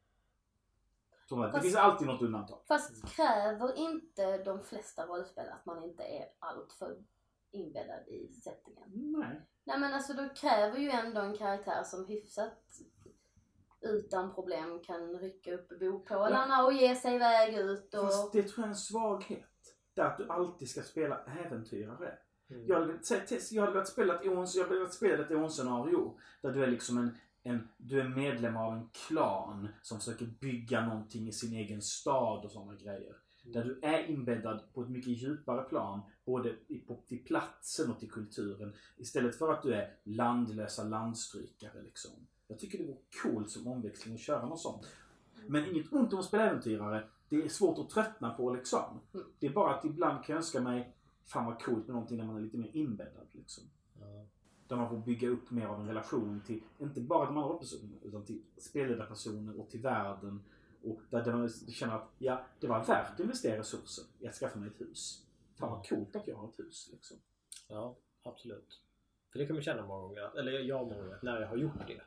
Det 1.30 1.52
Fast- 1.52 1.62
finns 1.62 1.76
alltid 1.76 2.08
något 2.08 2.22
undantag. 2.22 2.60
Fast 2.68 3.06
kräver 3.16 3.78
inte 3.78 4.38
de 4.44 4.64
flesta 4.64 5.06
rollspel 5.06 5.50
att 5.50 5.66
man 5.66 5.84
inte 5.84 6.04
är 6.04 6.26
alltför 6.40 7.04
inbäddad 7.52 8.08
i 8.08 8.28
settingen? 8.34 8.90
Nej. 8.94 9.42
Nej 9.64 9.80
men 9.80 9.94
alltså 9.94 10.14
då 10.14 10.30
kräver 10.30 10.78
ju 10.78 10.90
ändå 10.90 11.22
en 11.22 11.38
karaktär 11.38 11.84
som 11.84 12.06
hyfsat 12.06 12.64
utan 13.82 14.34
problem 14.34 14.80
kan 14.84 15.20
rycka 15.20 15.54
upp 15.54 15.80
bopålarna 15.80 16.66
och 16.66 16.74
ge 16.74 16.96
sig 16.96 17.16
iväg 17.16 17.56
ut 17.56 17.94
och... 17.94 18.02
Fast 18.04 18.34
det 18.34 18.44
tror 18.44 18.58
jag 18.60 18.66
är 18.66 18.70
en 18.70 18.76
svaghet. 18.76 19.50
Det 19.94 20.02
är 20.02 20.06
att 20.06 20.18
du 20.18 20.30
alltid 20.30 20.70
ska 20.70 20.84
spela 20.84 21.24
äventyrare. 21.24 22.18
Mm. 22.50 22.68
Jag 22.68 22.80
hade, 22.80 23.00
jag 23.52 23.62
hade 23.62 23.74
velat 23.74 23.88
spela 23.88 24.16
ett 24.16 24.28
ån- 24.28 24.48
jag 24.56 24.64
hade 24.64 24.76
velat 24.76 24.94
spela 24.94 25.24
ett 25.24 25.32
ånscenario 25.32 26.18
där 26.42 26.54
du 26.54 26.64
är 26.64 26.68
liksom 26.68 26.98
en, 26.98 27.18
en, 27.44 27.68
du 27.78 28.00
är 28.00 28.08
medlem 28.10 28.58
av 28.58 28.74
en 28.74 28.90
klan 29.08 29.68
som 29.82 30.00
försöker 30.00 30.26
bygga 30.26 30.86
någonting 30.86 31.28
i 31.28 31.32
sin 31.32 31.54
egen 31.54 31.82
stad 31.82 32.46
och 32.46 32.52
sådana 32.52 32.76
grejer. 32.76 33.16
Där 33.44 33.64
du 33.64 33.80
är 33.82 34.10
inbäddad 34.10 34.62
på 34.74 34.82
ett 34.82 34.90
mycket 34.90 35.22
djupare 35.22 35.64
plan, 35.64 36.02
både 36.26 36.56
i, 36.68 36.80
på, 36.80 37.04
till 37.08 37.24
platsen 37.24 37.92
och 37.92 38.00
till 38.00 38.12
kulturen. 38.12 38.74
Istället 38.98 39.36
för 39.36 39.54
att 39.54 39.64
du 39.64 39.74
är 39.74 39.96
landlösa 40.04 40.84
landstrykare 40.84 41.82
liksom. 41.82 42.12
Jag 42.48 42.60
tycker 42.60 42.78
det 42.78 42.84
vore 42.84 42.98
coolt 43.24 43.50
som 43.50 43.68
omväxling 43.68 44.16
att 44.16 44.22
köra 44.22 44.46
något 44.46 44.62
sånt. 44.62 44.88
Men 45.48 45.66
inget 45.66 45.94
ont 45.94 46.14
om 46.14 46.20
att 46.20 46.26
spela 46.26 46.44
äventyrare. 46.50 47.10
Det 47.30 47.36
är 47.36 47.50
svårt 47.50 47.80
att 47.80 47.90
tröttna 47.90 48.34
på 48.34 48.54
liksom. 48.54 49.00
Mm. 49.14 49.26
Det 49.40 49.48
är 49.48 49.54
bara 49.54 49.76
att 49.76 49.86
ibland 49.86 50.26
kan 50.26 50.34
jag 50.34 50.38
önska 50.38 50.62
mig 50.62 50.96
Fan 51.26 51.46
vad 51.46 51.62
coolt 51.62 51.88
med 51.88 51.94
någonting 51.94 52.18
där 52.18 52.26
man 52.26 52.36
är 52.36 52.42
lite 52.42 52.58
mer 52.58 52.72
inbäddad 52.74 53.28
liksom. 53.32 53.64
Ja. 54.00 54.26
Där 54.68 54.76
man 54.76 54.90
får 54.90 54.98
bygga 54.98 55.30
upp 55.30 55.52
mer 55.52 55.66
av 55.66 55.80
en 55.80 55.88
relation 55.88 56.42
till, 56.46 56.62
inte 56.80 57.02
bara 57.02 57.26
de 57.26 57.38
andra 57.38 57.58
personerna, 57.58 57.98
utan 58.02 58.26
till 58.26 58.42
spelledarpersoner 58.58 59.60
och 59.60 59.70
till 59.70 59.82
världen. 59.82 60.44
Och 60.84 61.02
där 61.10 61.34
man 61.36 61.50
känner 61.50 61.96
att, 61.96 62.10
ja, 62.18 62.46
det 62.60 62.68
var 62.68 62.86
värt 62.86 63.14
att 63.14 63.20
investera 63.20 63.60
resurser 63.60 64.06
i 64.20 64.28
att 64.28 64.36
skaffa 64.36 64.60
mig 64.60 64.70
ett 64.70 64.82
hus. 64.82 65.26
Fan 65.56 65.72
vad 65.72 65.88
coolt 65.88 66.16
att 66.16 66.28
jag 66.28 66.36
har 66.36 66.50
ett 66.50 66.60
hus 66.60 66.90
liksom. 66.92 67.18
ja, 67.70 67.96
absolut. 68.24 68.82
För 69.32 69.40
det 69.40 69.46
kan 69.46 69.56
man 69.56 69.64
känna 69.64 69.86
många 69.86 70.02
gånger, 70.02 70.40
eller 70.40 70.52
jag 70.52 70.88
många 70.88 71.02
gånger, 71.02 71.20
när 71.22 71.42
jag 71.42 71.48
har 71.48 71.58
gjort 71.58 71.88
det. 71.88 72.02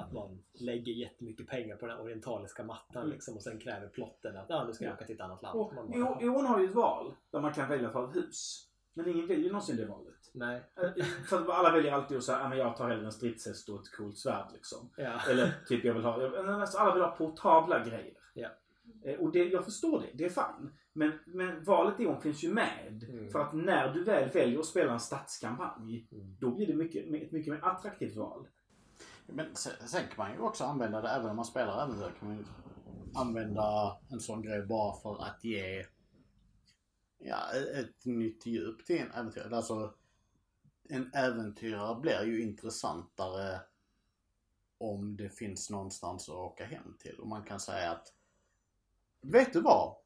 Att 0.00 0.12
man 0.12 0.42
lägger 0.52 0.92
jättemycket 0.92 1.46
pengar 1.48 1.76
på 1.76 1.86
den 1.86 1.96
här 1.96 2.02
orientaliska 2.04 2.64
mattan 2.64 3.02
Mm. 3.02 3.10
liksom, 3.12 3.36
och 3.36 3.42
sen 3.42 3.58
kräver 3.58 3.88
plotten 3.88 4.36
att 4.36 4.50
ah, 4.50 4.64
nu 4.66 4.72
ska 4.72 4.84
jag 4.84 4.90
Ja. 4.92 4.94
åka 4.96 5.04
till 5.04 5.14
ett 5.14 5.20
annat 5.20 5.42
land. 5.42 5.58
Och 5.60 5.74
Man 5.74 5.90
bara, 5.90 6.22
Jon 6.22 6.46
har 6.46 6.60
ju 6.60 6.64
ett 6.68 6.74
val 6.74 7.14
där 7.30 7.40
man 7.40 7.52
kan 7.52 7.68
välja 7.68 7.88
att 7.88 7.94
ha 7.94 8.10
ett 8.10 8.16
hus. 8.16 8.66
Men 8.94 9.08
ingen 9.08 9.26
väljer 9.26 9.48
någonsin 9.50 9.76
det 9.76 9.86
valet. 9.86 10.30
Nej. 10.34 10.62
Eh, 10.96 11.04
För 11.28 11.52
alla 11.52 11.72
väljer 11.72 11.92
alltid 11.92 12.16
att 12.16 12.24
säga, 12.24 12.38
"Ja, 12.38 12.48
men 12.48 12.58
jag 12.58 12.76
tar 12.76 12.88
hellre 12.88 13.04
en 13.06 13.12
stridshäst 13.12 13.68
och 13.68 13.80
ett 13.80 13.92
coolt 13.96 14.18
svärd 14.18 14.46
liksom. 14.52 14.90
Ja. 14.96 15.20
Eller 15.30 15.52
typ 15.66 15.84
jag 15.84 15.94
vill 15.94 16.04
ha, 16.04 16.12
alla 16.78 16.94
vill 16.94 17.02
ha 17.02 17.10
portabla 17.16 17.84
grejer. 17.84 18.14
Ja. 18.34 18.48
Eh, 19.04 19.18
Och 19.20 19.32
det, 19.32 19.44
jag 19.44 19.64
förstår 19.64 20.00
det, 20.00 20.06
det 20.14 20.24
är 20.24 20.28
fine. 20.28 20.70
Men, 20.92 21.12
men 21.26 21.64
valet 21.64 22.00
i 22.00 22.06
år 22.06 22.16
finns 22.20 22.44
ju 22.44 22.52
med. 22.54 23.04
Mm. 23.08 23.30
För 23.30 23.38
att 23.38 23.52
när 23.54 23.92
du 23.94 24.04
väl 24.04 24.30
väljer 24.30 24.58
att 24.58 24.66
spela 24.66 24.92
en 24.92 25.00
stadskampanj, 25.00 26.08
Mm. 26.12 26.36
då 26.40 26.50
blir 26.50 26.66
det 26.66 26.74
mycket, 26.74 27.04
ett 27.22 27.32
mycket 27.32 27.52
mer 27.52 27.60
attraktivt 27.64 28.16
val. 28.16 28.48
Men 29.32 29.56
sen, 29.56 29.72
sen 29.88 30.08
kan 30.08 30.16
man 30.16 30.32
ju 30.32 30.40
också 30.40 30.64
använda 30.64 31.00
det, 31.00 31.08
även 31.08 31.30
om 31.30 31.36
man 31.36 31.44
spelar 31.44 31.84
äventyr, 31.84 32.18
kan 32.18 32.28
man 32.28 32.38
ju 32.38 32.44
använda 33.14 33.98
en 34.10 34.20
sån 34.20 34.42
grej 34.42 34.62
bara 34.62 34.96
för 35.00 35.24
att 35.24 35.44
ge 35.44 35.86
ja, 37.18 37.52
ett 37.74 38.04
nytt 38.04 38.46
djup 38.46 38.86
till 38.86 39.00
en 39.00 39.10
äventyrare. 39.10 39.56
Alltså, 39.56 39.94
en 40.88 41.10
äventyrare 41.14 42.00
blir 42.00 42.22
ju 42.22 42.42
intressantare 42.42 43.60
om 44.78 45.16
det 45.16 45.28
finns 45.28 45.70
någonstans 45.70 46.28
att 46.28 46.34
åka 46.34 46.64
hem 46.64 46.96
till. 46.98 47.20
Och 47.20 47.28
man 47.28 47.44
kan 47.44 47.60
säga 47.60 47.90
att, 47.90 48.12
vet 49.20 49.52
du 49.52 49.60
vad? 49.60 49.96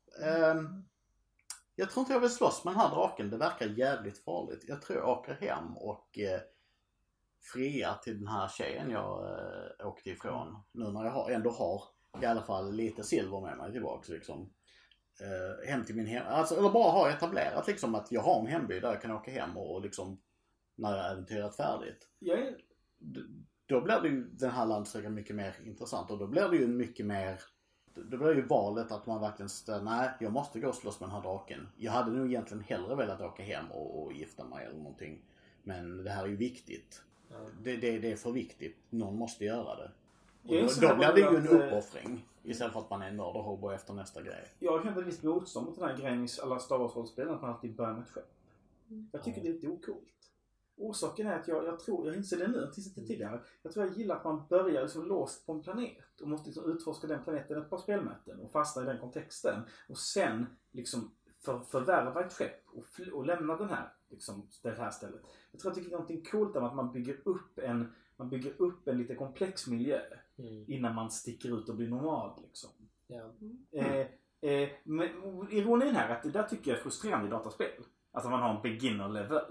Um, 0.53 0.85
jag 1.77 1.91
tror 1.91 2.01
inte 2.01 2.13
jag 2.13 2.21
vill 2.21 2.31
slåss 2.31 2.65
med 2.65 2.75
den 2.75 2.81
här 2.81 2.91
draken. 2.91 3.31
Det 3.31 3.37
verkar 3.37 3.67
jävligt 3.67 4.25
farligt. 4.25 4.65
Jag 4.69 4.83
tror 4.83 4.99
jag 4.99 5.09
åker 5.09 5.35
hem 5.35 5.77
och 5.77 6.19
eh, 6.19 6.41
fria 7.53 7.95
till 7.95 8.19
den 8.19 8.29
här 8.29 8.49
tjejen 8.49 8.91
jag 8.91 9.39
eh, 9.81 9.87
åkte 9.87 10.11
ifrån. 10.11 10.63
Nu 10.73 10.91
när 10.91 11.05
jag 11.05 11.11
har, 11.11 11.31
ändå 11.31 11.51
har 11.51 11.83
i 12.23 12.27
alla 12.27 12.43
fall 12.43 12.73
lite 12.73 13.05
silver 13.05 13.41
med 13.41 13.59
mig 13.59 13.73
tillbaks 13.73 14.09
liksom. 14.09 14.53
Eh, 15.21 15.69
hem 15.69 15.85
till 15.85 15.97
min 15.97 16.07
hem, 16.07 16.27
alltså, 16.27 16.57
eller 16.57 16.71
bara 16.71 16.91
ha 16.91 17.11
etablerat 17.11 17.67
liksom 17.67 17.95
att 17.95 18.13
jag 18.13 18.21
har 18.21 18.41
en 18.41 18.47
hemby 18.47 18.81
där 18.81 18.89
jag 18.89 19.03
kan 19.03 19.11
åka 19.11 19.31
hem 19.31 19.57
och, 19.57 19.75
och 19.75 19.83
liksom 19.83 20.21
när 20.77 20.97
jag 20.97 21.13
äventyrat 21.13 21.57
färdigt. 21.57 22.09
Jag 22.19 22.39
är, 22.39 22.57
Då 23.67 23.81
blir 23.81 24.01
det 24.01 24.09
ju 24.09 24.25
den 24.25 24.51
här 24.51 24.67
landsträckan 24.67 25.15
mycket 25.15 25.37
mer 25.37 25.57
intressant 25.65 26.11
och 26.11 26.19
då 26.19 26.27
blir 26.27 26.49
det 26.49 26.57
ju 26.57 26.67
mycket 26.67 27.07
mer 27.07 27.41
då 27.95 28.17
blir 28.17 28.35
ju 28.35 28.47
valet 28.47 28.93
att 28.93 29.07
man 29.07 29.21
verkligen 29.21 29.49
ställer, 29.49 29.85
nej 29.85 30.11
jag 30.21 30.33
måste 30.33 30.61
gå 30.61 30.69
och 30.69 30.75
slåss 30.75 31.01
med 31.01 31.09
den 31.09 31.15
här 31.15 31.23
draken. 31.23 31.69
Jag 31.77 31.93
hade 31.93 32.11
nog 32.11 32.27
egentligen 32.27 32.65
hellre 32.65 32.95
velat 32.95 33.21
åka 33.21 33.43
hem 33.43 33.71
och, 33.71 34.03
och 34.03 34.13
gifta 34.13 34.45
mig 34.45 34.65
eller 34.65 34.79
någonting. 34.79 35.23
Men 35.63 36.05
det 36.05 36.11
här 36.11 36.25
är 36.25 36.29
ju 36.29 36.37
viktigt. 36.37 37.03
Det, 37.63 37.77
det, 37.77 37.99
det 37.99 38.13
är 38.13 38.17
för 38.17 38.33
viktigt. 38.33 38.77
Någon 38.91 39.17
måste 39.17 39.45
göra 39.45 39.77
det. 39.77 39.91
Och 40.43 40.71
då, 40.81 40.97
blir 40.97 41.13
det 41.13 41.21
ju 41.21 41.37
en 41.37 41.49
eh, 41.49 41.67
uppoffring. 41.67 42.29
Istället 42.43 42.73
för 42.73 42.81
att 42.81 42.91
man 42.91 43.03
är 43.03 43.09
en 43.09 43.17
nörd 43.17 43.75
efter 43.75 43.95
nästa 43.95 44.23
grej. 44.23 44.49
jag 44.59 44.83
känt 44.83 44.99
ett 44.99 45.07
visst 45.07 45.23
motstånd 45.23 45.67
mot 45.67 45.79
den 45.79 45.89
här 45.89 45.97
grejen 45.97 46.25
i 46.25 46.29
alla 46.43 46.59
Star 46.59 46.79
Wars-rollspelen, 46.79 47.35
att 47.35 47.43
man 47.43 47.51
alltid 47.51 47.77
börjar 47.77 47.93
med 47.93 48.03
ett 48.03 48.11
skepp. 48.11 48.35
Mm. 48.91 49.09
Jag 49.13 49.23
tycker 49.23 49.43
det 49.43 49.49
är 49.49 49.53
lite 49.53 49.69
ocoolt. 49.69 50.09
Orsaken 50.77 51.27
är 51.27 51.41
att 51.41 51.49
jag, 51.49 51.65
jag 51.65 51.81
tror, 51.81 52.07
jag 52.07 52.17
inser 52.17 52.37
det 52.39 52.49
nu, 52.49 52.59
jag 52.59 52.95
det 52.95 53.07
tidigare. 53.07 53.41
Jag 53.63 53.73
tror 53.73 53.87
jag 53.87 53.99
gillar 53.99 54.17
att 54.17 54.25
man 54.25 54.43
börjar 54.49 54.83
liksom 54.83 55.07
låst 55.07 55.47
på 55.47 55.53
en 55.53 55.63
planet 55.63 56.21
och 56.21 56.29
måste 56.29 56.49
liksom 56.49 56.73
utforska 56.73 57.07
den 57.07 57.25
planeten 57.25 57.63
ett 57.63 57.71
par 57.71 57.79
spelmöten 57.79 58.41
och 58.41 58.51
fastna 58.51 58.83
i 58.83 58.87
den 58.87 58.99
kontexten. 58.99 59.63
Och 59.89 59.99
sen 59.99 60.47
liksom 60.71 61.11
för, 61.45 61.61
förvärva 61.61 62.25
ett 62.25 62.33
skepp 62.33 62.69
och, 62.73 62.85
och 63.13 63.27
lämna 63.27 63.57
den 63.57 63.69
här, 63.69 63.93
liksom, 64.15 64.49
det 64.63 64.79
här 64.79 64.91
stället. 64.91 65.21
Jag 65.53 65.61
tror 65.61 65.73
tycker 65.73 65.89
det 65.89 65.95
är 65.95 65.99
någonting 65.99 66.25
coolt 66.31 66.55
med 66.55 66.65
att 66.65 66.75
man 66.75 66.93
bygger 66.93 67.21
upp 67.25 67.59
en, 67.59 67.93
man 68.17 68.29
bygger 68.29 68.63
upp 68.63 68.89
en 68.89 68.99
lite 68.99 69.15
komplex 69.15 69.67
miljö 69.67 70.01
Mm. 70.39 70.65
innan 70.69 70.95
man 70.95 71.11
sticker 71.11 71.59
ut 71.59 71.69
och 71.69 71.77
blir 71.77 71.89
normal. 71.89 72.43
Liksom. 72.43 72.71
Ja. 73.07 73.33
Eh, 73.73 74.07
eh, 74.51 74.69
men 74.85 75.09
ironin 75.51 75.95
här 75.95 76.09
är 76.09 76.17
att 76.17 76.23
det 76.23 76.31
där 76.31 76.43
tycker 76.43 76.71
jag 76.71 76.79
är 76.79 76.83
frustrerande 76.83 77.27
i 77.27 77.31
dataspel. 77.31 77.85
Alltså 78.13 78.31
man 78.31 78.43
har 78.43 78.55
en 78.57 78.63
beginner 78.63 79.09
level. 79.09 79.43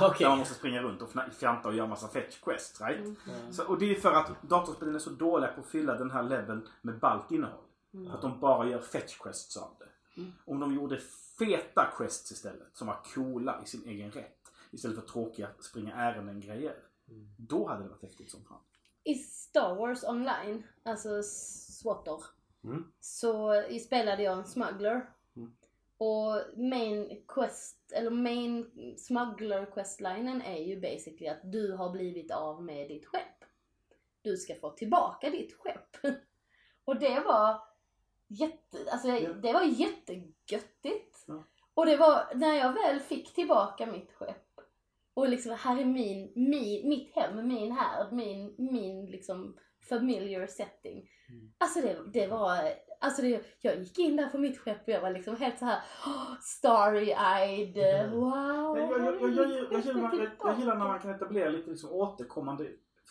Okej. 0.00 0.16
Där 0.18 0.28
man 0.28 0.38
måste 0.38 0.54
springa 0.54 0.82
runt 0.82 1.02
och 1.02 1.10
fjanta 1.34 1.68
och 1.68 1.74
göra 1.74 1.86
massa 1.86 2.08
fetch 2.08 2.40
quests, 2.40 2.80
right? 2.80 3.00
Mm. 3.00 3.52
Så, 3.52 3.66
och 3.68 3.78
det 3.78 3.90
är 3.90 3.94
för 3.94 4.12
att 4.12 4.42
datorspelen 4.42 4.94
är 4.94 4.98
så 4.98 5.10
dåliga 5.10 5.52
på 5.52 5.60
att 5.60 5.66
fylla 5.66 5.94
den 5.94 6.10
här 6.10 6.22
leveln 6.22 6.68
med 6.82 6.98
ballt 6.98 7.30
innehåll. 7.30 7.64
Mm. 7.94 8.10
Att 8.10 8.22
de 8.22 8.40
bara 8.40 8.68
gör 8.68 8.80
fetch 8.80 9.18
quests 9.18 9.56
av 9.56 9.76
det. 9.78 10.20
Mm. 10.20 10.32
Om 10.46 10.60
de 10.60 10.74
gjorde 10.74 10.98
feta 11.44 11.92
quests 11.96 12.32
istället, 12.32 12.76
som 12.76 12.86
var 12.86 13.00
coola 13.14 13.60
i 13.64 13.66
sin 13.66 13.88
egen 13.88 14.10
rätt. 14.10 14.36
Istället 14.70 14.96
för 15.00 15.06
tråkiga 15.06 15.48
springa 15.60 15.94
ärenden 15.94 16.40
grejer. 16.40 16.76
Mm. 17.08 17.28
Då 17.38 17.68
hade 17.68 17.82
det 17.82 17.88
varit 17.88 18.02
häftigt 18.02 18.30
som 18.30 18.44
fan. 18.44 18.60
I 19.04 19.14
Star 19.14 19.74
Wars 19.74 20.04
online, 20.04 20.62
alltså 20.82 21.22
SWATer, 21.22 22.20
Mm. 22.64 22.92
så 23.00 23.62
spelade 23.86 24.22
jag 24.22 24.38
en 24.38 24.44
smuggler. 24.44 25.10
Mm. 25.36 25.52
Och 25.98 26.58
main 26.58 27.24
quest, 27.28 27.92
eller 27.92 28.10
main 28.10 28.70
smuggler 28.98 29.66
questlinen 29.66 30.42
är 30.42 30.58
ju 30.58 30.80
basically 30.80 31.28
att 31.28 31.52
du 31.52 31.72
har 31.72 31.90
blivit 31.90 32.30
av 32.30 32.62
med 32.62 32.88
ditt 32.88 33.06
skepp. 33.06 33.44
Du 34.22 34.36
ska 34.36 34.54
få 34.54 34.70
tillbaka 34.70 35.30
ditt 35.30 35.56
skepp. 35.58 35.96
Och 36.84 36.98
det 36.98 37.20
var 37.20 37.62
jätte, 38.28 38.78
alltså 38.92 39.08
det 39.42 39.52
var 39.52 39.62
jättegöttigt. 39.62 41.09
Och 41.80 41.86
det 41.86 41.96
var 41.96 42.34
när 42.34 42.54
jag 42.54 42.72
väl 42.72 43.00
fick 43.00 43.34
tillbaka 43.34 43.86
mitt 43.86 44.12
skepp 44.12 44.60
och 45.14 45.28
liksom 45.28 45.52
här 45.58 45.80
är 45.80 45.84
min, 45.84 46.32
min 46.34 46.88
mitt 46.88 47.14
hem, 47.14 47.48
min 47.48 47.72
härd, 47.72 48.12
min, 48.12 48.54
min 48.58 49.06
liksom 49.06 49.56
familiar 49.88 50.46
setting. 50.46 51.08
Mm. 51.28 51.52
Alltså 51.58 51.80
det, 51.80 51.98
det 52.12 52.26
var, 52.26 52.58
alltså 53.00 53.22
det, 53.22 53.44
jag 53.60 53.78
gick 53.78 53.98
in 53.98 54.16
där 54.16 54.28
på 54.28 54.38
mitt 54.38 54.58
skepp 54.58 54.82
och 54.82 54.88
jag 54.88 55.00
var 55.00 55.10
liksom 55.10 55.36
helt 55.36 55.58
så 55.58 55.64
här 55.64 55.80
oh, 56.06 56.34
starry-eyed, 56.40 57.78
Mm. 57.78 58.20
wow. 58.20 58.78
Jag, 58.78 58.90
jag, 58.90 59.14
jag, 59.14 59.50
jag, 59.72 60.58
gillar, 60.58 60.76
när 60.76 60.88
man 60.88 61.00
kan 61.00 61.14
etablera 61.14 61.50
lite 61.50 61.70
liksom 61.70 61.90
återkommande 61.92 62.66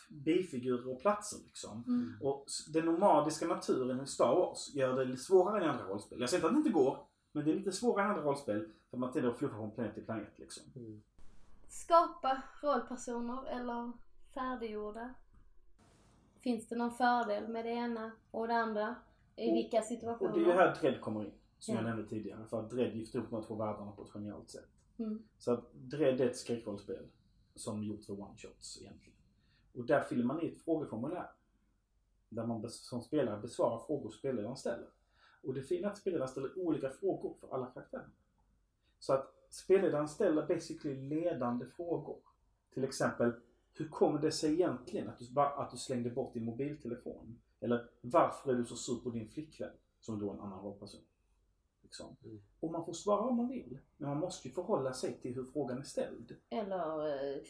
bifigurer 0.09 0.91
och 0.91 1.01
platser. 1.01 1.39
Liksom. 1.45 1.83
Mm. 1.87 2.13
Och 2.21 2.45
den 2.73 2.85
nomadiska 2.85 3.47
naturen 3.47 4.03
i 4.03 4.07
Star 4.07 4.35
Wars 4.35 4.75
gör 4.75 4.95
det 4.95 5.05
lite 5.05 5.21
svårare 5.21 5.63
än 5.63 5.69
andra 5.69 5.85
rollspel. 5.85 6.19
Jag 6.19 6.29
säger 6.29 6.39
inte 6.39 6.47
att 6.47 6.53
det 6.53 6.69
inte 6.69 6.79
går, 6.79 7.09
men 7.31 7.45
det 7.45 7.51
är 7.51 7.55
lite 7.55 7.71
svårare 7.71 8.05
än 8.05 8.11
andra 8.11 8.23
rollspel. 8.23 8.69
För 8.89 8.97
man 8.97 9.11
tendrar 9.11 9.31
att 9.31 9.37
fluffa 9.37 9.55
från 9.55 9.71
planet 9.71 9.93
till 9.93 10.05
planet. 10.05 10.33
Liksom. 10.39 10.63
Mm. 10.75 11.01
Skapa 11.67 12.41
rollpersoner 12.61 13.45
eller 13.47 13.91
färdiggjorda. 14.33 15.13
Finns 16.39 16.67
det 16.67 16.75
någon 16.75 16.91
fördel 16.91 17.47
med 17.47 17.65
det 17.65 17.71
ena 17.71 18.11
och 18.31 18.47
det 18.47 18.53
andra? 18.55 18.95
I 19.35 19.51
Och- 19.51 19.55
vilka 19.55 19.77
Och 19.79 19.83
situationer? 19.85 20.33
det 20.33 20.39
är 20.39 20.45
ju 20.45 20.51
här 20.51 20.75
Dredd 20.81 21.01
kommer 21.01 21.25
in. 21.25 21.31
Som 21.59 21.75
Ja. 21.75 21.81
jag 21.81 21.87
nämnde 21.89 22.09
tidigare. 22.09 22.45
För 22.45 22.59
att 22.59 22.69
Dredd 22.69 22.95
gifter 22.95 23.19
ihop 23.19 23.29
de 23.31 23.43
två 23.43 23.55
världarna 23.55 23.91
på 23.91 24.03
ett 24.03 24.09
genialt 24.09 24.49
sätt. 24.49 24.69
Mm. 24.97 25.23
Så 25.37 25.53
att 25.53 25.73
Dredd 25.73 26.21
är 26.21 26.29
ett 26.29 26.37
skräckrollspel. 26.37 27.07
Som 27.55 27.83
gjort 27.83 28.03
för 28.05 28.13
one-shots 28.13 28.81
egentligen. 28.81 29.17
Och 29.73 29.85
där 29.85 30.01
fyller 30.01 30.23
man 30.23 30.41
i 30.41 30.47
ett 30.47 30.61
frågeformulär. 30.61 31.29
Där 32.29 32.45
man 32.45 32.69
som 32.69 33.01
spelare 33.01 33.41
besvarar 33.41 33.79
frågor 33.79 34.09
spelaren 34.11 34.55
ställer. 34.57 34.87
Och 35.41 35.53
det 35.53 35.61
fina 35.63 35.87
är 35.87 35.91
att 35.91 35.97
spelaren 35.97 36.27
ställer 36.27 36.59
olika 36.59 36.89
frågor 36.89 37.33
för 37.39 37.53
alla 37.53 37.65
karaktärer. 37.65 38.09
Så 38.99 39.13
att 39.13 39.33
spelledaren 39.49 40.07
ställer 40.07 40.47
basically 40.47 40.95
ledande 40.95 41.65
frågor. 41.65 42.17
Till 42.73 42.83
exempel, 42.83 43.31
hur 43.73 43.87
kommer 43.87 44.21
det 44.21 44.31
sig 44.31 44.53
egentligen 44.53 45.09
att 45.09 45.19
du, 45.19 45.41
att 45.41 45.71
du 45.71 45.77
slängde 45.77 46.09
bort 46.09 46.33
din 46.33 46.43
mobiltelefon? 46.43 47.39
Eller 47.59 47.89
varför 48.01 48.51
är 48.51 48.55
du 48.55 48.65
så 48.65 48.75
sur 48.75 48.95
på 48.95 49.09
din 49.09 49.27
flickvän? 49.27 49.71
Som 49.99 50.19
då 50.19 50.29
är 50.29 50.33
en 50.33 50.39
annan 50.39 50.63
rollperson. 50.63 51.01
Liksom. 51.81 52.15
Mm. 52.23 52.41
Och 52.59 52.71
man 52.71 52.85
får 52.85 52.93
svara 52.93 53.21
om 53.21 53.35
man 53.35 53.47
vill. 53.47 53.79
Men 53.97 54.09
man 54.09 54.19
måste 54.19 54.47
ju 54.47 54.53
förhålla 54.53 54.93
sig 54.93 55.19
till 55.21 55.35
hur 55.35 55.43
frågan 55.45 55.77
är 55.77 55.83
ställd. 55.83 56.35
Eller 56.49 57.07
eh, 57.07 57.41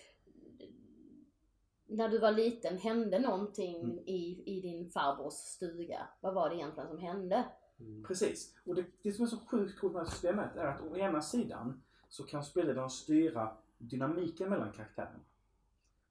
när 1.85 2.09
du 2.09 2.19
var 2.19 2.31
liten 2.31 2.77
hände 2.77 3.19
någonting 3.19 3.83
Mm. 3.83 3.99
i, 3.99 4.43
i 4.45 4.61
din 4.61 4.89
farbrors 4.89 5.33
stuga. 5.33 6.07
Vad 6.21 6.33
var 6.33 6.49
det 6.49 6.55
egentligen 6.55 6.89
som 6.89 6.99
hände? 6.99 7.45
Mm. 7.79 8.03
Precis. 8.03 8.55
Och 8.65 8.75
det, 8.75 8.85
det 9.01 9.13
som 9.13 9.23
är 9.25 9.29
så 9.29 9.37
sjukt 9.37 9.79
coolt 9.79 9.93
med 9.93 10.01
det 10.01 10.05
här 10.05 10.11
systemet 10.11 10.55
är 10.55 10.65
att 10.65 10.81
å 10.81 10.97
ena 10.97 11.21
sidan 11.21 11.81
så 12.09 12.23
kan 12.23 12.43
spelledaren 12.43 12.89
styra 12.89 13.57
dynamiken 13.77 14.49
mellan 14.49 14.71
karaktärerna. 14.71 15.19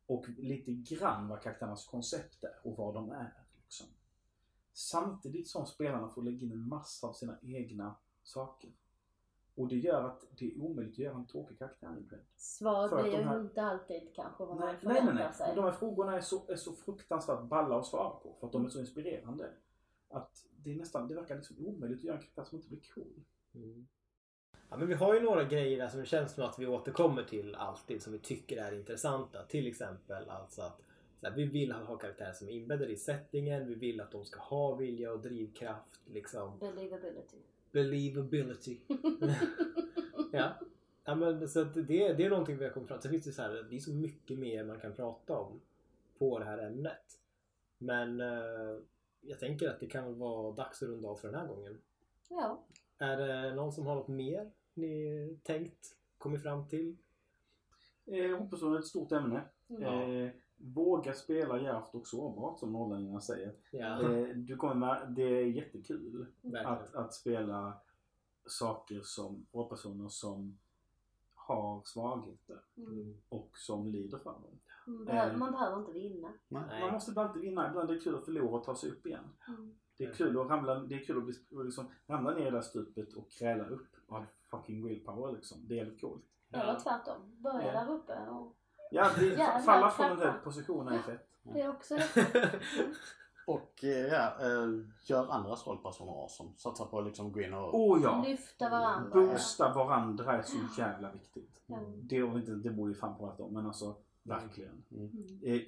Och 0.06 0.28
lite 0.28 0.72
grann 0.72 1.28
vad 1.28 1.40
karaktärernas 1.42 1.86
koncept 1.86 2.44
är 2.44 2.54
och 2.62 2.76
vad 2.76 2.94
de 2.94 3.10
är. 3.10 3.32
Liksom. 3.62 3.86
Samtidigt 4.72 5.48
som 5.48 5.66
spelarna 5.66 6.08
får 6.08 6.22
lägga 6.22 6.46
in 6.46 6.52
en 6.52 6.68
massa 6.68 7.06
av 7.06 7.12
sina 7.12 7.38
egna 7.42 7.94
saker. 8.22 8.70
Och 9.54 9.68
det 9.68 9.76
gör 9.76 10.04
att 10.04 10.24
det 10.38 10.46
är 10.54 10.60
omöjligt 10.62 10.94
att 10.94 10.98
göra 10.98 11.16
en 11.16 11.26
tråkig 11.26 11.58
karaktär 11.58 11.96
i 11.98 12.02
Dread. 12.02 12.22
Svaret 12.36 12.90
För 12.90 12.96
att 12.98 13.04
blir 13.04 13.12
ju 13.18 13.22
här- 13.22 13.40
inte 13.40 13.62
alltid 13.62 14.14
kanske 14.14 14.44
vad 14.44 14.56
man 14.56 14.58
Nej, 14.58 14.68
nej, 14.72 14.80
förväntar 14.80 15.14
nej, 15.14 15.24
nej. 15.24 15.34
sig. 15.34 15.54
De 15.56 15.64
här 15.64 15.72
frågorna 15.72 16.16
är 16.16 16.20
så, 16.20 16.46
är 16.48 16.56
så 16.56 16.72
fruktansvärt 16.72 17.42
balla 17.44 17.78
att 17.78 17.86
svara 17.86 18.10
på. 18.10 18.36
För 18.40 18.46
att 18.46 18.52
de 18.52 18.64
är 18.64 18.68
så 18.68 18.80
inspirerande. 18.80 19.50
Att 20.08 20.46
det 20.64 20.70
är 20.70 20.76
nästan, 20.76 21.08
det 21.08 21.14
verkar 21.14 21.36
liksom 21.36 21.66
omöjligt 21.66 21.98
att 21.98 22.04
göra 22.04 22.16
en 22.16 22.22
karaktär 22.22 22.44
som 22.44 22.56
inte 22.56 22.68
blir 22.68 22.80
cool. 22.94 23.24
Mm. 23.54 23.86
Ja, 24.70 24.76
men 24.76 24.88
vi 24.88 24.94
har 24.94 25.14
ju 25.14 25.20
några 25.20 25.44
grejer 25.44 25.78
där 25.78 25.88
som 25.88 26.00
det 26.00 26.06
känns 26.06 26.32
som 26.32 26.44
att 26.44 26.58
vi 26.58 26.66
återkommer 26.66 27.22
till 27.22 27.54
alltid 27.54 28.02
som 28.02 28.12
vi 28.12 28.18
tycker 28.18 28.56
är 28.56 28.74
intressanta. 28.74 29.42
Till 29.42 29.66
exempel 29.66 30.28
alltså 30.28 30.62
att 30.62 30.80
så 31.20 31.26
här, 31.26 31.34
vi 31.34 31.44
vill 31.44 31.72
ha 31.72 31.96
karaktärer 31.96 32.32
som 32.32 32.48
är 32.48 32.52
inbäddade 32.52 32.92
i 32.92 32.96
settingen. 32.96 33.68
Vi 33.68 33.74
vill 33.74 34.00
att 34.00 34.10
de 34.10 34.24
ska 34.24 34.40
ha 34.40 34.74
vilja 34.74 35.12
och 35.12 35.20
drivkraft. 35.20 36.00
Liksom. 36.06 36.58
Believability. 36.58 37.36
Believability. 37.72 38.78
ja. 40.32 40.52
ja 41.04 41.14
men, 41.14 41.48
så 41.48 41.64
det, 41.64 42.12
det 42.12 42.24
är 42.24 42.30
någonting 42.30 42.58
vi 42.58 42.64
har 42.64 42.72
kommit 42.72 42.88
fram 42.88 42.98
till. 42.98 43.02
Sen 43.02 43.10
finns 43.10 43.24
det, 43.24 43.32
så 43.32 43.42
här, 43.42 43.66
det 43.70 43.76
är 43.76 43.80
så 43.80 43.92
mycket 43.92 44.38
mer 44.38 44.64
man 44.64 44.80
kan 44.80 44.92
prata 44.92 45.38
om 45.38 45.60
på 46.18 46.38
det 46.38 46.44
här 46.44 46.58
ämnet. 46.58 47.20
Men 47.78 48.20
eh, 48.20 48.78
jag 49.28 49.38
tänker 49.38 49.68
att 49.68 49.80
det 49.80 49.86
kan 49.86 50.04
väl 50.04 50.14
vara 50.14 50.52
dags 50.52 50.82
att 50.82 50.88
runda 50.88 51.08
av 51.08 51.16
för 51.16 51.28
den 51.28 51.40
här 51.40 51.46
gången. 51.46 51.80
Ja. 52.28 52.64
Är 52.98 53.16
det 53.16 53.54
någon 53.54 53.72
som 53.72 53.86
har 53.86 53.94
något 53.94 54.08
mer 54.08 54.50
ni 54.74 55.38
tänkt, 55.42 55.96
kommit 56.18 56.42
fram 56.42 56.68
till? 56.68 56.96
Eh, 58.06 58.38
hoppas 58.38 58.62
är 58.62 58.78
ett 58.78 58.86
stort 58.86 59.12
ämne. 59.12 59.44
Mm. 59.68 59.82
Eh, 60.26 60.30
våga 60.56 61.14
spela 61.14 61.60
djärvt 61.60 61.94
och 61.94 62.06
sårbart 62.06 62.58
som 62.58 62.72
norrlänningarna 62.72 63.20
säger. 63.20 63.54
Ja, 63.70 64.02
Eh, 64.02 64.28
du 64.36 64.56
kommer 64.56 64.74
med, 64.74 65.14
det 65.14 65.22
är 65.22 65.44
jättekul 65.46 66.26
verkligen. 66.42 66.66
att, 66.66 66.94
att 66.94 67.14
spela 67.14 67.80
saker 68.46 69.00
som 69.04 69.46
rollpersoner 69.52 70.08
som 70.08 70.58
har 71.34 71.82
svagheter 71.84 72.60
Mm. 72.76 73.20
och 73.28 73.50
som 73.58 73.86
lider 73.86 74.18
för 74.18 74.30
dem. 74.30 74.60
Man, 74.88 75.04
behöver, 75.04 75.32
Eh. 75.32 75.36
man 75.38 75.52
behöver 75.52 75.78
inte 75.80 75.92
vinna. 75.92 76.32
Nej. 76.48 76.80
Man 76.80 76.92
måste 76.92 77.10
inte 77.10 77.20
alltid 77.20 77.42
vinna, 77.42 77.68
ibland 77.68 77.90
är 77.90 77.94
det 77.94 78.00
kul 78.00 78.14
att 78.14 78.24
förlora 78.24 78.56
och 78.58 78.64
ta 78.64 78.74
sig 78.74 78.90
upp 78.90 79.06
igen. 79.06 79.24
Mm. 79.48 79.74
Det 79.98 80.04
är 80.04 80.12
kul 80.12 80.40
att 80.40 80.50
ramla, 80.50 80.74
det 80.74 80.94
är 80.94 81.04
kul 81.04 81.18
att 81.18 81.24
bli, 81.24 81.34
liksom 81.64 81.90
ramla 82.06 82.30
ner 82.30 82.40
i 82.40 82.44
det 82.44 82.50
där 82.50 82.60
stupet 82.60 83.12
och 83.14 83.30
kräla 83.30 83.64
upp 83.64 83.88
och 84.08 84.16
ha 84.16 84.24
fucking 84.50 84.84
willpower 84.86 85.32
liksom. 85.32 85.58
Det 85.68 85.74
är 85.74 85.76
jävligt 85.78 86.00
coolt. 86.00 86.24
Eller 86.52 86.80
tvärtom. 86.80 87.42
Börja 87.42 87.66
Ja. 87.66 87.72
där 87.84 87.92
uppe 87.92 88.28
och 88.30 88.54
Ja, 88.90 89.10
det, 89.18 89.26
Jävlar, 89.26 89.58
falla 89.60 89.90
från 89.90 90.06
en 90.10 90.16
trappa. 90.16 90.32
hög 90.32 90.42
position 90.44 90.88
är 90.88 90.98
fett. 90.98 91.28
det 91.42 91.60
är 91.60 91.68
också 91.68 91.94
Och 93.46 93.84
eh, 93.84 93.90
ja, 93.90 94.32
eh, 94.40 94.68
gör 95.08 95.28
andras 95.32 95.66
rollpersoner 95.66 96.12
awesome. 96.22 96.50
Satsa 96.56 96.86
på 96.86 96.98
att 96.98 97.04
liksom 97.04 97.32
gå 97.32 97.40
in 97.40 97.54
och... 97.54 97.74
Oh 97.74 98.00
ja! 98.02 98.22
lyfta 98.26 98.68
varandra. 98.70 99.10
Boosta 99.14 99.74
varandra 99.74 100.32
är 100.32 100.42
så 100.42 100.56
jävla 100.78 101.12
viktigt. 101.12 101.62
Ja. 101.66 101.78
Det, 102.02 102.16
inte, 102.16 102.50
det 102.50 102.70
bor 102.70 102.88
ju 102.88 102.94
fan 102.94 103.18
på 103.18 103.26
allt 103.26 103.40
om, 103.40 103.52
men 103.54 103.66
alltså 103.66 103.96
verkligen. 104.28 104.82
Mm. 104.90 105.10
Eh, 105.42 105.62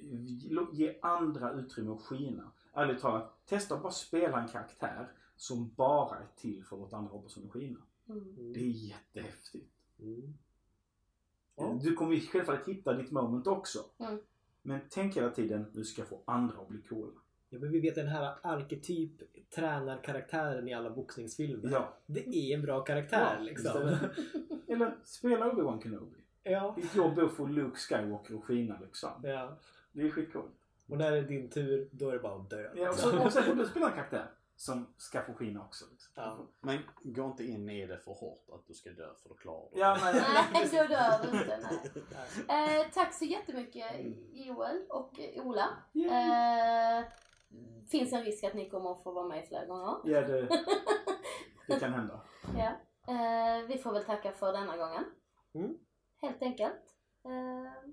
ge 0.73 0.99
andra 1.01 1.53
utrymme 1.53 1.91
att 1.91 2.01
skina. 2.01 2.51
Ärligt 2.73 3.01
talat, 3.01 3.45
testa 3.45 3.75
att 3.75 3.81
bara 3.83 3.91
spela 3.91 4.41
en 4.41 4.47
karaktär 4.47 5.11
som 5.35 5.73
bara 5.75 6.17
är 6.17 6.27
till 6.35 6.63
för 6.63 6.75
att 6.75 6.79
låta 6.81 6.97
andra 6.97 7.11
rollpersoner 7.13 7.49
skina. 7.49 7.79
Mm. 8.09 8.53
Det 8.53 8.59
är 8.59 8.67
jättehäftigt. 8.69 9.71
Mm. 9.99 10.33
Eh, 11.55 11.75
Du 11.75 11.93
kommer 11.95 12.15
ju 12.15 12.21
självfallet 12.21 12.67
hitta 12.67 12.93
ditt 12.93 13.11
moment 13.11 13.47
också. 13.47 13.79
Mm. 13.97 14.19
Men 14.61 14.79
tänk 14.89 15.17
hela 15.17 15.29
tiden, 15.29 15.65
nu 15.73 15.83
ska 15.83 16.01
jag 16.01 16.09
få 16.09 16.21
andra 16.25 16.61
att 16.61 16.67
bli 16.67 16.81
coola. 16.81 17.11
Ja, 17.49 17.59
men 17.59 17.71
vi 17.71 17.79
vet 17.79 17.95
den 17.95 18.07
här 18.07 18.35
arketyp 18.43 19.11
tränarkaraktären 19.55 20.67
i 20.67 20.73
alla 20.73 20.89
boxningsfilmer. 20.89 21.71
Ja. 21.71 21.97
Det 22.05 22.27
är 22.27 22.55
en 22.55 22.61
bra 22.61 22.81
karaktär 22.83 23.35
Ja, 23.37 23.43
liksom. 23.43 23.81
Eller 24.67 24.97
spela 25.03 25.51
Obi-Wan 25.51 25.81
Kenobi. 25.83 26.20
Ja. 26.43 26.73
Ditt 26.77 26.95
jobb 26.95 27.19
är 27.19 27.23
att 27.23 27.33
få 27.33 27.45
Luke 27.45 27.77
Skywalker 27.77 28.35
att 28.35 28.43
skina 28.43 28.77
liksom. 28.81 29.11
ja. 29.23 29.57
Det 29.91 30.01
är 30.01 30.09
skitcoolt. 30.09 30.51
Och 30.89 30.97
när 30.97 31.11
det 31.11 31.17
är 31.17 31.21
din 31.21 31.49
tur, 31.49 31.89
då 31.91 32.09
är 32.09 32.13
det 32.13 32.19
bara 32.19 32.35
att 32.35 32.49
dö. 32.49 32.71
Ja, 32.75 32.89
och, 32.89 32.95
så, 32.95 33.23
och 33.25 33.33
sen 33.33 33.43
får 33.43 33.55
du 33.55 33.65
spela 33.65 33.89
en 33.89 33.93
karaktär 33.95 34.31
som 34.55 34.93
ska 34.97 35.21
få 35.21 35.33
skina 35.33 35.61
också. 35.61 35.85
Liksom. 35.91 36.11
Ja. 36.15 36.37
Men 36.59 36.79
gå 37.01 37.25
inte 37.25 37.43
in 37.43 37.69
i 37.69 37.85
det 37.87 37.97
för 37.97 38.11
hårt 38.11 38.49
att 38.53 38.67
du 38.67 38.73
ska 38.73 38.89
dö 38.89 39.09
för 39.21 39.29
då 39.29 39.35
klarar 39.35 39.69
du 39.73 39.79
Ja, 39.79 39.97
det. 40.13 40.25
nej, 40.53 40.69
då 40.71 40.93
dör 40.93 41.31
du 41.31 41.37
inte. 41.39 41.59
Nej. 41.71 42.03
Nej. 42.47 42.81
Eh, 42.81 42.87
tack 42.93 43.13
så 43.13 43.25
jättemycket 43.25 43.85
Joel 44.31 44.85
och 44.89 45.19
eh, 45.19 45.45
Ola. 45.45 45.67
Eh, 45.95 47.05
finns 47.89 48.13
en 48.13 48.23
risk 48.23 48.43
att 48.43 48.53
ni 48.53 48.69
kommer 48.69 48.91
att 48.91 49.03
få 49.03 49.11
vara 49.11 49.27
med 49.27 49.47
fler 49.47 49.65
gånger. 49.65 49.95
Ja, 50.03 50.21
det, 50.21 50.41
det 51.67 51.79
kan 51.79 51.93
hända. 51.93 52.21
Ja. 52.57 52.71
Eh, 53.07 53.67
vi 53.67 53.77
får 53.77 53.93
väl 53.93 54.03
tacka 54.03 54.31
för 54.31 54.53
denna 54.53 54.77
gången. 54.77 55.03
Mm. 55.53 55.77
Helt 56.21 56.41
enkelt. 56.41 56.81
Eh, 57.25 57.91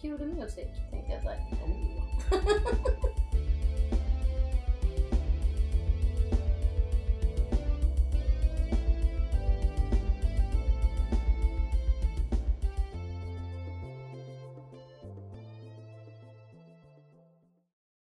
cue 0.00 0.18
the 0.18 0.24
music 0.26 0.68
tänkte 0.90 1.12
jag 1.12 1.22
säga. 1.22 1.40
Oh. 2.32 3.16